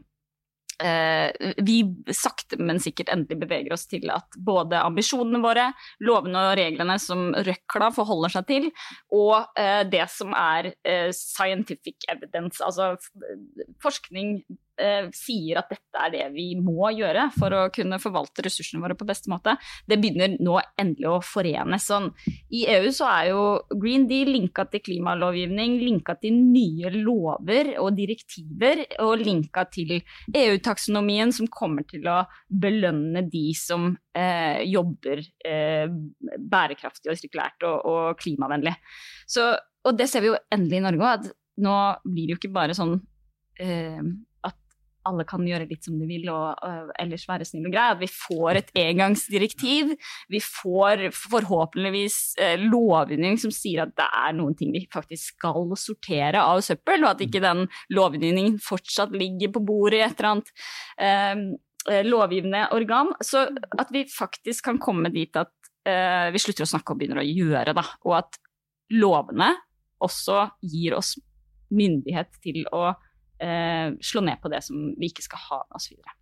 vi 0.78 1.76
sakte, 2.14 2.58
men 2.58 2.80
sikkert 2.82 3.12
endelig 3.12 3.38
beveger 3.44 3.74
oss 3.76 3.86
til 3.90 4.10
at 4.10 4.38
både 4.46 4.80
ambisjonene 4.82 5.40
våre, 5.44 5.68
lovene 6.04 6.48
og 6.50 6.58
reglene 6.58 6.96
som 7.02 7.28
røkla 7.34 7.90
forholder 7.94 8.34
seg 8.34 8.48
til, 8.48 8.68
og 9.14 9.54
eh, 9.60 9.82
det 9.86 10.06
som 10.12 10.34
er 10.36 10.72
eh, 10.82 11.10
scientific 11.14 12.06
evidence, 12.10 12.62
altså 12.64 12.94
forskning 13.82 14.40
eh, 14.80 15.08
sier 15.14 15.60
at 15.60 15.70
dette 15.72 16.00
er 16.00 16.12
det 16.14 16.24
vi 16.34 16.46
må 16.58 16.90
gjøre 16.94 17.28
for 17.36 17.54
å 17.54 17.62
kunne 17.74 18.00
forvalte 18.02 18.44
ressursene 18.46 18.82
våre 18.82 18.96
på 18.98 19.06
beste 19.08 19.30
måte, 19.32 19.56
det 19.88 19.98
begynner 20.02 20.36
nå 20.42 20.58
endelig 20.80 21.10
å 21.10 21.20
forenes. 21.24 21.88
Sånn. 21.90 22.10
I 22.54 22.64
EU 22.76 22.90
så 22.94 23.08
er 23.10 23.30
jo 23.32 23.44
Green 23.80 24.06
Deal 24.10 24.32
linka 24.34 24.66
til 24.70 24.82
klimalovgivning, 24.84 25.78
linka 25.82 26.16
til 26.20 26.36
nye 26.38 26.92
lover 26.94 27.74
og 27.82 27.92
direktiver, 27.98 28.84
og 29.04 29.22
linka 29.22 29.66
til 29.72 29.96
EU-taksonomien, 29.98 31.32
som 31.34 31.50
kommer 31.52 31.86
til 31.88 32.08
å 32.10 32.22
belønne 32.48 33.24
de 33.30 33.46
som 33.58 33.92
eh, 34.16 34.64
jobber 34.68 35.22
eh, 35.46 35.86
bærekraftig 36.38 37.12
og 37.12 37.20
sirkulært 37.20 37.66
og, 37.68 37.80
og 37.88 38.20
klimavennlig. 38.20 38.74
Så, 39.26 39.52
og 39.84 39.98
det 39.98 40.08
ser 40.10 40.24
vi 40.24 40.32
jo 40.32 40.38
endelig 40.54 40.80
i 40.80 40.84
Norge 40.86 41.04
òg, 41.04 41.24
at 41.26 41.64
nå 41.64 41.74
blir 42.06 42.26
det 42.26 42.34
jo 42.34 42.40
ikke 42.40 42.54
bare 42.54 42.76
sånn 42.76 42.96
eh, 43.62 44.00
alle 45.08 45.26
kan 45.28 45.44
gjøre 45.46 45.66
litt 45.68 45.86
som 45.86 45.96
de 46.00 46.06
vil 46.08 46.28
og 46.32 46.60
uh, 46.64 46.92
ellers 47.00 47.26
være 47.28 47.46
snill 47.48 47.68
og 47.68 47.74
grei. 47.74 47.86
At 47.94 48.00
vi 48.00 48.08
får 48.10 48.60
et 48.60 48.70
engangsdirektiv. 48.84 49.92
Vi 50.32 50.40
får 50.44 51.06
forhåpentligvis 51.16 52.18
uh, 52.40 52.54
lovgivning 52.64 53.38
som 53.40 53.52
sier 53.54 53.84
at 53.84 53.94
det 53.98 54.06
er 54.06 54.36
noen 54.38 54.56
ting 54.58 54.72
vi 54.74 54.84
faktisk 54.92 55.36
skal 55.36 55.74
sortere 55.80 56.42
av 56.44 56.62
søppel, 56.64 57.04
og 57.04 57.14
at 57.14 57.24
ikke 57.26 57.42
den 57.44 57.66
lovgivningen 57.94 58.58
fortsatt 58.62 59.14
ligger 59.16 59.52
på 59.54 59.64
bordet 59.64 60.00
i 60.00 60.06
et 60.06 60.18
eller 60.18 60.32
annet 60.34 60.54
uh, 61.00 62.00
lovgivende 62.08 62.64
organ. 62.74 63.12
Så 63.24 63.46
at 63.78 63.92
vi 63.92 64.06
faktisk 64.08 64.70
kan 64.70 64.80
komme 64.80 65.12
dit 65.12 65.36
at 65.36 65.52
vi 65.84 66.40
slutter 66.40 66.64
å 66.64 66.68
snakke 66.70 66.94
og 66.94 66.96
begynner 66.96 67.18
å 67.20 67.26
gjøre, 67.28 67.74
da. 67.76 67.82
Og 68.08 68.14
at 68.16 68.38
lovene 68.96 69.50
også 70.00 70.46
gir 70.64 70.96
oss 70.96 71.10
myndighet 71.74 72.30
til 72.40 72.64
å 72.72 72.94
slå 74.04 74.20
ned 74.24 74.38
på 74.42 74.48
det 74.52 74.62
som 74.64 74.92
vi 74.98 75.10
ikke 75.10 75.24
skal 75.26 75.40
ha 75.48 75.58
med 75.66 75.80
oss 75.80 75.90
videre. 75.90 76.14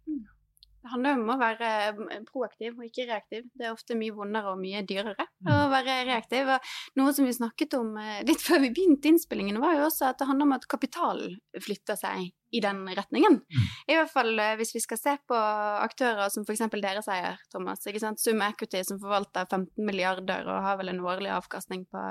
Det 0.83 0.91
handler 0.91 1.19
om 1.21 1.31
å 1.31 1.39
være 1.41 1.71
eh, 1.93 2.21
proaktiv 2.29 2.77
og 2.77 2.87
ikke 2.89 3.07
reaktiv. 3.09 3.47
Det 3.55 3.69
er 3.69 3.75
ofte 3.77 3.97
mye 3.99 4.15
vondere 4.17 4.53
og 4.53 4.61
mye 4.61 4.83
dyrere 4.87 5.15
å 5.23 5.57
mm. 5.57 5.73
være 5.73 5.99
reaktiv. 6.11 6.53
Og 6.57 7.01
noe 7.01 7.15
som 7.17 7.29
vi 7.29 7.35
snakket 7.37 7.79
om 7.79 7.95
eh, 8.03 8.23
litt 8.27 8.43
før 8.43 8.65
vi 8.65 8.73
begynte 8.75 9.13
innspillingen, 9.13 9.61
var 9.63 9.79
jo 9.79 9.89
også 9.89 10.11
at 10.11 10.21
det 10.21 10.29
handler 10.31 10.51
om 10.51 10.57
at 10.59 10.69
kapitalen 10.71 11.37
flytter 11.63 11.99
seg 11.99 12.33
i 12.53 12.61
den 12.61 12.83
retningen. 12.85 13.39
Mm. 13.41 13.69
I 13.89 13.97
hvert 13.97 14.13
fall 14.13 14.33
eh, 14.43 14.57
hvis 14.61 14.75
vi 14.77 14.83
skal 14.85 15.01
se 15.01 15.15
på 15.29 15.39
aktører 15.39 16.33
som 16.35 16.45
f.eks. 16.45 16.67
dere 16.75 17.05
sier, 17.05 17.39
Thomas. 17.55 17.87
ikke 17.87 18.03
sant? 18.03 18.21
Sum 18.21 18.43
Equity 18.45 18.83
som 18.85 19.01
forvalter 19.01 19.47
15 19.47 19.87
milliarder 19.87 20.51
og 20.51 20.67
har 20.67 20.81
vel 20.83 20.93
en 20.93 21.01
årlig 21.07 21.33
avkastning 21.33 21.87
på 21.89 22.03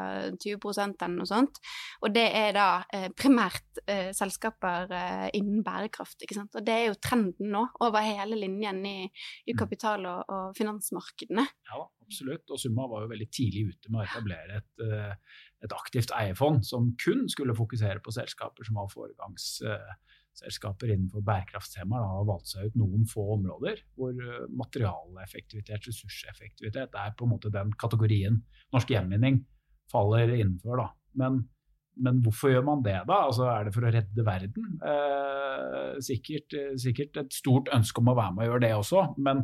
20 0.41 0.72
eller 0.82 1.13
noe 1.17 1.30
sånt. 1.30 1.61
Og 2.01 2.15
det 2.15 2.28
er 2.39 2.55
da 2.57 2.69
primært 3.19 3.84
eh, 3.86 4.09
selskaper 4.15 4.91
eh, 4.95 5.28
innen 5.38 5.61
bærekraft. 5.65 6.22
ikke 6.22 6.38
sant? 6.39 6.55
Og 6.57 6.65
det 6.65 6.74
er 6.74 6.89
jo 6.89 6.97
trenden 7.01 7.51
nå 7.53 7.67
over 7.84 8.03
hele 8.05 8.39
linjen 8.39 8.61
i, 8.88 9.09
i 9.45 9.53
mm. 9.53 9.59
kapital- 9.59 10.07
og, 10.09 10.32
og 10.32 10.55
finansmarkedene. 10.57 11.45
Ja, 11.70 11.84
absolutt. 12.05 12.45
Og 12.51 12.62
Summa 12.62 12.88
var 12.91 13.05
jo 13.05 13.12
veldig 13.12 13.30
tidlig 13.34 13.68
ute 13.72 13.91
med 13.91 14.01
å 14.01 14.05
etablere 14.05 14.62
et, 14.62 14.86
eh, 14.86 15.38
et 15.66 15.76
aktivt 15.76 16.14
eierfond 16.18 16.66
som 16.68 16.91
kun 17.01 17.28
skulle 17.32 17.57
fokusere 17.57 18.03
på 18.03 18.14
selskaper 18.16 18.68
som 18.68 18.82
var 18.82 18.91
foregangsselskaper 18.91 20.91
innenfor 20.91 21.26
bærekraftstemaer. 21.28 22.09
har 22.16 22.30
valgt 22.30 22.51
seg 22.53 22.72
ut 22.72 22.82
noen 22.82 23.07
få 23.09 23.28
områder 23.38 23.84
hvor 23.95 24.16
eh, 24.16 24.49
materialeffektivitet, 24.64 25.88
ressurseffektivitet 25.88 26.99
er 26.99 27.16
på 27.18 27.28
en 27.28 27.36
måte 27.36 27.53
den 27.53 27.74
kategorien 27.80 28.41
norsk 28.76 28.93
gjenvinning 28.93 29.43
faller 29.91 30.36
innenfor. 30.36 30.84
da. 30.84 30.91
Men 31.20 31.43
men 32.00 32.22
hvorfor 32.24 32.54
gjør 32.54 32.64
man 32.68 32.84
det, 32.86 33.00
da? 33.08 33.18
Altså, 33.28 33.44
er 33.52 33.64
det 33.68 33.74
for 33.76 33.88
å 33.88 33.94
redde 33.94 34.26
verden? 34.26 34.64
Eh, 34.92 35.94
sikkert, 36.04 36.50
sikkert, 36.80 37.18
et 37.24 37.34
stort 37.36 37.68
ønske 37.76 38.02
om 38.02 38.12
å 38.12 38.18
være 38.18 38.34
med 38.36 38.44
og 38.46 38.50
gjøre 38.52 38.66
det 38.66 38.74
også, 38.78 39.00
men 39.22 39.38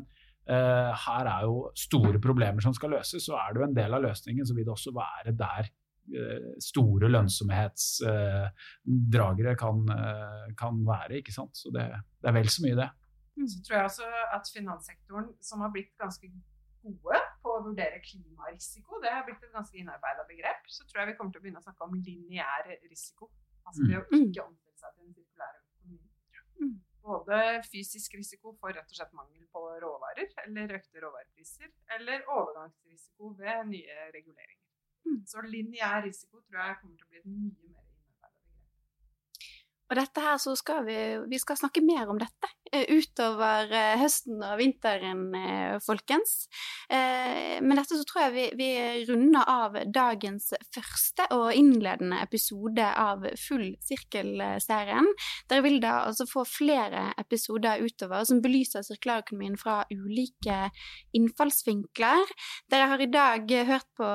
eh, 0.48 0.91
her 1.06 1.26
er 1.34 1.41
jo 1.48 1.56
store 1.78 2.20
problemer 2.24 2.62
som 2.64 2.74
skal 2.76 2.89
løses. 2.95 3.26
Så 3.28 3.34
er 3.39 3.48
det 3.52 3.60
jo 3.62 3.68
en 3.68 3.78
del 3.78 3.91
av 3.98 4.04
løsningen, 4.08 4.45
så 4.48 4.54
vil 4.56 4.66
det 4.68 4.76
også 4.76 4.91
være 4.95 5.32
der 5.38 5.64
eh, 5.68 6.48
store 6.64 7.08
lønnsomhetsdragere 7.14 9.52
eh, 9.54 9.60
kan, 9.60 9.78
eh, 9.98 10.48
kan, 10.60 10.74
være. 10.88 11.14
ikke 11.22 11.36
sant? 11.36 11.54
Så 11.60 11.68
det, 11.76 11.86
det 12.22 12.28
er 12.32 12.38
vel 12.39 12.50
så 12.54 12.62
mye 12.66 12.80
det. 12.80 12.89
Så 13.38 13.58
tror 13.66 13.76
jeg 13.78 13.88
også 13.91 14.06
at 14.34 14.45
finanssektoren, 14.50 15.28
som 15.45 15.58
har 15.62 15.70
blitt 15.76 15.93
ganske 16.02 16.26
gode 16.82 17.20
på 17.48 17.56
å 17.56 17.64
vurdere 17.70 18.02
klimarisiko, 18.04 19.00
det 19.04 19.14
har 19.14 19.24
blitt 19.28 19.43
et 19.45 19.56
ganske 19.56 19.80
innarbeida 19.80 20.26
begrep, 20.28 20.68
så 20.72 20.86
tror 20.88 21.04
jeg 21.04 21.14
vi 21.14 21.16
kommer 21.20 21.34
til 21.34 21.41
å 21.41 21.45
begynne 21.45 21.62
å 21.64 21.68
snakke 21.68 21.88
om 21.88 21.95
lineær 21.95 22.68
risiko. 22.89 23.32
Altså 23.68 23.88
det 23.88 23.98
å 24.00 24.04
mm. 24.12 24.20
ikke 24.20 24.43
omstille 24.43 24.82
seg 24.82 24.93
til 24.93 25.08
en 25.08 25.16
sirkulær 25.16 25.58
økonomi. 25.62 26.00
Mm. 26.60 26.76
Både 27.08 27.41
fysisk 27.68 28.16
risiko 28.20 28.54
for 28.60 28.76
rett 28.76 28.91
og 28.91 29.00
slett 29.00 29.16
mangel 29.16 29.48
på 29.52 29.64
råvarer, 29.84 30.32
eller 30.43 30.78
økte 30.80 31.04
råvarepriser, 31.04 31.72
eller 31.98 32.28
overgangsrisiko 32.28 33.34
ved 33.39 33.74
nye 33.74 34.08
reguleringer. 34.16 34.64
Mm. 35.08 35.20
Så 35.28 35.43
lineær 35.48 36.02
risiko 36.04 36.43
tror 36.43 36.64
jeg 36.64 36.80
kommer 36.82 37.00
til 37.00 37.08
å 37.08 37.12
bli 37.14 37.22
et 37.24 37.30
mye 37.32 37.74
mer 37.74 37.86
og 39.88 39.95
dette 39.95 40.20
her 40.24 40.36
så 40.41 40.52
skal 40.60 40.84
vi, 40.84 40.98
vi 41.32 41.39
skal 41.39 41.60
snakke 41.60 41.80
mer 41.86 42.10
om 42.12 42.18
dette 42.20 42.50
utover 42.74 43.72
eh, 43.72 43.95
høsten 44.01 44.41
og 44.43 44.57
vinteren, 44.59 45.24
eh, 45.36 45.76
folkens. 45.84 46.47
Men 46.88 47.76
dette 47.76 47.97
så 47.97 48.05
tror 48.07 48.28
jeg 48.28 48.34
vi, 48.34 48.43
vi 48.59 48.70
runder 49.09 49.47
av 49.49 49.76
dagens 49.91 50.53
første 50.72 51.26
og 51.36 51.49
innledende 51.55 52.22
episode 52.24 52.86
av 52.88 53.26
Full 53.41 53.74
sirkel-serien. 53.84 55.09
Dere 55.49 55.65
vil 55.65 55.80
da 55.84 55.97
altså 56.05 56.28
få 56.30 56.45
flere 56.47 57.09
episoder 57.20 57.84
utover 57.84 58.24
som 58.30 58.39
belyser 58.43 58.86
sirkulærøkonomien 58.88 59.57
fra 59.59 59.82
ulike 59.91 60.70
innfallsvinkler. 61.18 62.32
Dere 62.72 62.89
har 62.93 63.03
i 63.03 63.09
dag 63.11 63.51
hørt 63.68 63.89
på 63.99 64.11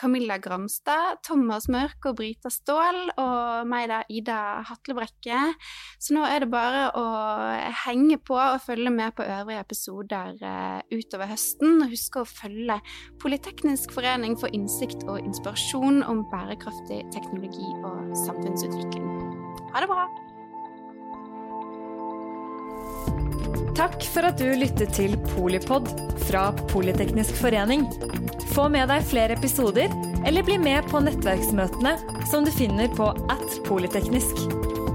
Camilla 0.00 0.38
Gramstad, 0.42 1.20
Thomas 1.26 1.68
Mørk 1.72 2.08
og 2.08 2.16
Brita 2.22 2.52
Ståhl, 2.52 3.02
og 3.20 3.68
meg 3.68 3.90
da, 3.92 4.02
Ida 4.08 4.40
Hatlebrekke. 4.70 5.42
Så 6.00 6.16
nå 6.16 6.24
er 6.28 6.46
det 6.46 6.52
bare 6.52 6.88
å 6.96 7.06
henge 7.86 8.18
på 8.18 8.36
og 8.36 8.60
følge 8.64 8.90
med 8.92 9.14
på 9.16 9.24
øvrige 9.24 9.62
episoder 9.62 10.36
uh, 10.42 10.80
utover 10.92 11.30
høsten. 11.30 11.86
Husk 11.90 12.20
å 12.20 12.26
følge 12.28 12.80
Politeknisk 13.22 13.94
forening 13.96 14.36
for 14.38 14.52
innsikt 14.54 15.06
og 15.06 15.22
inspirasjon 15.22 16.02
om 16.06 16.24
bærekraftig 16.32 17.02
teknologi 17.14 17.72
og 17.86 18.14
samfunnsutvikling. 18.26 19.10
Ha 19.74 19.82
det 19.82 19.90
bra! 19.90 20.06
Takk 23.76 24.00
for 24.08 24.24
at 24.24 24.38
du 24.40 24.46
lyttet 24.56 24.94
til 24.96 25.18
Polipod 25.34 25.90
fra 26.30 26.48
Politeknisk 26.70 27.36
forening. 27.42 27.84
Få 28.54 28.70
med 28.72 28.88
deg 28.88 29.04
flere 29.04 29.36
episoder, 29.36 29.92
eller 30.24 30.46
bli 30.46 30.56
med 30.62 30.88
på 30.88 31.04
nettverksmøtene 31.04 31.92
som 32.30 32.48
du 32.48 32.54
finner 32.56 32.88
på 32.96 33.12
at 33.12 33.60
polyteknisk. 33.68 34.85